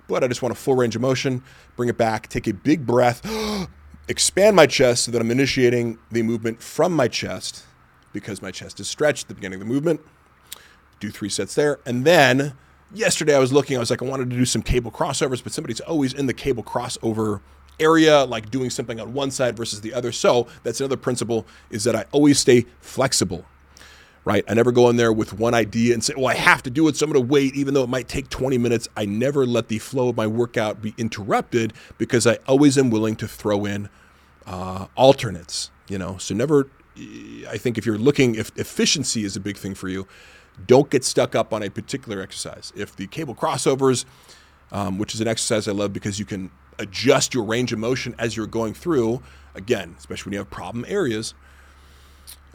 But 0.07 0.23
I 0.23 0.27
just 0.27 0.41
want 0.41 0.53
a 0.53 0.55
full 0.55 0.75
range 0.75 0.95
of 0.95 1.01
motion, 1.01 1.43
bring 1.75 1.89
it 1.89 1.97
back, 1.97 2.29
take 2.29 2.47
a 2.47 2.53
big 2.53 2.85
breath, 2.85 3.21
expand 4.07 4.55
my 4.55 4.65
chest 4.65 5.03
so 5.03 5.11
that 5.11 5.21
I'm 5.21 5.29
initiating 5.29 5.99
the 6.11 6.23
movement 6.23 6.63
from 6.63 6.93
my 6.93 7.07
chest 7.07 7.65
because 8.11 8.41
my 8.41 8.49
chest 8.49 8.79
is 8.79 8.87
stretched 8.87 9.25
at 9.25 9.27
the 9.27 9.35
beginning 9.35 9.61
of 9.61 9.67
the 9.67 9.71
movement 9.71 10.01
do 10.99 11.09
three 11.09 11.29
sets 11.29 11.55
there. 11.55 11.79
And 11.85 12.05
then 12.05 12.53
yesterday 12.93 13.35
I 13.35 13.39
was 13.39 13.53
looking, 13.53 13.77
I 13.77 13.79
was 13.79 13.89
like, 13.89 14.01
I 14.01 14.05
wanted 14.05 14.29
to 14.29 14.35
do 14.35 14.45
some 14.45 14.61
cable 14.61 14.91
crossovers, 14.91 15.43
but 15.43 15.51
somebody's 15.51 15.79
always 15.81 16.13
in 16.13 16.25
the 16.25 16.33
cable 16.33 16.63
crossover 16.63 17.41
area, 17.79 18.25
like 18.25 18.49
doing 18.49 18.69
something 18.69 18.99
on 18.99 19.13
one 19.13 19.31
side 19.31 19.55
versus 19.55 19.81
the 19.81 19.93
other. 19.93 20.11
So 20.11 20.47
that's 20.63 20.79
another 20.79 20.97
principle 20.97 21.45
is 21.69 21.83
that 21.85 21.95
I 21.95 22.05
always 22.11 22.39
stay 22.39 22.65
flexible. 22.81 23.45
Right? 24.25 24.43
I 24.47 24.53
never 24.53 24.71
go 24.71 24.89
in 24.89 24.97
there 24.97 25.13
with 25.13 25.33
one 25.33 25.53
idea 25.53 25.93
and 25.93 26.03
say, 26.03 26.13
well, 26.15 26.27
I 26.27 26.35
have 26.35 26.61
to 26.63 26.69
do 26.69 26.87
it, 26.87 26.97
so 26.97 27.05
I'm 27.05 27.11
going 27.11 27.25
to 27.25 27.31
wait, 27.31 27.55
even 27.55 27.73
though 27.73 27.83
it 27.83 27.89
might 27.89 28.07
take 28.07 28.29
20 28.29 28.57
minutes. 28.57 28.87
I 28.95 29.05
never 29.05 29.45
let 29.45 29.69
the 29.69 29.79
flow 29.79 30.09
of 30.09 30.17
my 30.17 30.27
workout 30.27 30.81
be 30.81 30.93
interrupted 30.97 31.73
because 31.97 32.27
I 32.27 32.35
always 32.47 32.77
am 32.77 32.91
willing 32.91 33.15
to 33.15 33.27
throw 33.27 33.65
in 33.65 33.89
uh, 34.45 34.87
alternates, 34.95 35.71
you 35.87 35.97
know? 35.97 36.17
So 36.17 36.35
never, 36.35 36.69
I 37.49 37.57
think 37.57 37.77
if 37.77 37.85
you're 37.85 37.97
looking, 37.97 38.35
if 38.35 38.51
efficiency 38.57 39.23
is 39.23 39.35
a 39.35 39.39
big 39.39 39.57
thing 39.57 39.73
for 39.73 39.87
you, 39.87 40.05
don't 40.65 40.89
get 40.89 41.03
stuck 41.03 41.35
up 41.35 41.53
on 41.53 41.63
a 41.63 41.69
particular 41.69 42.21
exercise. 42.21 42.71
If 42.75 42.95
the 42.95 43.07
cable 43.07 43.35
crossovers, 43.35 44.05
um, 44.71 44.97
which 44.97 45.13
is 45.13 45.21
an 45.21 45.27
exercise 45.27 45.67
I 45.67 45.71
love 45.71 45.93
because 45.93 46.19
you 46.19 46.25
can 46.25 46.51
adjust 46.77 47.33
your 47.33 47.43
range 47.43 47.73
of 47.73 47.79
motion 47.79 48.15
as 48.17 48.37
you're 48.37 48.47
going 48.47 48.73
through, 48.73 49.21
again, 49.55 49.95
especially 49.97 50.29
when 50.29 50.33
you 50.33 50.39
have 50.39 50.49
problem 50.49 50.85
areas, 50.87 51.33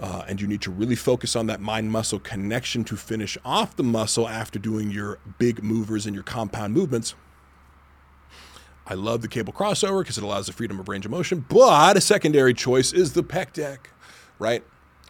uh, 0.00 0.24
and 0.26 0.40
you 0.40 0.46
need 0.46 0.60
to 0.62 0.70
really 0.70 0.96
focus 0.96 1.36
on 1.36 1.46
that 1.46 1.60
mind 1.60 1.90
muscle 1.90 2.18
connection 2.18 2.84
to 2.84 2.96
finish 2.96 3.38
off 3.44 3.76
the 3.76 3.82
muscle 3.82 4.28
after 4.28 4.58
doing 4.58 4.90
your 4.90 5.18
big 5.38 5.62
movers 5.62 6.06
and 6.06 6.14
your 6.14 6.24
compound 6.24 6.74
movements. 6.74 7.14
I 8.86 8.94
love 8.94 9.22
the 9.22 9.28
cable 9.28 9.52
crossover 9.52 10.00
because 10.00 10.18
it 10.18 10.24
allows 10.24 10.46
the 10.46 10.52
freedom 10.52 10.78
of 10.78 10.88
range 10.88 11.06
of 11.06 11.10
motion, 11.10 11.44
but 11.48 11.96
a 11.96 12.00
secondary 12.00 12.52
choice 12.52 12.92
is 12.92 13.12
the 13.12 13.22
pec 13.22 13.52
deck, 13.52 13.90
right? 14.38 14.62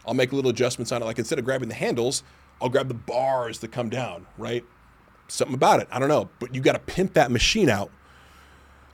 I'll 0.07 0.13
make 0.13 0.31
little 0.31 0.51
adjustments 0.51 0.91
on 0.91 1.01
it. 1.01 1.05
Like 1.05 1.19
instead 1.19 1.39
of 1.39 1.45
grabbing 1.45 1.67
the 1.67 1.75
handles, 1.75 2.23
I'll 2.65 2.71
grab 2.71 2.87
the 2.87 2.95
bars 2.95 3.59
that 3.59 3.71
come 3.71 3.89
down, 3.89 4.25
right? 4.39 4.65
Something 5.27 5.53
about 5.53 5.81
it. 5.81 5.87
I 5.91 5.99
don't 5.99 6.09
know. 6.09 6.31
But 6.39 6.55
you 6.55 6.61
got 6.61 6.71
to 6.71 6.79
pimp 6.79 7.13
that 7.13 7.29
machine 7.29 7.69
out 7.69 7.91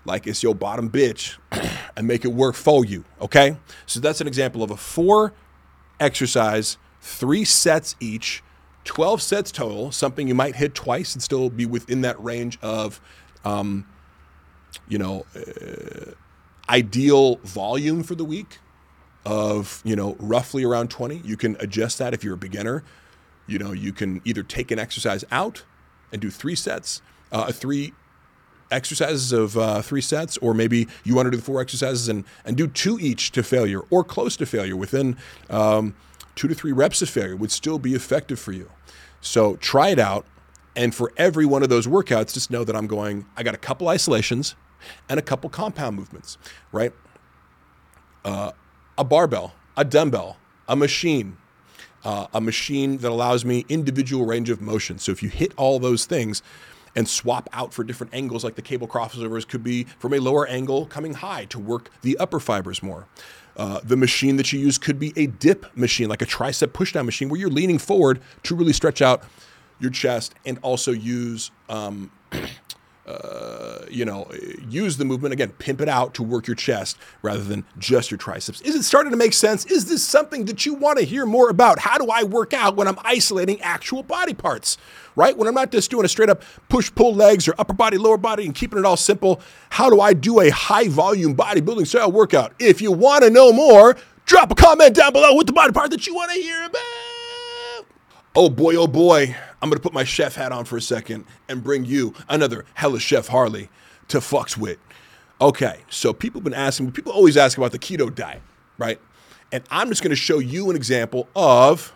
like 0.03 0.27
it's 0.27 0.43
your 0.43 0.53
bottom 0.53 0.89
bitch 0.89 1.37
and 1.95 2.05
make 2.05 2.25
it 2.25 2.33
work 2.33 2.55
for 2.55 2.83
you. 2.83 3.05
Okay. 3.21 3.55
So 3.85 4.01
that's 4.01 4.19
an 4.19 4.27
example 4.27 4.61
of 4.61 4.71
a 4.71 4.75
four 4.75 5.31
exercise, 6.01 6.77
three 6.99 7.45
sets 7.45 7.95
each, 8.01 8.43
12 8.83 9.21
sets 9.21 9.53
total, 9.53 9.93
something 9.93 10.27
you 10.27 10.35
might 10.35 10.57
hit 10.57 10.75
twice 10.75 11.13
and 11.13 11.23
still 11.23 11.49
be 11.49 11.65
within 11.65 12.01
that 12.01 12.21
range 12.21 12.59
of, 12.61 12.99
um, 13.45 13.87
you 14.89 14.97
know, 14.97 15.25
uh, 15.33 16.11
ideal 16.67 17.37
volume 17.37 18.03
for 18.03 18.15
the 18.15 18.25
week 18.25 18.59
of, 19.25 19.81
you 19.85 19.95
know, 19.95 20.17
roughly 20.19 20.65
around 20.65 20.89
20. 20.89 21.21
You 21.23 21.37
can 21.37 21.55
adjust 21.61 21.99
that 21.99 22.13
if 22.13 22.21
you're 22.21 22.33
a 22.33 22.37
beginner. 22.37 22.83
You 23.47 23.59
know, 23.59 23.71
you 23.71 23.91
can 23.91 24.21
either 24.25 24.43
take 24.43 24.71
an 24.71 24.79
exercise 24.79 25.25
out 25.31 25.63
and 26.11 26.21
do 26.21 26.29
three 26.29 26.55
sets, 26.55 27.01
uh, 27.31 27.51
three 27.51 27.93
exercises 28.71 29.31
of 29.31 29.57
uh, 29.57 29.81
three 29.81 30.01
sets, 30.01 30.37
or 30.37 30.53
maybe 30.53 30.87
you 31.03 31.13
want 31.15 31.27
to 31.27 31.31
do 31.31 31.37
the 31.37 31.43
four 31.43 31.61
exercises 31.61 32.07
and, 32.07 32.23
and 32.45 32.55
do 32.55 32.67
two 32.67 32.97
each 32.99 33.31
to 33.31 33.43
failure 33.43 33.81
or 33.89 34.03
close 34.03 34.37
to 34.37 34.45
failure 34.45 34.75
within 34.75 35.17
um, 35.49 35.93
two 36.35 36.47
to 36.47 36.55
three 36.55 36.71
reps 36.71 37.01
of 37.01 37.09
failure 37.09 37.35
would 37.35 37.51
still 37.51 37.77
be 37.77 37.93
effective 37.93 38.39
for 38.39 38.53
you. 38.53 38.69
So 39.19 39.57
try 39.57 39.89
it 39.89 39.99
out. 39.99 40.25
And 40.75 40.95
for 40.95 41.11
every 41.17 41.45
one 41.45 41.63
of 41.63 41.69
those 41.69 41.85
workouts, 41.85 42.33
just 42.33 42.49
know 42.49 42.63
that 42.63 42.75
I'm 42.75 42.87
going, 42.87 43.25
I 43.35 43.43
got 43.43 43.53
a 43.53 43.57
couple 43.57 43.89
isolations 43.89 44.55
and 45.09 45.19
a 45.19 45.21
couple 45.21 45.49
compound 45.49 45.97
movements, 45.97 46.37
right? 46.71 46.93
Uh, 48.23 48.53
a 48.97 49.03
barbell, 49.03 49.53
a 49.75 49.83
dumbbell, 49.83 50.37
a 50.67 50.75
machine, 50.75 51.37
uh, 52.03 52.27
a 52.33 52.41
machine 52.41 52.97
that 52.97 53.11
allows 53.11 53.45
me 53.45 53.65
individual 53.69 54.25
range 54.25 54.49
of 54.49 54.61
motion. 54.61 54.99
So 54.99 55.11
if 55.11 55.21
you 55.21 55.29
hit 55.29 55.53
all 55.57 55.79
those 55.79 56.05
things 56.05 56.41
and 56.95 57.07
swap 57.07 57.49
out 57.53 57.73
for 57.73 57.83
different 57.83 58.13
angles, 58.13 58.43
like 58.43 58.55
the 58.55 58.61
cable 58.61 58.87
crossovers 58.87 59.47
could 59.47 59.63
be 59.63 59.85
from 59.99 60.13
a 60.13 60.19
lower 60.19 60.47
angle 60.47 60.85
coming 60.85 61.13
high 61.13 61.45
to 61.45 61.59
work 61.59 61.89
the 62.01 62.17
upper 62.17 62.39
fibers 62.39 62.83
more. 62.83 63.07
Uh, 63.57 63.79
the 63.83 63.97
machine 63.97 64.37
that 64.37 64.51
you 64.53 64.59
use 64.59 64.77
could 64.77 64.97
be 64.97 65.13
a 65.15 65.27
dip 65.27 65.65
machine, 65.75 66.07
like 66.09 66.21
a 66.21 66.25
tricep 66.25 66.67
pushdown 66.67 67.05
machine, 67.05 67.29
where 67.29 67.39
you're 67.39 67.49
leaning 67.49 67.77
forward 67.77 68.21
to 68.43 68.55
really 68.55 68.73
stretch 68.73 69.01
out 69.01 69.23
your 69.79 69.91
chest 69.91 70.35
and 70.45 70.57
also 70.61 70.91
use 70.91 71.51
um, 71.69 72.11
uh, 73.07 73.79
you 73.89 74.05
know, 74.05 74.29
use 74.69 74.97
the 74.97 75.05
movement 75.05 75.33
again, 75.33 75.49
pimp 75.57 75.81
it 75.81 75.89
out 75.89 76.13
to 76.13 76.23
work 76.23 76.47
your 76.47 76.55
chest 76.55 76.97
rather 77.21 77.43
than 77.43 77.65
just 77.77 78.11
your 78.11 78.17
triceps. 78.17 78.61
Is 78.61 78.75
it 78.75 78.83
starting 78.83 79.11
to 79.11 79.17
make 79.17 79.33
sense? 79.33 79.65
Is 79.65 79.85
this 79.85 80.03
something 80.03 80.45
that 80.45 80.65
you 80.65 80.75
want 80.75 80.99
to 80.99 81.03
hear 81.03 81.25
more 81.25 81.49
about? 81.49 81.79
How 81.79 81.97
do 81.97 82.07
I 82.11 82.23
work 82.23 82.53
out 82.53 82.75
when 82.75 82.87
I'm 82.87 82.99
isolating 83.03 83.59
actual 83.61 84.03
body 84.03 84.33
parts? 84.33 84.77
Right? 85.15 85.35
When 85.35 85.47
I'm 85.47 85.55
not 85.55 85.71
just 85.71 85.89
doing 85.91 86.05
a 86.05 86.07
straight 86.07 86.29
up 86.29 86.43
push 86.69 86.93
pull 86.93 87.13
legs 87.13 87.47
or 87.47 87.55
upper 87.57 87.73
body, 87.73 87.97
lower 87.97 88.17
body 88.17 88.45
and 88.45 88.55
keeping 88.55 88.79
it 88.79 88.85
all 88.85 88.97
simple, 88.97 89.41
how 89.71 89.89
do 89.89 89.99
I 89.99 90.13
do 90.13 90.39
a 90.39 90.49
high 90.49 90.87
volume 90.87 91.35
bodybuilding 91.35 91.87
style 91.87 92.11
workout? 92.11 92.53
If 92.59 92.81
you 92.81 92.91
want 92.91 93.23
to 93.23 93.29
know 93.29 93.51
more, 93.51 93.97
drop 94.25 94.51
a 94.51 94.55
comment 94.55 94.95
down 94.95 95.11
below 95.11 95.35
with 95.35 95.47
the 95.47 95.53
body 95.53 95.73
part 95.73 95.89
that 95.91 96.05
you 96.07 96.15
want 96.15 96.31
to 96.31 96.39
hear 96.39 96.63
about. 96.65 96.81
Oh 98.35 98.49
boy, 98.49 98.75
oh 98.75 98.87
boy, 98.87 99.35
I'm 99.61 99.69
gonna 99.69 99.79
put 99.79 99.93
my 99.93 100.03
chef 100.03 100.35
hat 100.35 100.51
on 100.51 100.65
for 100.65 100.77
a 100.77 100.81
second 100.81 101.25
and 101.47 101.63
bring 101.63 101.85
you 101.85 102.13
another 102.29 102.65
Hella 102.73 102.99
Chef 102.99 103.27
Harley 103.27 103.69
to 104.07 104.19
fucks 104.19 104.57
with. 104.57 104.77
Okay, 105.39 105.79
so 105.89 106.13
people 106.13 106.39
have 106.39 106.43
been 106.43 106.53
asking, 106.53 106.91
people 106.91 107.11
always 107.11 107.37
ask 107.37 107.57
about 107.57 107.71
the 107.71 107.79
keto 107.79 108.13
diet, 108.13 108.41
right? 108.77 108.99
And 109.51 109.63
I'm 109.69 109.89
just 109.89 110.03
gonna 110.03 110.15
show 110.15 110.39
you 110.39 110.69
an 110.69 110.75
example 110.75 111.27
of 111.35 111.93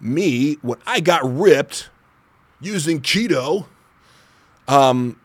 me 0.00 0.54
when 0.62 0.78
I 0.86 1.00
got 1.00 1.22
ripped 1.24 1.88
using 2.60 3.00
keto, 3.00 3.66
um, 4.68 5.18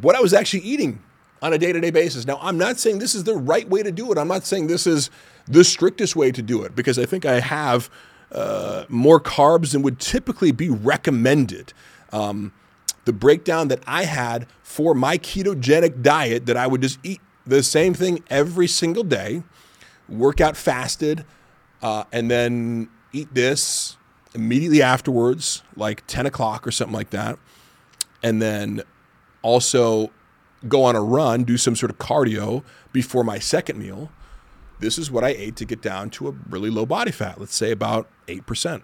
what 0.00 0.14
I 0.14 0.20
was 0.20 0.32
actually 0.34 0.60
eating 0.60 1.02
on 1.42 1.52
a 1.52 1.58
day 1.58 1.72
to 1.72 1.80
day 1.80 1.90
basis. 1.90 2.26
Now, 2.26 2.38
I'm 2.40 2.58
not 2.58 2.78
saying 2.78 2.98
this 2.98 3.14
is 3.14 3.24
the 3.24 3.36
right 3.36 3.68
way 3.68 3.82
to 3.82 3.92
do 3.92 4.10
it. 4.12 4.18
I'm 4.18 4.28
not 4.28 4.44
saying 4.44 4.66
this 4.66 4.86
is 4.86 5.10
the 5.46 5.64
strictest 5.64 6.16
way 6.16 6.30
to 6.32 6.42
do 6.42 6.62
it 6.62 6.74
because 6.74 6.98
I 6.98 7.06
think 7.06 7.24
I 7.24 7.40
have 7.40 7.90
uh, 8.32 8.84
more 8.88 9.20
carbs 9.20 9.72
than 9.72 9.82
would 9.82 9.98
typically 9.98 10.52
be 10.52 10.68
recommended. 10.68 11.72
Um, 12.12 12.52
the 13.04 13.12
breakdown 13.12 13.68
that 13.68 13.82
I 13.86 14.04
had 14.04 14.46
for 14.62 14.94
my 14.94 15.16
ketogenic 15.16 16.02
diet 16.02 16.46
that 16.46 16.56
I 16.56 16.66
would 16.66 16.82
just 16.82 16.98
eat 17.02 17.20
the 17.46 17.62
same 17.62 17.94
thing 17.94 18.22
every 18.28 18.66
single 18.66 19.04
day, 19.04 19.42
work 20.08 20.40
out 20.40 20.56
fasted, 20.56 21.24
uh, 21.82 22.04
and 22.12 22.30
then 22.30 22.90
eat 23.12 23.32
this 23.32 23.96
immediately 24.34 24.82
afterwards, 24.82 25.62
like 25.74 26.06
10 26.06 26.26
o'clock 26.26 26.66
or 26.66 26.70
something 26.70 26.94
like 26.94 27.10
that. 27.10 27.38
And 28.22 28.42
then 28.42 28.82
also 29.40 30.10
go 30.66 30.84
on 30.84 30.96
a 30.96 31.02
run, 31.02 31.44
do 31.44 31.56
some 31.56 31.76
sort 31.76 31.90
of 31.90 31.98
cardio 31.98 32.62
before 32.92 33.24
my 33.24 33.38
second 33.38 33.78
meal 33.78 34.10
this 34.80 34.98
is 34.98 35.10
what 35.10 35.24
I 35.24 35.30
ate 35.30 35.56
to 35.56 35.64
get 35.64 35.82
down 35.82 36.10
to 36.10 36.28
a 36.28 36.34
really 36.48 36.70
low 36.70 36.86
body 36.86 37.10
fat, 37.10 37.38
let's 37.40 37.56
say 37.56 37.70
about 37.70 38.08
8%. 38.26 38.82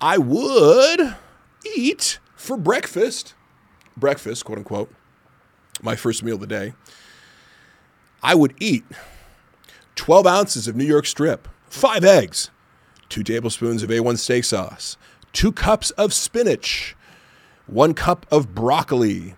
I 0.00 0.18
would 0.18 1.16
eat 1.76 2.18
for 2.34 2.56
breakfast 2.56 3.34
breakfast, 3.96 4.44
quote 4.44 4.58
unquote, 4.58 4.92
my 5.82 5.96
first 5.96 6.22
meal 6.22 6.34
of 6.36 6.40
the 6.40 6.46
day, 6.46 6.74
I 8.22 8.34
would 8.34 8.54
eat 8.58 8.84
12 9.96 10.26
ounces 10.26 10.68
of 10.68 10.76
New 10.76 10.84
York 10.84 11.06
strip, 11.06 11.48
five 11.68 12.04
eggs, 12.04 12.50
two 13.08 13.22
tablespoons 13.22 13.82
of 13.82 13.90
A1 13.90 14.18
steak 14.18 14.44
sauce, 14.44 14.96
two 15.32 15.52
cups 15.52 15.90
of 15.92 16.12
spinach, 16.12 16.96
one 17.66 17.94
cup 17.94 18.26
of 18.30 18.54
broccoli, 18.54 19.36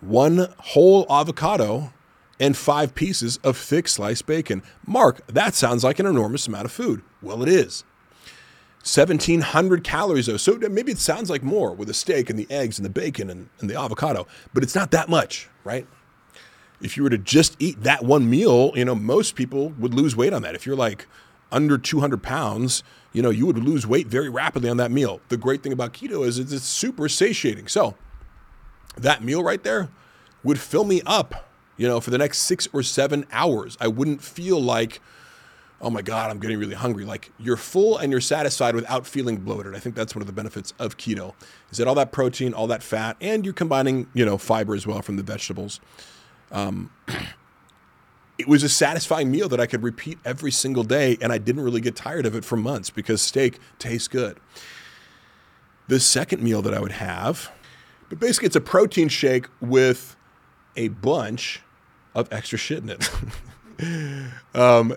one 0.00 0.52
whole 0.58 1.06
avocado, 1.10 1.92
and 2.40 2.56
five 2.56 2.94
pieces 2.94 3.36
of 3.44 3.56
thick 3.56 3.86
sliced 3.86 4.26
bacon. 4.26 4.62
Mark, 4.86 5.24
that 5.26 5.54
sounds 5.54 5.84
like 5.84 5.98
an 5.98 6.06
enormous 6.06 6.48
amount 6.48 6.64
of 6.64 6.72
food. 6.72 7.02
Well, 7.22 7.42
it 7.42 7.48
is. 7.48 7.84
1700 8.82 9.84
calories 9.84 10.24
though. 10.24 10.38
So 10.38 10.56
maybe 10.56 10.90
it 10.90 10.98
sounds 10.98 11.28
like 11.28 11.42
more 11.42 11.72
with 11.74 11.86
the 11.86 11.94
steak 11.94 12.30
and 12.30 12.38
the 12.38 12.50
eggs 12.50 12.78
and 12.78 12.86
the 12.86 12.90
bacon 12.90 13.28
and, 13.28 13.50
and 13.60 13.68
the 13.68 13.78
avocado, 13.78 14.26
but 14.54 14.62
it's 14.62 14.74
not 14.74 14.90
that 14.92 15.10
much, 15.10 15.50
right? 15.64 15.86
If 16.80 16.96
you 16.96 17.02
were 17.02 17.10
to 17.10 17.18
just 17.18 17.56
eat 17.58 17.82
that 17.82 18.04
one 18.04 18.30
meal, 18.30 18.72
you 18.74 18.86
know, 18.86 18.94
most 18.94 19.34
people 19.34 19.68
would 19.78 19.92
lose 19.92 20.16
weight 20.16 20.32
on 20.32 20.40
that. 20.42 20.54
If 20.54 20.64
you're 20.64 20.76
like 20.76 21.06
under 21.52 21.76
200 21.76 22.22
pounds, 22.22 22.82
you 23.12 23.20
know, 23.20 23.28
you 23.28 23.44
would 23.44 23.58
lose 23.58 23.86
weight 23.86 24.06
very 24.06 24.30
rapidly 24.30 24.70
on 24.70 24.78
that 24.78 24.90
meal. 24.90 25.20
The 25.28 25.36
great 25.36 25.62
thing 25.62 25.74
about 25.74 25.92
keto 25.92 26.26
is 26.26 26.38
it's 26.38 26.64
super 26.64 27.06
satiating. 27.06 27.68
So 27.68 27.96
that 28.96 29.22
meal 29.22 29.42
right 29.42 29.62
there 29.62 29.90
would 30.42 30.58
fill 30.58 30.84
me 30.84 31.02
up 31.04 31.49
you 31.80 31.88
know, 31.88 31.98
for 31.98 32.10
the 32.10 32.18
next 32.18 32.40
six 32.40 32.68
or 32.74 32.82
seven 32.82 33.24
hours. 33.32 33.78
I 33.80 33.88
wouldn't 33.88 34.22
feel 34.22 34.60
like, 34.60 35.00
oh 35.80 35.88
my 35.88 36.02
God, 36.02 36.30
I'm 36.30 36.38
getting 36.38 36.58
really 36.58 36.74
hungry. 36.74 37.06
Like 37.06 37.32
you're 37.38 37.56
full 37.56 37.96
and 37.96 38.12
you're 38.12 38.20
satisfied 38.20 38.74
without 38.74 39.06
feeling 39.06 39.38
bloated. 39.38 39.74
I 39.74 39.78
think 39.78 39.94
that's 39.94 40.14
one 40.14 40.20
of 40.20 40.26
the 40.26 40.32
benefits 40.34 40.74
of 40.78 40.98
keto 40.98 41.32
is 41.70 41.78
that 41.78 41.88
all 41.88 41.94
that 41.94 42.12
protein, 42.12 42.52
all 42.52 42.66
that 42.66 42.82
fat, 42.82 43.16
and 43.18 43.46
you're 43.46 43.54
combining, 43.54 44.08
you 44.12 44.26
know, 44.26 44.36
fiber 44.36 44.74
as 44.74 44.86
well 44.86 45.00
from 45.00 45.16
the 45.16 45.22
vegetables. 45.22 45.80
Um, 46.52 46.90
it 48.38 48.46
was 48.46 48.62
a 48.62 48.68
satisfying 48.68 49.30
meal 49.30 49.48
that 49.48 49.58
I 49.58 49.64
could 49.64 49.82
repeat 49.82 50.18
every 50.22 50.50
single 50.50 50.84
day, 50.84 51.16
and 51.22 51.32
I 51.32 51.38
didn't 51.38 51.62
really 51.62 51.80
get 51.80 51.96
tired 51.96 52.26
of 52.26 52.34
it 52.34 52.44
for 52.44 52.58
months 52.58 52.90
because 52.90 53.22
steak 53.22 53.58
tastes 53.78 54.06
good. 54.06 54.38
The 55.88 55.98
second 55.98 56.42
meal 56.42 56.60
that 56.60 56.74
I 56.74 56.80
would 56.80 56.92
have, 56.92 57.50
but 58.10 58.20
basically 58.20 58.48
it's 58.48 58.56
a 58.56 58.60
protein 58.60 59.08
shake 59.08 59.46
with 59.62 60.14
a 60.76 60.88
bunch 60.88 61.62
of 62.14 62.32
extra 62.32 62.58
shit 62.58 62.82
in 62.82 62.90
it. 62.90 63.10
um, 64.54 64.96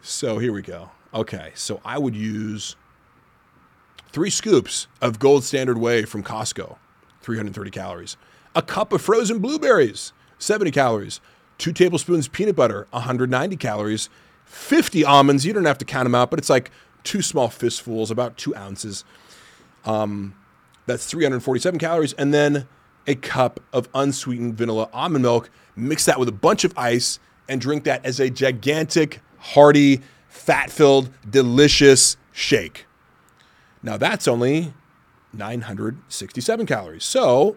so 0.00 0.38
here 0.38 0.52
we 0.52 0.62
go. 0.62 0.90
Okay, 1.14 1.52
so 1.54 1.80
I 1.84 1.98
would 1.98 2.16
use 2.16 2.76
three 4.12 4.30
scoops 4.30 4.86
of 5.00 5.18
Gold 5.18 5.44
Standard 5.44 5.78
Whey 5.78 6.04
from 6.04 6.22
Costco, 6.22 6.76
330 7.20 7.70
calories, 7.70 8.16
a 8.54 8.62
cup 8.62 8.92
of 8.92 9.02
frozen 9.02 9.38
blueberries, 9.38 10.12
70 10.38 10.70
calories, 10.70 11.20
two 11.58 11.72
tablespoons 11.72 12.28
peanut 12.28 12.56
butter, 12.56 12.86
190 12.90 13.56
calories, 13.56 14.08
50 14.44 15.04
almonds. 15.04 15.46
You 15.46 15.52
don't 15.52 15.64
have 15.64 15.78
to 15.78 15.84
count 15.84 16.04
them 16.04 16.14
out, 16.14 16.30
but 16.30 16.38
it's 16.38 16.50
like 16.50 16.70
two 17.04 17.22
small 17.22 17.48
fistfuls, 17.48 18.10
about 18.10 18.36
two 18.36 18.54
ounces. 18.56 19.04
Um, 19.84 20.34
that's 20.86 21.06
347 21.06 21.78
calories, 21.78 22.12
and 22.14 22.32
then 22.34 22.66
a 23.06 23.14
cup 23.14 23.60
of 23.72 23.88
unsweetened 23.94 24.56
vanilla 24.56 24.88
almond 24.92 25.22
milk 25.22 25.50
mix 25.76 26.04
that 26.04 26.18
with 26.18 26.28
a 26.28 26.32
bunch 26.32 26.64
of 26.64 26.76
ice, 26.76 27.18
and 27.48 27.60
drink 27.60 27.84
that 27.84 28.04
as 28.04 28.20
a 28.20 28.30
gigantic, 28.30 29.20
hearty, 29.38 30.00
fat 30.28 30.70
filled, 30.70 31.10
delicious 31.28 32.16
shake. 32.32 32.86
Now 33.82 33.96
that's 33.96 34.28
only 34.28 34.72
967 35.32 36.66
calories. 36.66 37.04
So 37.04 37.56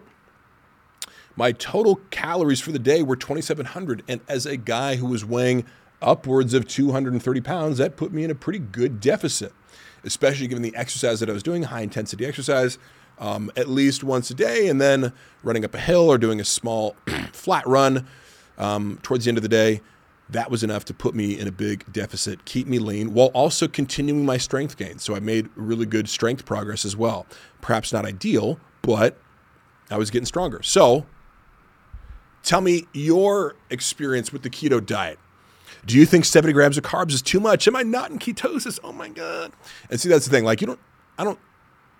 my 1.36 1.52
total 1.52 1.96
calories 2.10 2.60
for 2.60 2.72
the 2.72 2.78
day 2.78 3.02
were 3.02 3.16
2,700. 3.16 4.02
And 4.08 4.20
as 4.28 4.46
a 4.46 4.56
guy 4.56 4.96
who 4.96 5.06
was 5.06 5.24
weighing 5.24 5.64
upwards 6.02 6.52
of 6.54 6.66
230 6.66 7.40
pounds, 7.42 7.78
that 7.78 7.96
put 7.96 8.12
me 8.12 8.24
in 8.24 8.30
a 8.30 8.34
pretty 8.34 8.58
good 8.58 9.00
deficit, 9.00 9.52
especially 10.02 10.48
given 10.48 10.62
the 10.62 10.74
exercise 10.74 11.20
that 11.20 11.30
I 11.30 11.32
was 11.32 11.42
doing, 11.42 11.64
high 11.64 11.82
intensity 11.82 12.26
exercise 12.26 12.78
um, 13.18 13.50
at 13.56 13.68
least 13.68 14.04
once 14.04 14.30
a 14.30 14.34
day, 14.34 14.68
and 14.68 14.80
then 14.80 15.12
running 15.42 15.64
up 15.64 15.74
a 15.74 15.78
hill 15.78 16.08
or 16.08 16.18
doing 16.18 16.40
a 16.40 16.44
small 16.44 16.96
flat 17.32 17.66
run 17.66 18.06
um, 18.58 18.98
towards 19.02 19.24
the 19.24 19.30
end 19.30 19.38
of 19.38 19.42
the 19.42 19.48
day. 19.48 19.80
That 20.28 20.50
was 20.50 20.64
enough 20.64 20.84
to 20.86 20.94
put 20.94 21.14
me 21.14 21.38
in 21.38 21.46
a 21.46 21.52
big 21.52 21.92
deficit, 21.92 22.44
keep 22.44 22.66
me 22.66 22.80
lean, 22.80 23.14
while 23.14 23.28
also 23.28 23.68
continuing 23.68 24.26
my 24.26 24.38
strength 24.38 24.76
gains. 24.76 25.04
So 25.04 25.14
I 25.14 25.20
made 25.20 25.48
really 25.54 25.86
good 25.86 26.08
strength 26.08 26.44
progress 26.44 26.84
as 26.84 26.96
well. 26.96 27.26
Perhaps 27.60 27.92
not 27.92 28.04
ideal, 28.04 28.58
but 28.82 29.16
I 29.88 29.98
was 29.98 30.10
getting 30.10 30.26
stronger. 30.26 30.62
So 30.64 31.06
tell 32.42 32.60
me 32.60 32.86
your 32.92 33.54
experience 33.70 34.32
with 34.32 34.42
the 34.42 34.50
keto 34.50 34.84
diet. 34.84 35.20
Do 35.84 35.96
you 35.96 36.06
think 36.06 36.24
70 36.24 36.52
grams 36.52 36.76
of 36.76 36.82
carbs 36.82 37.12
is 37.12 37.22
too 37.22 37.38
much? 37.38 37.68
Am 37.68 37.76
I 37.76 37.84
not 37.84 38.10
in 38.10 38.18
ketosis? 38.18 38.80
Oh 38.82 38.92
my 38.92 39.08
God. 39.08 39.52
And 39.90 40.00
see, 40.00 40.08
that's 40.08 40.24
the 40.24 40.30
thing. 40.32 40.44
Like, 40.44 40.60
you 40.60 40.66
don't, 40.66 40.80
I 41.18 41.22
don't 41.24 41.38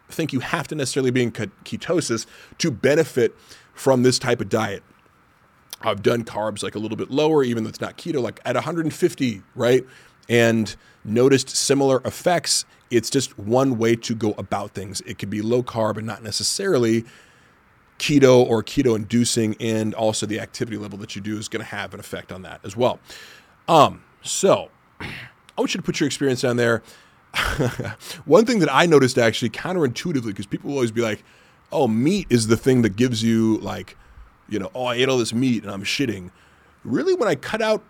think 0.09 0.33
you 0.33 0.41
have 0.41 0.69
to 0.69 0.75
necessarily 0.75 1.11
be 1.11 1.23
in 1.23 1.33
ketosis 1.33 2.27
to 2.59 2.71
benefit 2.71 3.35
from 3.75 4.03
this 4.03 4.19
type 4.19 4.41
of 4.41 4.49
diet. 4.49 4.83
I've 5.83 6.03
done 6.03 6.25
carbs 6.25 6.63
like 6.63 6.75
a 6.75 6.79
little 6.79 6.97
bit 6.97 7.11
lower, 7.11 7.45
even 7.45 7.65
though 7.65 7.69
it's 7.69 7.81
not 7.81 7.99
keto, 7.99 8.23
like 8.23 8.41
at 8.45 8.55
150, 8.55 9.43
right? 9.55 9.85
And 10.29 10.75
noticed 11.05 11.51
similar 11.51 12.01
effects. 12.05 12.65
It's 12.91 13.11
just 13.11 13.39
one 13.39 13.79
way 13.79 13.97
to 13.97 14.15
go 14.15 14.33
about 14.39 14.73
things. 14.73 15.01
It 15.03 15.19
could 15.19 15.31
be 15.31 15.43
low 15.43 15.63
carb 15.63 15.97
and 15.97 16.07
not 16.07 16.23
necessarily 16.23 17.05
keto 17.99 18.45
or 18.45 18.63
keto 18.63 18.97
inducing, 18.97 19.57
and 19.61 19.95
also 19.95 20.27
the 20.27 20.41
activity 20.41 20.77
level 20.77 20.99
that 20.99 21.17
you 21.17 21.23
do 21.23 21.39
is 21.39 21.49
going 21.49 21.61
to 21.65 21.71
have 21.71 21.95
an 21.95 22.01
effect 22.01 22.31
on 22.31 22.43
that 22.43 22.61
as 22.63 22.77
well. 22.77 23.01
Um, 23.69 24.03
so 24.23 24.71
I 25.01 25.07
want 25.59 25.75
you 25.75 25.79
to 25.79 25.85
put 25.85 26.01
your 26.01 26.07
experience 26.07 26.43
down 26.43 26.57
there. 26.57 26.83
one 28.25 28.47
thing 28.47 28.61
that 28.61 28.73
I 28.73 28.87
noticed 28.87 29.19
actually 29.19 29.51
counterintuitively, 29.51 30.27
because 30.27 30.47
people 30.47 30.71
will 30.71 30.77
always 30.77 30.93
be 30.93 31.03
like, 31.03 31.23
oh, 31.73 31.89
meat 31.89 32.27
is 32.31 32.47
the 32.47 32.57
thing 32.57 32.83
that 32.83 32.97
gives 32.97 33.23
you 33.23 33.59
like, 33.59 33.97
you 34.49 34.59
know, 34.59 34.71
oh, 34.75 34.85
I 34.85 34.97
ate 34.97 35.09
all 35.09 35.19
this 35.19 35.35
meat 35.35 35.63
and 35.63 35.73
I'm 35.73 35.83
shitting. 35.83 36.31
Really, 36.85 37.15
when 37.15 37.29
I 37.29 37.35
cut 37.35 37.61
out 37.61 37.83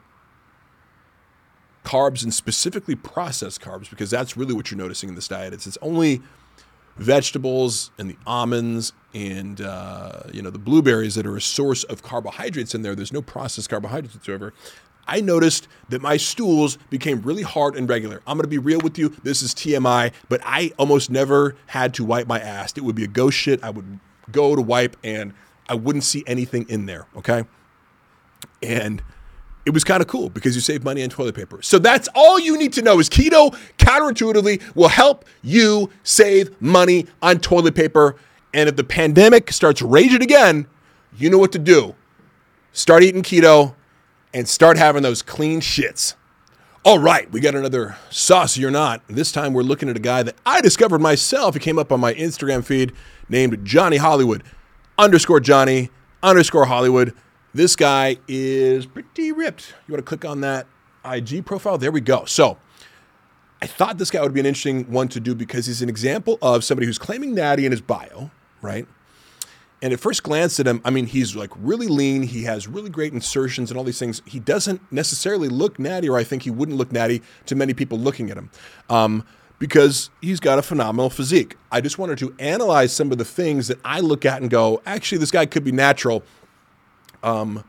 carbs 1.84 2.22
and 2.22 2.32
specifically 2.32 2.94
processed 2.94 3.60
carbs, 3.60 3.88
because 3.90 4.10
that's 4.10 4.36
really 4.36 4.54
what 4.54 4.70
you're 4.70 4.78
noticing 4.78 5.10
in 5.10 5.14
this 5.14 5.28
diet, 5.28 5.52
it's, 5.52 5.66
it's 5.66 5.78
only 5.82 6.22
vegetables 6.96 7.90
and 7.98 8.08
the 8.08 8.16
almonds 8.26 8.92
and 9.14 9.60
uh, 9.60 10.22
you 10.32 10.40
know 10.42 10.50
the 10.50 10.58
blueberries 10.58 11.14
that 11.14 11.26
are 11.26 11.36
a 11.36 11.40
source 11.40 11.84
of 11.84 12.02
carbohydrates 12.02 12.74
in 12.74 12.82
there. 12.82 12.94
There's 12.94 13.12
no 13.12 13.22
processed 13.22 13.68
carbohydrates 13.68 14.14
whatsoever. 14.14 14.52
I 15.06 15.20
noticed 15.20 15.68
that 15.88 16.02
my 16.02 16.16
stools 16.16 16.78
became 16.90 17.22
really 17.22 17.42
hard 17.42 17.76
and 17.76 17.88
regular. 17.88 18.22
I'm 18.26 18.38
to 18.40 18.46
be 18.46 18.58
real 18.58 18.80
with 18.80 18.98
you. 18.98 19.10
This 19.22 19.42
is 19.42 19.54
TMI, 19.54 20.12
but 20.28 20.40
I 20.44 20.72
almost 20.78 21.10
never 21.10 21.56
had 21.66 21.94
to 21.94 22.04
wipe 22.04 22.26
my 22.26 22.40
ass. 22.40 22.74
It 22.76 22.82
would 22.82 22.96
be 22.96 23.04
a 23.04 23.08
ghost 23.08 23.36
shit. 23.36 23.62
I 23.62 23.70
would 23.70 24.00
go 24.30 24.56
to 24.56 24.62
wipe 24.62 24.96
and 25.04 25.32
I 25.68 25.74
wouldn't 25.74 26.04
see 26.04 26.24
anything 26.26 26.66
in 26.68 26.86
there. 26.86 27.06
Okay. 27.16 27.44
And 28.62 29.02
it 29.64 29.70
was 29.70 29.84
kind 29.84 30.00
of 30.00 30.08
cool 30.08 30.30
because 30.30 30.54
you 30.54 30.60
save 30.60 30.84
money 30.84 31.02
on 31.02 31.08
toilet 31.08 31.34
paper. 31.34 31.60
So 31.62 31.78
that's 31.78 32.08
all 32.14 32.38
you 32.38 32.56
need 32.56 32.72
to 32.74 32.82
know 32.82 33.00
is 33.00 33.08
keto 33.08 33.56
counterintuitively 33.78 34.62
will 34.74 34.88
help 34.88 35.24
you 35.42 35.90
save 36.04 36.60
money 36.60 37.06
on 37.20 37.40
toilet 37.40 37.74
paper. 37.74 38.16
And 38.54 38.68
if 38.68 38.76
the 38.76 38.84
pandemic 38.84 39.52
starts 39.52 39.82
raging 39.82 40.22
again, 40.22 40.66
you 41.16 41.30
know 41.30 41.38
what 41.38 41.52
to 41.52 41.58
do. 41.58 41.94
Start 42.72 43.02
eating 43.02 43.22
keto 43.22 43.74
and 44.36 44.46
start 44.46 44.76
having 44.76 45.02
those 45.02 45.22
clean 45.22 45.62
shits. 45.62 46.14
All 46.84 46.98
right, 46.98 47.28
we 47.32 47.40
got 47.40 47.54
another 47.54 47.96
saucy 48.10 48.62
or 48.66 48.70
not. 48.70 49.00
This 49.08 49.32
time 49.32 49.54
we're 49.54 49.62
looking 49.62 49.88
at 49.88 49.96
a 49.96 50.00
guy 50.00 50.22
that 50.22 50.36
I 50.44 50.60
discovered 50.60 51.00
myself. 51.00 51.54
He 51.54 51.60
came 51.60 51.78
up 51.78 51.90
on 51.90 52.00
my 52.00 52.12
Instagram 52.12 52.62
feed 52.62 52.92
named 53.30 53.64
Johnny 53.64 53.96
Hollywood, 53.96 54.44
underscore 54.98 55.40
Johnny, 55.40 55.88
underscore 56.22 56.66
Hollywood. 56.66 57.14
This 57.54 57.76
guy 57.76 58.18
is 58.28 58.84
pretty 58.84 59.32
ripped. 59.32 59.72
You 59.88 59.92
want 59.94 60.04
to 60.04 60.08
click 60.08 60.26
on 60.26 60.42
that 60.42 60.66
IG 61.02 61.46
profile? 61.46 61.78
There 61.78 61.90
we 61.90 62.02
go. 62.02 62.26
So 62.26 62.58
I 63.62 63.66
thought 63.66 63.96
this 63.96 64.10
guy 64.10 64.20
would 64.20 64.34
be 64.34 64.40
an 64.40 64.46
interesting 64.46 64.92
one 64.92 65.08
to 65.08 65.18
do 65.18 65.34
because 65.34 65.64
he's 65.64 65.80
an 65.80 65.88
example 65.88 66.36
of 66.42 66.62
somebody 66.62 66.86
who's 66.86 66.98
claiming 66.98 67.34
natty 67.34 67.64
in 67.64 67.72
his 67.72 67.80
bio, 67.80 68.30
right? 68.60 68.86
And 69.82 69.92
at 69.92 70.00
first 70.00 70.22
glance 70.22 70.58
at 70.58 70.66
him, 70.66 70.80
I 70.84 70.90
mean, 70.90 71.06
he's 71.06 71.36
like 71.36 71.50
really 71.56 71.86
lean. 71.86 72.22
He 72.22 72.44
has 72.44 72.66
really 72.66 72.88
great 72.88 73.12
insertions 73.12 73.70
and 73.70 73.76
all 73.76 73.84
these 73.84 73.98
things. 73.98 74.22
He 74.24 74.40
doesn't 74.40 74.80
necessarily 74.90 75.48
look 75.48 75.78
natty, 75.78 76.08
or 76.08 76.16
I 76.16 76.24
think 76.24 76.42
he 76.42 76.50
wouldn't 76.50 76.78
look 76.78 76.92
natty 76.92 77.22
to 77.46 77.54
many 77.54 77.74
people 77.74 77.98
looking 77.98 78.30
at 78.30 78.38
him 78.38 78.50
um, 78.88 79.26
because 79.58 80.08
he's 80.22 80.40
got 80.40 80.58
a 80.58 80.62
phenomenal 80.62 81.10
physique. 81.10 81.56
I 81.70 81.82
just 81.82 81.98
wanted 81.98 82.18
to 82.18 82.34
analyze 82.38 82.92
some 82.92 83.12
of 83.12 83.18
the 83.18 83.24
things 83.24 83.68
that 83.68 83.78
I 83.84 84.00
look 84.00 84.24
at 84.24 84.40
and 84.40 84.50
go, 84.50 84.80
actually, 84.86 85.18
this 85.18 85.30
guy 85.30 85.44
could 85.44 85.64
be 85.64 85.72
natural 85.72 86.22
um, 87.22 87.62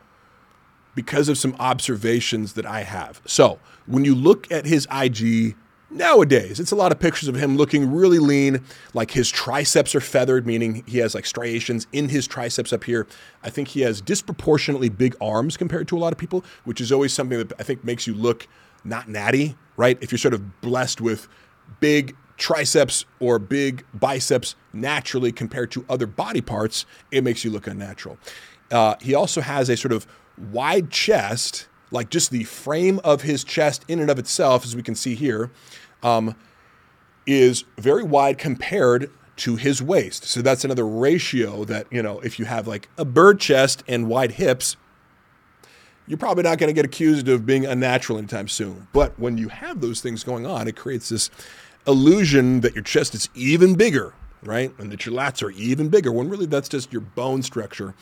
because 0.95 1.27
of 1.27 1.37
some 1.37 1.55
observations 1.59 2.53
that 2.53 2.65
I 2.65 2.83
have. 2.83 3.21
So 3.25 3.59
when 3.85 4.05
you 4.05 4.15
look 4.15 4.49
at 4.49 4.65
his 4.65 4.87
IG, 4.91 5.55
Nowadays, 5.89 6.59
it's 6.59 6.71
a 6.71 6.75
lot 6.75 6.91
of 6.91 6.99
pictures 6.99 7.29
of 7.29 7.35
him 7.35 7.55
looking 7.55 7.93
really 7.93 8.19
lean, 8.19 8.61
like 8.93 9.11
his 9.11 9.29
triceps 9.29 9.95
are 9.95 10.01
feathered, 10.01 10.45
meaning 10.45 10.83
he 10.85 10.97
has 10.97 11.15
like 11.15 11.25
striations 11.25 11.87
in 11.93 12.09
his 12.09 12.27
triceps 12.27 12.73
up 12.73 12.83
here. 12.83 13.07
I 13.41 13.49
think 13.49 13.69
he 13.69 13.81
has 13.81 14.01
disproportionately 14.01 14.89
big 14.89 15.15
arms 15.21 15.55
compared 15.55 15.87
to 15.87 15.97
a 15.97 15.99
lot 15.99 16.11
of 16.11 16.19
people, 16.19 16.43
which 16.65 16.81
is 16.81 16.91
always 16.91 17.13
something 17.13 17.37
that 17.37 17.53
I 17.57 17.63
think 17.63 17.85
makes 17.85 18.05
you 18.05 18.13
look 18.13 18.47
not 18.83 19.07
natty, 19.07 19.55
right? 19.77 19.97
If 20.01 20.11
you're 20.11 20.19
sort 20.19 20.33
of 20.33 20.59
blessed 20.59 20.99
with 20.99 21.29
big 21.79 22.15
triceps 22.35 23.05
or 23.21 23.39
big 23.39 23.85
biceps 23.93 24.55
naturally 24.73 25.31
compared 25.31 25.71
to 25.71 25.85
other 25.89 26.05
body 26.05 26.41
parts, 26.41 26.85
it 27.11 27.23
makes 27.23 27.45
you 27.45 27.51
look 27.51 27.65
unnatural. 27.65 28.17
Uh, 28.69 28.95
he 28.99 29.15
also 29.15 29.39
has 29.39 29.69
a 29.69 29.77
sort 29.77 29.93
of 29.93 30.05
wide 30.51 30.91
chest 30.91 31.67
like 31.91 32.09
just 32.09 32.31
the 32.31 32.43
frame 32.43 32.99
of 33.03 33.21
his 33.21 33.43
chest 33.43 33.85
in 33.87 33.99
and 33.99 34.09
of 34.09 34.19
itself, 34.19 34.65
as 34.65 34.75
we 34.75 34.83
can 34.83 34.95
see 34.95 35.15
here, 35.15 35.51
um, 36.03 36.35
is 37.25 37.63
very 37.77 38.03
wide 38.03 38.37
compared 38.37 39.09
to 39.37 39.55
his 39.55 39.81
waist. 39.81 40.23
So 40.23 40.41
that's 40.41 40.65
another 40.65 40.85
ratio 40.85 41.63
that, 41.65 41.87
you 41.91 42.01
know, 42.01 42.19
if 42.21 42.39
you 42.39 42.45
have 42.45 42.67
like 42.67 42.89
a 42.97 43.05
bird 43.05 43.39
chest 43.39 43.83
and 43.87 44.07
wide 44.07 44.31
hips, 44.33 44.75
you're 46.07 46.17
probably 46.17 46.43
not 46.43 46.57
going 46.57 46.69
to 46.69 46.73
get 46.73 46.85
accused 46.85 47.27
of 47.27 47.45
being 47.45 47.65
unnatural 47.65 48.17
anytime 48.17 48.47
soon. 48.47 48.87
But 48.93 49.19
when 49.19 49.37
you 49.37 49.49
have 49.49 49.81
those 49.81 50.01
things 50.01 50.23
going 50.23 50.45
on, 50.45 50.67
it 50.67 50.75
creates 50.75 51.09
this 51.09 51.29
illusion 51.85 52.61
that 52.61 52.73
your 52.73 52.83
chest 52.83 53.13
is 53.13 53.29
even 53.35 53.75
bigger, 53.75 54.13
right? 54.41 54.73
And 54.79 54.91
that 54.91 55.05
your 55.05 55.13
lats 55.13 55.43
are 55.43 55.51
even 55.51 55.89
bigger, 55.89 56.11
when 56.11 56.29
really 56.29 56.45
that's 56.45 56.69
just 56.69 56.91
your 56.91 57.01
bone 57.01 57.43
structure. 57.43 57.93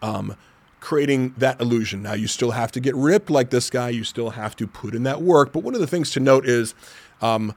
Um, 0.00 0.36
creating 0.82 1.32
that 1.38 1.60
illusion. 1.60 2.02
Now, 2.02 2.14
you 2.14 2.26
still 2.26 2.50
have 2.50 2.72
to 2.72 2.80
get 2.80 2.94
ripped 2.96 3.30
like 3.30 3.50
this 3.50 3.70
guy, 3.70 3.90
you 3.90 4.02
still 4.02 4.30
have 4.30 4.56
to 4.56 4.66
put 4.66 4.94
in 4.94 5.04
that 5.04 5.22
work. 5.22 5.52
But 5.52 5.62
one 5.62 5.74
of 5.74 5.80
the 5.80 5.86
things 5.86 6.10
to 6.10 6.20
note 6.20 6.44
is 6.44 6.74
um, 7.22 7.54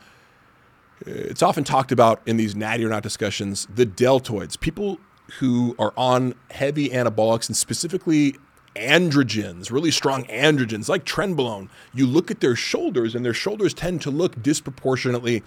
it's 1.02 1.42
often 1.42 1.64
talked 1.64 1.92
about 1.92 2.22
in 2.28 2.38
these 2.38 2.56
natty 2.56 2.86
or 2.86 2.90
not 2.90 3.02
discussions 3.02 3.68
the 3.74 3.86
deltoids, 3.86 4.58
people 4.60 5.00
who 5.40 5.76
are 5.80 5.92
on 5.98 6.36
heavy 6.52 6.90
anabolics 6.90 7.50
and 7.50 7.58
specifically 7.58 8.36
androgens, 8.76 9.72
really 9.72 9.90
strong 9.90 10.26
androgens 10.26 10.88
like 10.88 11.04
trenbolone. 11.04 11.68
You 11.96 12.06
look 12.06 12.30
at 12.30 12.42
their 12.42 12.56
shoulders, 12.56 13.16
and 13.16 13.26
their 13.26 13.34
shoulders 13.34 13.74
tend 13.74 14.02
to 14.04 14.12
look 14.12 14.42
disproportionately 14.44 15.42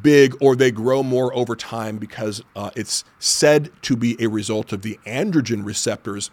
big 0.00 0.34
or 0.40 0.56
they 0.56 0.70
grow 0.70 1.02
more 1.02 1.34
over 1.34 1.54
time 1.54 1.98
because 1.98 2.42
uh, 2.56 2.70
it's 2.74 3.04
said 3.18 3.70
to 3.82 3.96
be 3.96 4.16
a 4.18 4.28
result 4.28 4.72
of 4.72 4.80
the 4.80 4.98
androgen 5.04 5.66
receptors 5.66 6.30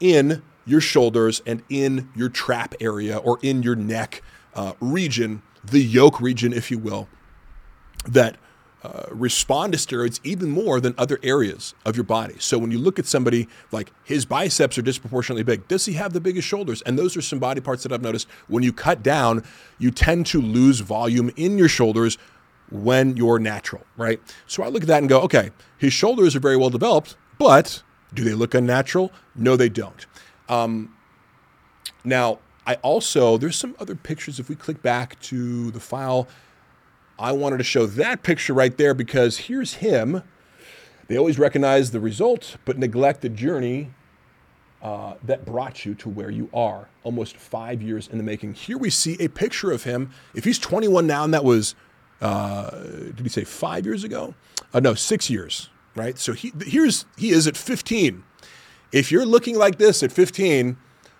in 0.00 0.42
your 0.66 0.80
shoulders 0.80 1.42
and 1.46 1.62
in 1.68 2.08
your 2.14 2.28
trap 2.28 2.74
area 2.80 3.18
or 3.18 3.38
in 3.42 3.62
your 3.62 3.76
neck 3.76 4.22
uh, 4.54 4.72
region, 4.80 5.42
the 5.62 5.80
yoke 5.80 6.20
region, 6.20 6.52
if 6.52 6.70
you 6.70 6.78
will, 6.78 7.08
that 8.06 8.36
uh, 8.82 9.06
respond 9.10 9.72
to 9.72 9.78
steroids 9.78 10.20
even 10.24 10.50
more 10.50 10.78
than 10.78 10.94
other 10.98 11.18
areas 11.22 11.74
of 11.86 11.96
your 11.96 12.04
body. 12.04 12.34
So 12.38 12.58
when 12.58 12.70
you 12.70 12.78
look 12.78 12.98
at 12.98 13.06
somebody 13.06 13.48
like 13.72 13.90
his 14.04 14.26
biceps 14.26 14.76
are 14.76 14.82
disproportionately 14.82 15.42
big, 15.42 15.66
does 15.68 15.86
he 15.86 15.94
have 15.94 16.12
the 16.12 16.20
biggest 16.20 16.46
shoulders? 16.46 16.82
And 16.82 16.98
those 16.98 17.16
are 17.16 17.22
some 17.22 17.38
body 17.38 17.62
parts 17.62 17.82
that 17.84 17.92
I've 17.92 18.02
noticed 18.02 18.28
when 18.46 18.62
you 18.62 18.74
cut 18.74 19.02
down, 19.02 19.42
you 19.78 19.90
tend 19.90 20.26
to 20.26 20.40
lose 20.40 20.80
volume 20.80 21.30
in 21.36 21.56
your 21.56 21.68
shoulders 21.68 22.18
when 22.70 23.16
you're 23.16 23.38
natural, 23.38 23.82
right? 23.96 24.20
So 24.46 24.62
I 24.62 24.68
look 24.68 24.82
at 24.82 24.88
that 24.88 24.98
and 24.98 25.08
go, 25.08 25.22
okay, 25.22 25.50
his 25.78 25.94
shoulders 25.94 26.36
are 26.36 26.40
very 26.40 26.58
well 26.58 26.70
developed, 26.70 27.16
but 27.38 27.82
do 28.14 28.24
they 28.24 28.34
look 28.34 28.54
unnatural? 28.54 29.12
No, 29.34 29.56
they 29.56 29.68
don't. 29.68 30.06
Um, 30.48 30.94
now, 32.04 32.38
I 32.66 32.74
also, 32.76 33.36
there's 33.36 33.56
some 33.56 33.74
other 33.78 33.94
pictures. 33.94 34.38
If 34.38 34.48
we 34.48 34.54
click 34.54 34.82
back 34.82 35.20
to 35.20 35.70
the 35.70 35.80
file, 35.80 36.28
I 37.18 37.32
wanted 37.32 37.58
to 37.58 37.64
show 37.64 37.86
that 37.86 38.22
picture 38.22 38.54
right 38.54 38.76
there 38.76 38.94
because 38.94 39.38
here's 39.38 39.74
him. 39.74 40.22
They 41.08 41.18
always 41.18 41.38
recognize 41.38 41.90
the 41.90 42.00
result, 42.00 42.56
but 42.64 42.78
neglect 42.78 43.20
the 43.20 43.28
journey 43.28 43.90
uh, 44.82 45.14
that 45.22 45.44
brought 45.44 45.84
you 45.84 45.94
to 45.96 46.08
where 46.08 46.30
you 46.30 46.48
are, 46.54 46.88
almost 47.02 47.36
five 47.36 47.82
years 47.82 48.08
in 48.08 48.18
the 48.18 48.24
making. 48.24 48.54
Here 48.54 48.78
we 48.78 48.90
see 48.90 49.16
a 49.20 49.28
picture 49.28 49.70
of 49.70 49.84
him. 49.84 50.10
If 50.34 50.44
he's 50.44 50.58
21 50.58 51.06
now, 51.06 51.24
and 51.24 51.34
that 51.34 51.44
was, 51.44 51.74
uh, 52.20 52.70
did 52.70 53.20
he 53.20 53.28
say 53.28 53.44
five 53.44 53.84
years 53.84 54.04
ago? 54.04 54.34
Uh, 54.72 54.80
no, 54.80 54.94
six 54.94 55.28
years 55.28 55.68
right? 55.94 56.18
So 56.18 56.32
he 56.32 56.52
here's 56.66 57.06
he 57.16 57.30
is 57.30 57.46
at 57.46 57.56
15. 57.56 58.24
If 58.92 59.10
you're 59.10 59.26
looking 59.26 59.58
like 59.58 59.78
this 59.78 60.02
at 60.02 60.12
15, 60.12 60.76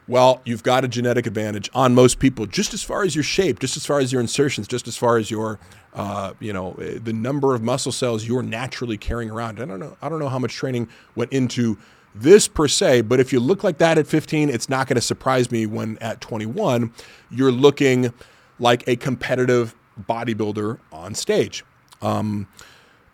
well, 0.06 0.42
you've 0.44 0.62
got 0.62 0.84
a 0.84 0.88
genetic 0.88 1.26
advantage 1.26 1.70
on 1.74 1.94
most 1.94 2.18
people, 2.18 2.46
just 2.46 2.74
as 2.74 2.82
far 2.82 3.02
as 3.02 3.16
your 3.16 3.24
shape, 3.24 3.58
just 3.58 3.76
as 3.76 3.86
far 3.86 4.00
as 4.00 4.12
your 4.12 4.20
insertions, 4.20 4.68
just 4.68 4.86
as 4.86 4.96
far 4.96 5.16
as 5.16 5.30
your, 5.30 5.58
uh, 5.94 6.34
you 6.40 6.52
know, 6.52 6.74
the 6.74 7.12
number 7.12 7.54
of 7.54 7.62
muscle 7.62 7.90
cells 7.90 8.26
you're 8.26 8.42
naturally 8.42 8.98
carrying 8.98 9.30
around. 9.30 9.60
I 9.60 9.64
don't 9.64 9.80
know. 9.80 9.96
I 10.02 10.08
don't 10.08 10.18
know 10.18 10.28
how 10.28 10.38
much 10.38 10.54
training 10.54 10.88
went 11.14 11.32
into 11.32 11.78
this 12.14 12.46
per 12.46 12.68
se, 12.68 13.02
but 13.02 13.18
if 13.18 13.32
you 13.32 13.40
look 13.40 13.64
like 13.64 13.78
that 13.78 13.98
at 13.98 14.06
15, 14.06 14.50
it's 14.50 14.68
not 14.68 14.86
going 14.86 14.96
to 14.96 15.00
surprise 15.00 15.50
me 15.50 15.66
when 15.66 15.98
at 15.98 16.20
21 16.20 16.92
you're 17.30 17.50
looking 17.50 18.12
like 18.58 18.86
a 18.86 18.96
competitive 18.96 19.74
bodybuilder 20.08 20.78
on 20.92 21.14
stage. 21.14 21.64
Um, 22.02 22.46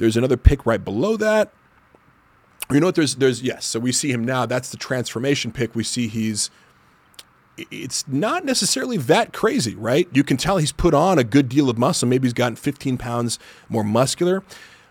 there's 0.01 0.17
another 0.17 0.39
pick 0.39 0.65
right 0.65 0.83
below 0.83 1.19
that. 1.19 1.53
You 2.71 2.81
know 2.81 2.87
what? 2.87 2.95
There's 2.95 3.17
there's 3.17 3.43
yes. 3.43 3.67
So 3.67 3.79
we 3.79 3.93
see 3.93 4.11
him 4.11 4.25
now. 4.25 4.47
That's 4.47 4.71
the 4.71 4.79
transformation 4.79 5.53
pick. 5.53 5.75
We 5.75 5.85
see 5.85 6.09
he's. 6.09 6.51
It's 7.71 8.09
not 8.09 8.47
necessarily 8.47 8.97
that 8.97 9.35
crazy, 9.35 9.75
right? 9.75 10.09
You 10.13 10.25
can 10.25 10.39
tell 10.39 10.57
he's 10.57 10.73
put 10.73 10.95
on 10.95 11.19
a 11.19 11.25
good 11.25 11.51
deal 11.51 11.69
of 11.69 11.77
muscle. 11.77 12.09
Maybe 12.09 12.27
he's 12.27 12.33
gotten 12.33 12.57
15 12.57 12.97
pounds 12.97 13.39
more 13.69 13.85
muscular. 13.85 14.43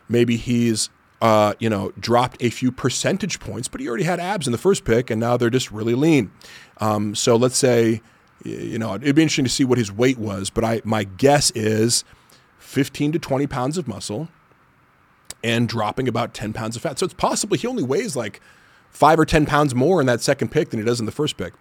Maybe 0.08 0.38
he's 0.38 0.92
uh, 1.24 1.54
you 1.58 1.70
know, 1.72 1.92
dropped 2.00 2.38
a 2.42 2.52
few 2.52 2.72
percentage 2.72 3.40
points, 3.40 3.68
but 3.68 3.82
he 3.82 3.88
already 3.90 4.04
had 4.04 4.20
abs 4.20 4.48
in 4.48 4.52
the 4.52 4.60
first 4.60 4.86
pick, 4.86 5.10
and 5.10 5.20
now 5.20 5.38
they're 5.38 5.50
just 5.50 5.72
really 5.72 5.96
lean. 5.96 6.32
Um, 6.78 7.16
so 7.16 7.36
let's 7.36 7.58
say, 7.58 8.04
you 8.46 8.78
know, 8.78 8.94
it'd 8.94 9.16
be 9.16 9.24
interesting 9.24 9.46
to 9.46 9.52
see 9.52 9.66
what 9.66 9.80
his 9.80 9.92
weight 9.92 10.20
was, 10.20 10.52
but 10.52 10.64
I 10.64 10.82
my 10.84 11.04
guess 11.04 11.50
is 11.52 12.04
15 12.60 13.14
to 13.14 13.20
20 13.20 13.48
pounds 13.48 13.78
of 13.80 13.88
muscle, 13.88 14.30
and 15.44 15.68
dropping 15.68 16.08
about 16.08 16.34
10 16.34 16.54
pounds 16.54 16.76
of 16.76 16.82
fat. 16.82 17.00
So 17.00 17.06
it's 17.06 17.14
possible 17.14 17.56
he 17.56 17.68
only 17.68 17.84
weighs 17.84 18.16
like 18.16 18.42
five 18.90 19.20
or 19.20 19.26
10 19.26 19.46
pounds 19.46 19.74
more 19.76 20.00
in 20.00 20.08
that 20.08 20.22
second 20.22 20.52
pick 20.52 20.70
than 20.70 20.80
he 20.80 20.86
does 20.86 21.00
in 21.00 21.06
the 21.06 21.12
first 21.12 21.38
pick. 21.38 21.54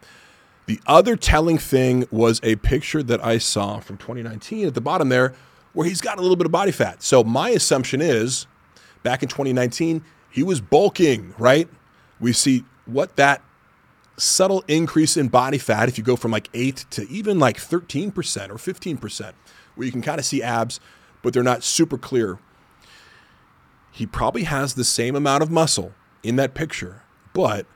The 0.66 0.81
other 0.87 1.16
telling 1.16 1.59
thing 1.59 2.07
was 2.11 2.41
a 2.43 2.57
picture 2.57 3.03
that 3.03 3.24
I 3.24 3.39
saw 3.39 3.81
from 3.81 3.97
2019 3.97 4.66
at 4.66 4.74
the 4.74 4.81
bottom 4.81 5.09
there 5.09 5.35
where 5.72 5.87
he's 5.87 6.01
got 6.01 6.18
a 6.18 6.20
little 6.20 6.37
bit 6.37 6.47
of 6.47 6.53
body 6.53 6.72
fat. 6.72 7.03
So 7.03 7.24
my 7.24 7.51
assumption 7.51 8.01
is 8.01 8.47
back 9.03 9.22
in 9.22 9.29
2019, 9.29 10.03
he 10.31 10.43
was 10.43 10.61
bulking, 10.61 11.35
right? 11.39 11.68
We 12.20 12.33
see 12.33 12.64
what 12.85 13.16
that 13.16 13.43
subtle 14.16 14.64
increase 14.66 15.16
in 15.16 15.29
body 15.29 15.59
fat, 15.59 15.89
if 15.89 15.97
you 15.97 16.05
go 16.05 16.16
from 16.16 16.33
like 16.33 16.51
8 16.53 16.85
to 16.91 17.09
even 17.09 17.39
like 17.39 17.57
13% 17.57 18.09
or 18.51 18.55
15%, 18.55 19.33
where 19.74 19.87
you 19.87 19.93
can 19.93 20.03
kind 20.03 20.18
of 20.18 20.24
see 20.24 20.43
abs, 20.43 20.81
but 21.22 21.33
they're 21.33 21.43
not 21.43 21.62
super 21.62 21.97
clear 21.97 22.39
he 23.91 24.07
probably 24.07 24.45
has 24.45 24.74
the 24.74 24.84
same 24.84 25.16
amount 25.16 25.43
of 25.43 25.51
muscle 25.51 25.93
in 26.22 26.36
that 26.36 26.55
picture, 26.55 27.03
but 27.32 27.66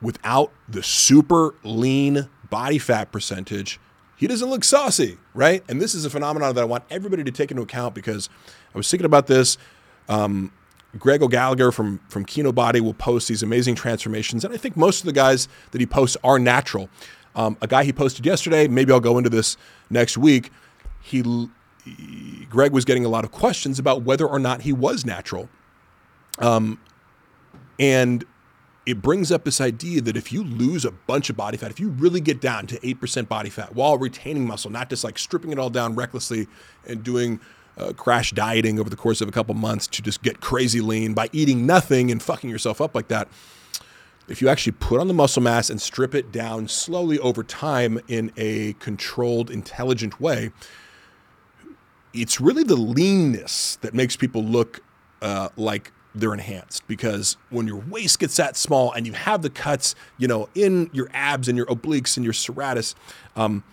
without 0.00 0.52
the 0.68 0.82
super 0.82 1.54
lean 1.62 2.28
body 2.50 2.78
fat 2.78 3.10
percentage, 3.10 3.80
he 4.16 4.26
doesn't 4.26 4.48
look 4.48 4.64
saucy, 4.64 5.18
right? 5.34 5.64
And 5.68 5.80
this 5.80 5.94
is 5.94 6.04
a 6.04 6.10
phenomenon 6.10 6.54
that 6.54 6.60
I 6.60 6.64
want 6.64 6.84
everybody 6.90 7.24
to 7.24 7.30
take 7.30 7.50
into 7.50 7.62
account 7.62 7.94
because 7.94 8.28
I 8.74 8.78
was 8.78 8.90
thinking 8.90 9.06
about 9.06 9.26
this. 9.26 9.58
Um, 10.08 10.52
Greg 10.98 11.22
O'Gallagher 11.22 11.72
from 11.72 11.98
from 12.08 12.24
Kinobody 12.24 12.80
will 12.80 12.94
post 12.94 13.26
these 13.26 13.42
amazing 13.42 13.74
transformations, 13.74 14.44
and 14.44 14.54
I 14.54 14.56
think 14.56 14.76
most 14.76 15.00
of 15.00 15.06
the 15.06 15.12
guys 15.12 15.48
that 15.72 15.80
he 15.80 15.86
posts 15.86 16.16
are 16.22 16.38
natural. 16.38 16.88
Um, 17.34 17.56
a 17.60 17.66
guy 17.66 17.82
he 17.82 17.92
posted 17.92 18.24
yesterday, 18.24 18.68
maybe 18.68 18.92
I'll 18.92 19.00
go 19.00 19.18
into 19.18 19.30
this 19.30 19.56
next 19.90 20.16
week. 20.16 20.52
He 21.00 21.22
Greg 22.54 22.70
was 22.70 22.84
getting 22.84 23.04
a 23.04 23.08
lot 23.08 23.24
of 23.24 23.32
questions 23.32 23.80
about 23.80 24.02
whether 24.02 24.24
or 24.24 24.38
not 24.38 24.60
he 24.60 24.72
was 24.72 25.04
natural. 25.04 25.48
Um, 26.38 26.80
and 27.80 28.24
it 28.86 29.02
brings 29.02 29.32
up 29.32 29.44
this 29.44 29.60
idea 29.60 30.00
that 30.02 30.16
if 30.16 30.32
you 30.32 30.44
lose 30.44 30.84
a 30.84 30.92
bunch 30.92 31.28
of 31.28 31.36
body 31.36 31.56
fat, 31.56 31.72
if 31.72 31.80
you 31.80 31.88
really 31.88 32.20
get 32.20 32.40
down 32.40 32.68
to 32.68 32.78
8% 32.78 33.26
body 33.26 33.50
fat 33.50 33.74
while 33.74 33.98
retaining 33.98 34.46
muscle, 34.46 34.70
not 34.70 34.88
just 34.88 35.02
like 35.02 35.18
stripping 35.18 35.50
it 35.50 35.58
all 35.58 35.68
down 35.68 35.96
recklessly 35.96 36.46
and 36.86 37.02
doing 37.02 37.40
uh, 37.76 37.92
crash 37.92 38.30
dieting 38.30 38.78
over 38.78 38.88
the 38.88 38.94
course 38.94 39.20
of 39.20 39.28
a 39.28 39.32
couple 39.32 39.52
months 39.56 39.88
to 39.88 40.00
just 40.00 40.22
get 40.22 40.40
crazy 40.40 40.80
lean 40.80 41.12
by 41.12 41.28
eating 41.32 41.66
nothing 41.66 42.12
and 42.12 42.22
fucking 42.22 42.48
yourself 42.48 42.80
up 42.80 42.94
like 42.94 43.08
that. 43.08 43.26
If 44.28 44.40
you 44.40 44.48
actually 44.48 44.74
put 44.78 45.00
on 45.00 45.08
the 45.08 45.14
muscle 45.14 45.42
mass 45.42 45.70
and 45.70 45.82
strip 45.82 46.14
it 46.14 46.30
down 46.30 46.68
slowly 46.68 47.18
over 47.18 47.42
time 47.42 47.98
in 48.06 48.30
a 48.36 48.74
controlled, 48.74 49.50
intelligent 49.50 50.20
way, 50.20 50.52
it's 52.14 52.40
really 52.40 52.62
the 52.62 52.76
leanness 52.76 53.76
that 53.76 53.92
makes 53.92 54.16
people 54.16 54.42
look 54.42 54.80
uh, 55.20 55.48
like 55.56 55.92
they're 56.14 56.32
enhanced 56.32 56.86
because 56.86 57.36
when 57.50 57.66
your 57.66 57.82
waist 57.88 58.20
gets 58.20 58.36
that 58.36 58.56
small 58.56 58.92
and 58.92 59.06
you 59.06 59.12
have 59.12 59.42
the 59.42 59.50
cuts, 59.50 59.94
you 60.16 60.28
know, 60.28 60.48
in 60.54 60.88
your 60.92 61.08
abs 61.12 61.48
and 61.48 61.56
your 61.56 61.66
obliques 61.66 62.16
and 62.16 62.24
your 62.24 62.32
serratus, 62.32 62.94
um, 63.34 63.64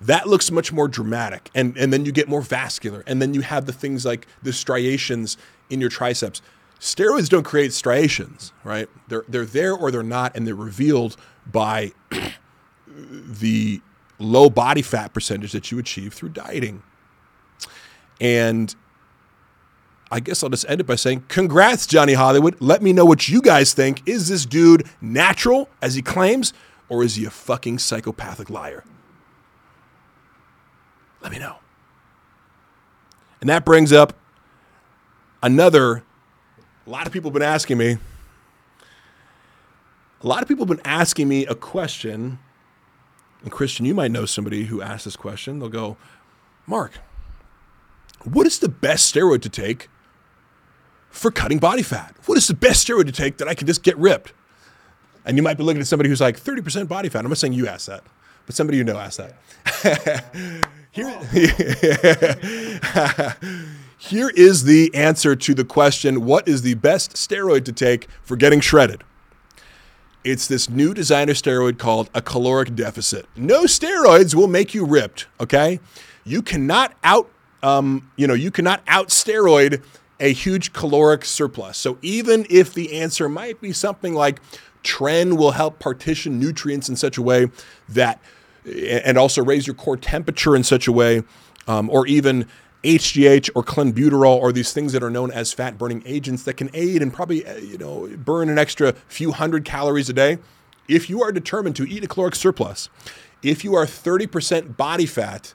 that 0.00 0.26
looks 0.26 0.50
much 0.50 0.72
more 0.72 0.88
dramatic. 0.88 1.48
And, 1.54 1.76
and 1.76 1.92
then 1.92 2.04
you 2.04 2.12
get 2.12 2.28
more 2.28 2.42
vascular. 2.42 3.04
And 3.06 3.22
then 3.22 3.34
you 3.34 3.40
have 3.42 3.66
the 3.66 3.72
things 3.72 4.04
like 4.04 4.26
the 4.42 4.52
striations 4.52 5.36
in 5.70 5.80
your 5.80 5.88
triceps. 5.88 6.42
Steroids 6.80 7.28
don't 7.28 7.44
create 7.44 7.72
striations, 7.72 8.52
right? 8.64 8.88
They're, 9.08 9.24
they're 9.28 9.46
there 9.46 9.74
or 9.74 9.90
they're 9.90 10.02
not, 10.02 10.36
and 10.36 10.46
they're 10.46 10.54
revealed 10.54 11.16
by 11.46 11.92
the 12.88 13.80
low 14.18 14.50
body 14.50 14.82
fat 14.82 15.14
percentage 15.14 15.52
that 15.52 15.70
you 15.70 15.78
achieve 15.78 16.12
through 16.12 16.30
dieting. 16.30 16.82
And 18.20 18.74
I 20.10 20.20
guess 20.20 20.42
I'll 20.42 20.50
just 20.50 20.68
end 20.68 20.80
it 20.80 20.86
by 20.86 20.94
saying, 20.94 21.24
congrats, 21.28 21.86
Johnny 21.86 22.14
Hollywood. 22.14 22.56
Let 22.60 22.82
me 22.82 22.92
know 22.92 23.04
what 23.04 23.28
you 23.28 23.42
guys 23.42 23.74
think. 23.74 24.06
Is 24.06 24.28
this 24.28 24.46
dude 24.46 24.88
natural, 25.00 25.68
as 25.82 25.94
he 25.94 26.02
claims, 26.02 26.52
or 26.88 27.02
is 27.02 27.16
he 27.16 27.24
a 27.24 27.30
fucking 27.30 27.78
psychopathic 27.78 28.48
liar? 28.48 28.84
Let 31.20 31.32
me 31.32 31.38
know. 31.38 31.56
And 33.40 33.50
that 33.50 33.64
brings 33.64 33.92
up 33.92 34.14
another, 35.42 36.04
a 36.86 36.90
lot 36.90 37.06
of 37.06 37.12
people 37.12 37.30
have 37.30 37.34
been 37.34 37.42
asking 37.42 37.78
me, 37.78 37.98
a 40.22 40.26
lot 40.26 40.42
of 40.42 40.48
people 40.48 40.64
have 40.64 40.76
been 40.76 40.86
asking 40.86 41.28
me 41.28 41.46
a 41.46 41.54
question. 41.54 42.38
And 43.42 43.52
Christian, 43.52 43.84
you 43.86 43.94
might 43.94 44.10
know 44.10 44.24
somebody 44.24 44.64
who 44.64 44.80
asked 44.80 45.04
this 45.04 45.16
question. 45.16 45.58
They'll 45.58 45.68
go, 45.68 45.96
Mark, 46.66 46.92
what 48.24 48.46
is 48.46 48.58
the 48.58 48.68
best 48.68 49.14
steroid 49.14 49.42
to 49.42 49.48
take 49.48 49.88
for 51.10 51.30
cutting 51.30 51.58
body 51.58 51.82
fat? 51.82 52.14
What 52.26 52.38
is 52.38 52.46
the 52.46 52.54
best 52.54 52.86
steroid 52.86 53.06
to 53.06 53.12
take 53.12 53.38
that 53.38 53.48
I 53.48 53.54
can 53.54 53.66
just 53.66 53.82
get 53.82 53.96
ripped? 53.96 54.32
And 55.24 55.36
you 55.36 55.42
might 55.42 55.56
be 55.56 55.64
looking 55.64 55.80
at 55.80 55.86
somebody 55.86 56.08
who's 56.08 56.20
like 56.20 56.38
30% 56.38 56.88
body 56.88 57.08
fat. 57.08 57.24
I'm 57.24 57.28
not 57.28 57.38
saying 57.38 57.52
you 57.52 57.66
asked 57.66 57.86
that, 57.86 58.04
but 58.46 58.54
somebody 58.54 58.78
you 58.78 58.84
know 58.84 58.98
asked 58.98 59.18
that. 59.18 60.68
Here, 60.96 61.10
here 63.98 64.30
is 64.30 64.64
the 64.64 64.90
answer 64.94 65.36
to 65.36 65.52
the 65.52 65.62
question 65.62 66.24
what 66.24 66.48
is 66.48 66.62
the 66.62 66.72
best 66.72 67.16
steroid 67.16 67.66
to 67.66 67.72
take 67.72 68.08
for 68.22 68.34
getting 68.34 68.60
shredded? 68.60 69.04
It's 70.24 70.48
this 70.48 70.70
new 70.70 70.94
designer 70.94 71.34
steroid 71.34 71.76
called 71.76 72.08
a 72.14 72.22
caloric 72.22 72.74
deficit. 72.74 73.26
No 73.36 73.64
steroids 73.64 74.34
will 74.34 74.48
make 74.48 74.72
you 74.72 74.86
ripped, 74.86 75.26
okay? 75.38 75.80
You 76.24 76.40
cannot 76.40 76.94
out, 77.04 77.30
um, 77.66 78.08
you 78.14 78.28
know, 78.28 78.34
you 78.34 78.52
cannot 78.52 78.80
out 78.86 79.08
steroid 79.08 79.82
a 80.20 80.32
huge 80.32 80.72
caloric 80.72 81.24
surplus. 81.24 81.76
So 81.76 81.98
even 82.00 82.46
if 82.48 82.72
the 82.72 83.00
answer 83.00 83.28
might 83.28 83.60
be 83.60 83.72
something 83.72 84.14
like 84.14 84.40
tren 84.84 85.36
will 85.36 85.50
help 85.50 85.80
partition 85.80 86.38
nutrients 86.38 86.88
in 86.88 86.94
such 86.94 87.18
a 87.18 87.22
way 87.22 87.50
that, 87.88 88.20
and 88.64 89.18
also 89.18 89.44
raise 89.44 89.66
your 89.66 89.74
core 89.74 89.96
temperature 89.96 90.54
in 90.54 90.62
such 90.62 90.86
a 90.86 90.92
way, 90.92 91.24
um, 91.66 91.90
or 91.90 92.06
even 92.06 92.46
HGH 92.84 93.50
or 93.56 93.64
clenbuterol 93.64 94.36
or 94.36 94.52
these 94.52 94.72
things 94.72 94.92
that 94.92 95.02
are 95.02 95.10
known 95.10 95.32
as 95.32 95.52
fat 95.52 95.76
burning 95.76 96.04
agents 96.06 96.44
that 96.44 96.54
can 96.54 96.70
aid 96.72 97.02
and 97.02 97.12
probably 97.12 97.44
uh, 97.44 97.56
you 97.56 97.78
know 97.78 98.08
burn 98.16 98.48
an 98.48 98.58
extra 98.58 98.92
few 99.08 99.32
hundred 99.32 99.64
calories 99.64 100.08
a 100.08 100.12
day. 100.12 100.38
If 100.86 101.10
you 101.10 101.20
are 101.24 101.32
determined 101.32 101.74
to 101.76 101.88
eat 101.88 102.04
a 102.04 102.06
caloric 102.06 102.36
surplus, 102.36 102.90
if 103.42 103.64
you 103.64 103.74
are 103.74 103.86
30% 103.86 104.76
body 104.76 105.06
fat, 105.06 105.52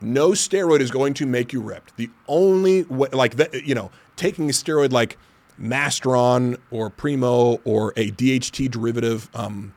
no 0.00 0.30
steroid 0.30 0.80
is 0.80 0.90
going 0.90 1.14
to 1.14 1.26
make 1.26 1.52
you 1.52 1.60
ripped. 1.60 1.96
The 1.96 2.10
only 2.28 2.84
way, 2.84 3.08
like 3.12 3.36
that, 3.36 3.66
you 3.66 3.74
know, 3.74 3.90
taking 4.16 4.48
a 4.48 4.52
steroid 4.52 4.92
like 4.92 5.18
Masteron 5.60 6.58
or 6.70 6.90
Primo 6.90 7.60
or 7.64 7.92
a 7.96 8.10
DHT 8.10 8.70
derivative 8.70 9.30
um, 9.34 9.74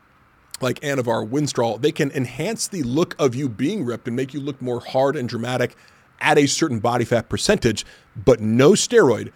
like 0.62 0.80
Anavar, 0.82 1.28
Winstrol, 1.28 1.82
they 1.82 1.92
can 1.92 2.12
enhance 2.12 2.68
the 2.68 2.84
look 2.84 3.16
of 3.18 3.34
you 3.36 3.48
being 3.48 3.86
ripped 3.86 4.08
and 4.08 4.16
make 4.16 4.34
you 4.34 4.40
look 4.40 4.62
more 4.62 4.82
hard 4.82 5.16
and 5.16 5.30
dramatic 5.30 5.76
at 6.20 6.38
a 6.38 6.48
certain 6.48 6.80
body 6.80 7.06
fat 7.06 7.30
percentage. 7.30 7.86
But 8.16 8.42
no 8.42 8.72
steroid 8.72 9.32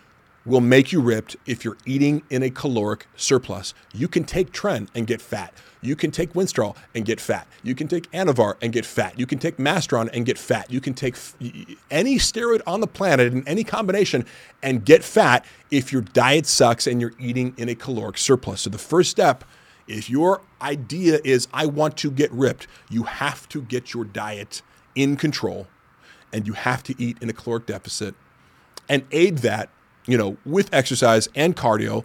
will 0.46 0.62
make 0.62 0.92
you 0.92 1.00
ripped 1.00 1.36
if 1.46 1.64
you're 1.64 1.78
eating 1.86 2.22
in 2.30 2.44
a 2.44 2.50
caloric 2.50 3.08
surplus. 3.16 3.74
You 3.94 4.08
can 4.08 4.24
take 4.26 4.52
Tren 4.52 4.90
and 4.94 5.08
get 5.08 5.22
fat. 5.22 5.54
You 5.82 5.96
can 5.96 6.12
take 6.12 6.34
Winstrol 6.34 6.76
and 6.96 7.06
get 7.06 7.20
fat. 7.20 7.48
You 7.62 7.76
can 7.76 7.88
take 7.88 8.10
Anavar 8.12 8.56
and 8.62 8.72
get 8.72 8.86
fat. 8.86 9.20
You 9.20 9.26
can 9.26 9.40
take 9.40 9.58
Masteron 9.58 10.10
and 10.14 10.26
get 10.26 10.38
fat. 10.38 10.72
You 10.72 10.82
can 10.82 10.94
take 10.94 11.16
f- 11.16 11.36
any 11.92 12.18
steroid 12.18 12.62
on 12.66 12.82
the 12.82 12.88
planet 12.88 13.34
in 13.34 13.48
any 13.48 13.64
combination 13.64 14.26
and 14.62 14.86
get 14.86 15.04
fat 15.04 15.46
if 15.72 15.92
your 15.92 16.02
diet 16.02 16.46
sucks 16.46 16.88
and 16.88 17.02
you're 17.02 17.14
eating 17.20 17.54
in 17.58 17.70
a 17.70 17.76
caloric 17.76 18.18
surplus. 18.18 18.62
So 18.62 18.70
the 18.70 18.78
first 18.78 19.12
step, 19.12 19.44
if 19.88 20.10
your 20.10 20.42
idea 20.62 21.20
is 21.24 21.48
I 21.54 21.66
want 21.66 21.98
to 21.98 22.12
get 22.12 22.32
ripped, 22.32 22.68
you 22.90 23.04
have 23.04 23.48
to 23.50 23.62
get 23.62 23.94
your 23.94 24.06
diet 24.06 24.62
in 24.96 25.18
control 25.18 25.68
and 26.32 26.48
you 26.48 26.54
have 26.54 26.84
to 26.84 26.96
eat 26.98 27.18
in 27.22 27.30
a 27.30 27.34
caloric 27.34 27.66
deficit 27.66 28.16
and 28.90 29.06
aid 29.12 29.40
that 29.40 29.70
you 30.06 30.18
know, 30.18 30.38
with 30.46 30.74
exercise 30.74 31.30
and 31.36 31.56
cardio, 31.56 32.04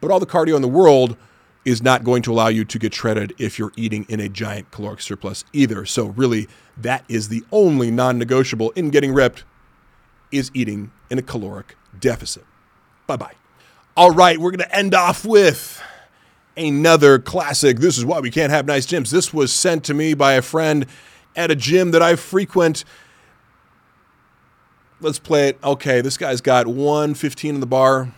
but 0.00 0.10
all 0.10 0.20
the 0.20 0.26
cardio 0.26 0.56
in 0.56 0.62
the 0.62 0.68
world 0.68 1.16
is 1.64 1.80
not 1.80 2.02
going 2.02 2.22
to 2.22 2.32
allow 2.32 2.48
you 2.48 2.64
to 2.64 2.78
get 2.78 2.92
shredded 2.92 3.32
if 3.38 3.58
you're 3.58 3.72
eating 3.76 4.04
in 4.08 4.18
a 4.18 4.28
giant 4.28 4.70
caloric 4.72 5.00
surplus 5.00 5.44
either. 5.52 5.84
So 5.86 6.06
really, 6.06 6.48
that 6.76 7.04
is 7.08 7.28
the 7.28 7.44
only 7.52 7.90
non-negotiable 7.90 8.70
in 8.70 8.90
getting 8.90 9.12
ripped 9.12 9.44
is 10.32 10.50
eating 10.54 10.90
in 11.10 11.18
a 11.18 11.22
caloric 11.22 11.76
deficit. 11.98 12.44
Bye-bye. 13.06 13.34
All 13.96 14.10
right, 14.10 14.38
we're 14.38 14.50
going 14.50 14.68
to 14.68 14.74
end 14.74 14.94
off 14.94 15.24
with 15.24 15.80
another 16.56 17.18
classic. 17.18 17.78
This 17.78 17.96
is 17.96 18.04
why 18.04 18.20
we 18.20 18.30
can't 18.30 18.50
have 18.50 18.66
nice 18.66 18.86
gyms. 18.86 19.10
This 19.10 19.32
was 19.32 19.52
sent 19.52 19.84
to 19.84 19.94
me 19.94 20.14
by 20.14 20.32
a 20.32 20.42
friend 20.42 20.86
at 21.36 21.50
a 21.50 21.54
gym 21.54 21.92
that 21.92 22.02
I 22.02 22.16
frequent 22.16 22.84
let's 25.02 25.18
play 25.18 25.48
it. 25.48 25.58
Okay, 25.62 26.00
this 26.00 26.16
guy's 26.16 26.40
got 26.40 26.66
115 26.66 27.54
in 27.54 27.60
the 27.60 27.66
bar, 27.66 28.12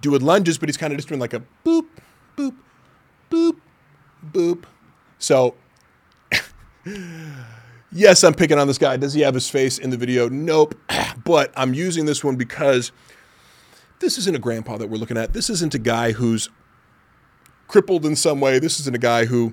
doing 0.00 0.22
lunges, 0.22 0.58
but 0.58 0.68
he's 0.68 0.76
kind 0.76 0.92
of 0.92 0.98
just 0.98 1.08
doing 1.08 1.20
like 1.20 1.34
a 1.34 1.42
boop, 1.64 1.86
boop, 2.36 2.54
boop, 3.30 3.56
boop. 4.32 4.64
So, 5.18 5.54
yes, 7.92 8.24
I'm 8.24 8.34
picking 8.34 8.58
on 8.58 8.66
this 8.66 8.78
guy. 8.78 8.96
Does 8.96 9.14
he 9.14 9.20
have 9.22 9.34
his 9.34 9.48
face 9.48 9.78
in 9.78 9.90
the 9.90 9.96
video? 9.96 10.28
Nope. 10.28 10.74
But 11.24 11.52
I'm 11.56 11.74
using 11.74 12.06
this 12.06 12.22
one 12.22 12.36
because 12.36 12.92
this 13.98 14.16
isn't 14.16 14.36
a 14.36 14.38
grandpa 14.38 14.76
that 14.76 14.88
we're 14.88 14.96
looking 14.96 15.16
at. 15.16 15.32
This 15.32 15.50
isn't 15.50 15.74
a 15.74 15.78
guy 15.80 16.12
who's 16.12 16.50
crippled 17.66 18.06
in 18.06 18.14
some 18.14 18.38
way. 18.40 18.60
This 18.60 18.78
isn't 18.78 18.94
a 18.94 18.98
guy 18.98 19.24
who 19.24 19.52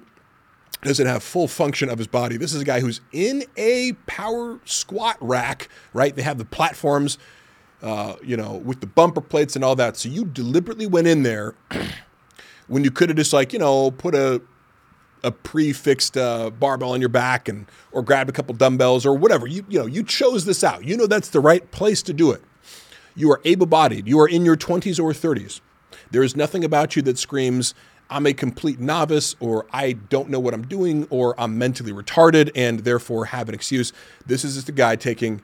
doesn't 0.81 1.07
have 1.07 1.23
full 1.23 1.47
function 1.47 1.89
of 1.89 1.97
his 1.97 2.07
body. 2.07 2.37
This 2.37 2.53
is 2.53 2.61
a 2.61 2.65
guy 2.65 2.79
who's 2.79 3.01
in 3.11 3.45
a 3.55 3.93
power 4.05 4.59
squat 4.65 5.17
rack, 5.21 5.69
right? 5.93 6.15
They 6.15 6.21
have 6.23 6.37
the 6.37 6.45
platforms, 6.45 7.17
uh, 7.81 8.15
you 8.23 8.35
know, 8.35 8.53
with 8.55 8.81
the 8.81 8.87
bumper 8.87 9.21
plates 9.21 9.55
and 9.55 9.63
all 9.63 9.75
that. 9.77 9.97
So 9.97 10.09
you 10.09 10.25
deliberately 10.25 10.85
went 10.85 11.07
in 11.07 11.23
there 11.23 11.55
when 12.67 12.83
you 12.83 12.91
could 12.91 13.09
have 13.09 13.17
just 13.17 13.33
like, 13.33 13.53
you 13.53 13.59
know, 13.59 13.91
put 13.91 14.15
a 14.15 14.41
a 15.23 15.31
prefixed 15.31 16.17
uh, 16.17 16.49
barbell 16.49 16.91
on 16.91 16.99
your 16.99 17.09
back 17.09 17.47
and 17.47 17.65
or 17.93 18.01
grabbed 18.01 18.29
a 18.29 18.33
couple 18.33 18.53
dumbbells 18.55 19.05
or 19.05 19.15
whatever. 19.15 19.47
You 19.47 19.65
you 19.69 19.79
know, 19.79 19.85
you 19.85 20.03
chose 20.03 20.45
this 20.45 20.63
out. 20.63 20.83
You 20.83 20.97
know 20.97 21.07
that's 21.07 21.29
the 21.29 21.39
right 21.39 21.69
place 21.71 22.01
to 22.03 22.13
do 22.13 22.31
it. 22.31 22.43
You 23.15 23.31
are 23.31 23.39
able-bodied. 23.45 24.07
You 24.07 24.19
are 24.19 24.27
in 24.27 24.43
your 24.43 24.57
20s 24.57 24.99
or 24.99 25.11
30s. 25.11 25.61
There 26.11 26.23
is 26.23 26.35
nothing 26.35 26.63
about 26.63 26.95
you 26.95 27.03
that 27.03 27.19
screams 27.19 27.75
I'm 28.09 28.25
a 28.25 28.33
complete 28.33 28.79
novice 28.79 29.35
or 29.39 29.65
I 29.71 29.93
don't 29.93 30.29
know 30.29 30.39
what 30.39 30.53
I'm 30.53 30.67
doing 30.67 31.07
or 31.09 31.33
I'm 31.39 31.57
mentally 31.57 31.91
retarded 31.91 32.51
and 32.55 32.79
therefore 32.81 33.25
have 33.25 33.49
an 33.49 33.55
excuse. 33.55 33.93
This 34.25 34.43
is 34.43 34.55
just 34.55 34.69
a 34.69 34.73
guy 34.73 34.95
taking 34.95 35.41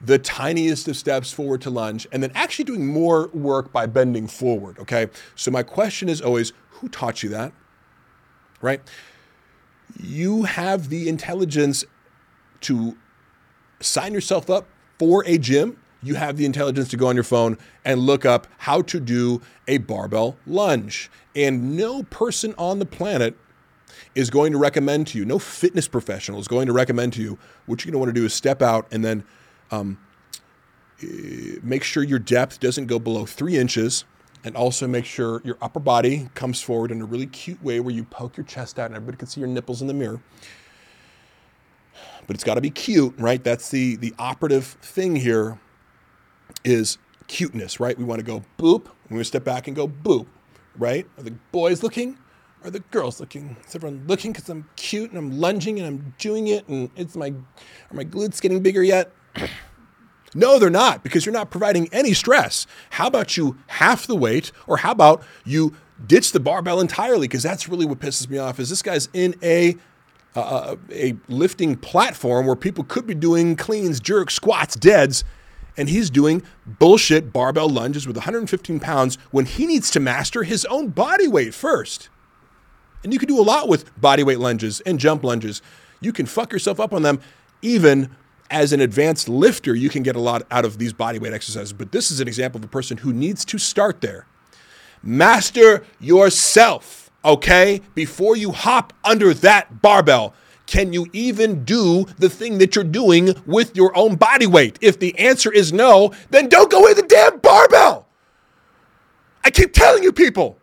the 0.00 0.18
tiniest 0.18 0.88
of 0.88 0.96
steps 0.96 1.32
forward 1.32 1.60
to 1.62 1.70
lunge 1.70 2.06
and 2.12 2.22
then 2.22 2.32
actually 2.34 2.64
doing 2.64 2.86
more 2.86 3.28
work 3.28 3.72
by 3.72 3.86
bending 3.86 4.26
forward. 4.26 4.78
Okay. 4.78 5.08
So 5.34 5.50
my 5.50 5.62
question 5.62 6.08
is 6.08 6.20
always 6.20 6.52
who 6.70 6.88
taught 6.88 7.22
you 7.22 7.28
that? 7.30 7.52
Right? 8.60 8.80
You 10.00 10.44
have 10.44 10.88
the 10.88 11.08
intelligence 11.08 11.84
to 12.62 12.96
sign 13.80 14.14
yourself 14.14 14.48
up 14.48 14.66
for 14.98 15.24
a 15.26 15.38
gym 15.38 15.81
you 16.02 16.16
have 16.16 16.36
the 16.36 16.44
intelligence 16.44 16.88
to 16.88 16.96
go 16.96 17.06
on 17.06 17.14
your 17.14 17.24
phone 17.24 17.56
and 17.84 18.00
look 18.00 18.26
up 18.26 18.46
how 18.58 18.82
to 18.82 19.00
do 19.00 19.40
a 19.68 19.78
barbell 19.78 20.36
lunge. 20.46 21.10
And 21.36 21.76
no 21.76 22.02
person 22.04 22.54
on 22.58 22.78
the 22.78 22.86
planet 22.86 23.36
is 24.14 24.30
going 24.30 24.52
to 24.52 24.58
recommend 24.58 25.06
to 25.08 25.18
you, 25.18 25.24
no 25.24 25.38
fitness 25.38 25.88
professional 25.88 26.40
is 26.40 26.48
going 26.48 26.66
to 26.66 26.72
recommend 26.72 27.12
to 27.14 27.22
you, 27.22 27.38
what 27.66 27.84
you're 27.84 27.92
going 27.92 28.00
to 28.00 28.06
want 28.06 28.14
to 28.14 28.20
do 28.20 28.26
is 28.26 28.34
step 28.34 28.60
out 28.60 28.86
and 28.90 29.04
then 29.04 29.24
um, 29.70 29.98
eh, 31.02 31.56
make 31.62 31.82
sure 31.84 32.02
your 32.02 32.18
depth 32.18 32.60
doesn't 32.60 32.86
go 32.86 32.98
below 32.98 33.24
three 33.24 33.56
inches. 33.56 34.04
And 34.44 34.56
also 34.56 34.88
make 34.88 35.04
sure 35.04 35.40
your 35.44 35.56
upper 35.62 35.78
body 35.78 36.28
comes 36.34 36.60
forward 36.60 36.90
in 36.90 37.00
a 37.00 37.04
really 37.04 37.26
cute 37.26 37.62
way 37.62 37.78
where 37.78 37.94
you 37.94 38.02
poke 38.02 38.36
your 38.36 38.44
chest 38.44 38.76
out 38.76 38.86
and 38.86 38.96
everybody 38.96 39.16
can 39.16 39.28
see 39.28 39.40
your 39.40 39.48
nipples 39.48 39.80
in 39.80 39.86
the 39.86 39.94
mirror 39.94 40.20
but 42.26 42.34
it's 42.34 42.44
got 42.44 42.54
to 42.54 42.60
be 42.60 42.70
cute, 42.70 43.14
right? 43.18 43.42
That's 43.42 43.70
the 43.70 43.96
the 43.96 44.14
operative 44.18 44.64
thing 44.80 45.16
here 45.16 45.58
is 46.64 46.98
cuteness, 47.26 47.80
right? 47.80 47.96
We 47.96 48.04
want 48.04 48.18
to 48.20 48.24
go 48.24 48.44
boop. 48.58 48.86
We 49.08 49.14
want 49.14 49.20
to 49.20 49.24
step 49.24 49.44
back 49.44 49.66
and 49.66 49.76
go 49.76 49.88
boop, 49.88 50.26
right? 50.76 51.06
Are 51.18 51.22
the 51.22 51.32
boys 51.52 51.82
looking? 51.82 52.18
Are 52.64 52.70
the 52.70 52.80
girls 52.80 53.18
looking? 53.18 53.56
Is 53.66 53.74
everyone 53.74 54.04
looking 54.06 54.32
because 54.32 54.48
I'm 54.48 54.68
cute 54.76 55.10
and 55.10 55.18
I'm 55.18 55.38
lunging 55.38 55.78
and 55.78 55.86
I'm 55.86 56.14
doing 56.18 56.46
it 56.46 56.68
and 56.68 56.90
it's 56.96 57.16
my 57.16 57.28
are 57.28 57.94
my 57.94 58.04
glutes 58.04 58.40
getting 58.40 58.60
bigger 58.62 58.82
yet? 58.82 59.12
No, 60.34 60.58
they're 60.58 60.70
not 60.70 61.02
because 61.02 61.26
you're 61.26 61.32
not 61.34 61.50
providing 61.50 61.88
any 61.92 62.14
stress. 62.14 62.66
How 62.88 63.06
about 63.06 63.36
you 63.36 63.58
half 63.66 64.06
the 64.06 64.16
weight 64.16 64.50
or 64.66 64.78
how 64.78 64.92
about 64.92 65.22
you 65.44 65.74
ditch 66.06 66.32
the 66.32 66.40
barbell 66.40 66.80
entirely 66.80 67.28
because 67.28 67.42
that's 67.42 67.68
really 67.68 67.84
what 67.84 67.98
pisses 67.98 68.28
me 68.28 68.38
off 68.38 68.58
is 68.58 68.70
this 68.70 68.82
guy's 68.82 69.08
in 69.12 69.34
a 69.42 69.76
uh, 70.34 70.76
a 70.90 71.14
lifting 71.28 71.76
platform 71.76 72.46
where 72.46 72.56
people 72.56 72.84
could 72.84 73.06
be 73.06 73.14
doing 73.14 73.54
cleans, 73.54 74.00
jerks, 74.00 74.32
squats, 74.32 74.74
deads, 74.74 75.24
and 75.76 75.88
he's 75.88 76.10
doing 76.10 76.42
bullshit 76.66 77.32
barbell 77.32 77.68
lunges 77.68 78.06
with 78.06 78.16
115 78.16 78.80
pounds 78.80 79.16
when 79.30 79.46
he 79.46 79.66
needs 79.66 79.90
to 79.90 80.00
master 80.00 80.42
his 80.42 80.64
own 80.66 80.88
body 80.88 81.28
weight 81.28 81.54
first. 81.54 82.08
And 83.04 83.12
you 83.12 83.18
can 83.18 83.28
do 83.28 83.40
a 83.40 83.42
lot 83.42 83.68
with 83.68 83.98
body 84.00 84.22
weight 84.22 84.38
lunges 84.38 84.80
and 84.80 84.98
jump 84.98 85.24
lunges. 85.24 85.62
You 86.00 86.12
can 86.12 86.26
fuck 86.26 86.52
yourself 86.52 86.78
up 86.78 86.92
on 86.92 87.02
them 87.02 87.20
even 87.62 88.10
as 88.50 88.72
an 88.72 88.80
advanced 88.80 89.28
lifter, 89.28 89.74
you 89.74 89.88
can 89.88 90.02
get 90.02 90.14
a 90.14 90.20
lot 90.20 90.42
out 90.50 90.64
of 90.64 90.76
these 90.76 90.92
body 90.92 91.18
weight 91.18 91.32
exercises. 91.32 91.72
But 91.72 91.90
this 91.90 92.10
is 92.10 92.20
an 92.20 92.28
example 92.28 92.58
of 92.58 92.64
a 92.64 92.68
person 92.68 92.98
who 92.98 93.12
needs 93.12 93.44
to 93.46 93.58
start 93.58 94.02
there. 94.02 94.26
Master 95.02 95.84
yourself, 95.98 97.10
okay? 97.24 97.80
Before 97.94 98.36
you 98.36 98.52
hop 98.52 98.92
under 99.02 99.32
that 99.34 99.80
barbell, 99.80 100.34
can 100.72 100.94
you 100.94 101.06
even 101.12 101.64
do 101.64 102.06
the 102.16 102.30
thing 102.30 102.56
that 102.56 102.74
you're 102.74 102.82
doing 102.82 103.34
with 103.44 103.76
your 103.76 103.94
own 103.94 104.16
body 104.16 104.46
weight? 104.46 104.78
If 104.80 104.98
the 104.98 105.18
answer 105.18 105.52
is 105.52 105.70
no, 105.70 106.14
then 106.30 106.48
don't 106.48 106.70
go 106.70 106.80
with 106.80 106.96
the 106.96 107.02
damn 107.02 107.40
barbell. 107.40 108.08
I 109.44 109.50
keep 109.50 109.74
telling 109.74 110.02
you 110.02 110.12
people. 110.12 110.56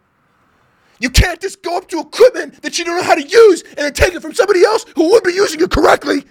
You 1.00 1.12
can't 1.12 1.40
just 1.40 1.62
go 1.62 1.78
up 1.78 1.88
to 1.90 2.00
equipment 2.00 2.64
that 2.64 2.80
you 2.80 2.86
don't 2.86 2.98
know 2.98 3.04
how 3.04 3.14
to 3.14 3.22
use 3.22 3.62
and 3.62 3.78
then 3.78 3.94
take 3.94 4.16
it 4.16 4.22
from 4.22 4.34
somebody 4.34 4.66
else 4.66 4.84
who 4.96 5.12
would 5.12 5.24
be 5.24 5.34
using 5.34 5.62
it 5.62 5.70
correctly 5.70 6.26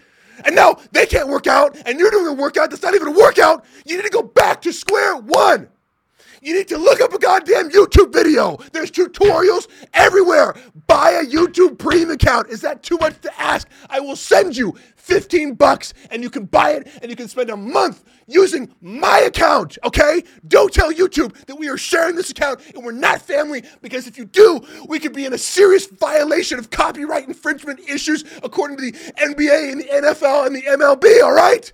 and 0.45 0.57
now 0.57 0.79
they 0.93 1.07
can't 1.07 1.29
work 1.29 1.47
out, 1.47 1.77
and 1.85 1.99
you're 1.99 2.11
doing 2.11 2.29
a 2.29 2.33
workout 2.33 2.71
that's 2.71 2.83
not 2.83 2.95
even 2.95 3.09
a 3.09 3.13
workout. 3.13 3.65
You 3.85 3.97
need 3.97 4.05
to 4.05 4.11
go 4.11 4.23
back 4.23 4.63
to 4.63 4.73
square 4.73 5.17
one. 5.17 5.69
You 6.43 6.55
need 6.55 6.69
to 6.69 6.79
look 6.79 7.01
up 7.01 7.13
a 7.13 7.19
goddamn 7.19 7.71
YouTube 7.71 8.13
video. 8.13 8.59
There's 8.73 8.91
tutorials 8.91 9.69
everywhere. 9.95 10.55
Buy 10.87 11.11
a 11.11 11.25
YouTube 11.25 11.79
Premium 11.79 12.11
account. 12.11 12.49
Is 12.49 12.61
that 12.63 12.83
too 12.83 12.99
much 12.99 13.21
to 13.23 13.41
ask? 13.41 13.69
I 13.91 14.01
will 14.01 14.17
send 14.17 14.57
you 14.57 14.75
15 14.97 15.55
bucks 15.55 15.95
and 16.11 16.23
you 16.23 16.31
can 16.31 16.45
buy 16.45 16.73
it 16.73 16.89
and 17.01 17.11
you 17.11 17.17
can 17.17 17.29
spend 17.29 17.51
a 17.51 17.57
month 17.57 18.05
using 18.27 18.73
my 18.83 19.21
account, 19.21 19.79
okay? 19.85 20.23
Don't 20.47 20.73
tell 20.73 20.93
YouTube 20.93 21.33
that 21.47 21.57
we 21.57 21.69
are 21.69 21.79
sharing 21.79 22.15
this 22.15 22.31
account 22.31 22.61
and 22.75 22.85
we're 22.85 22.93
not 22.93 23.23
family 23.23 23.65
because 23.81 24.07
if 24.07 24.19
you 24.19 24.27
do, 24.27 24.61
we 24.87 24.99
could 24.99 25.15
be 25.15 25.25
in 25.25 25.33
a 25.33 25.39
serious 25.39 25.87
violation 25.87 26.59
of 26.59 26.71
copyright 26.71 27.27
infringement 27.27 27.81
issues 27.89 28.23
according 28.43 28.77
to 28.77 28.83
the 28.83 28.93
NBA 28.93 29.73
and 29.73 29.81
the 29.81 29.87
NFL 29.87 30.47
and 30.47 30.55
the 30.55 30.63
MLB, 30.63 31.23
all 31.23 31.33
right? 31.33 31.73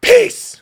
Peace. 0.00 0.60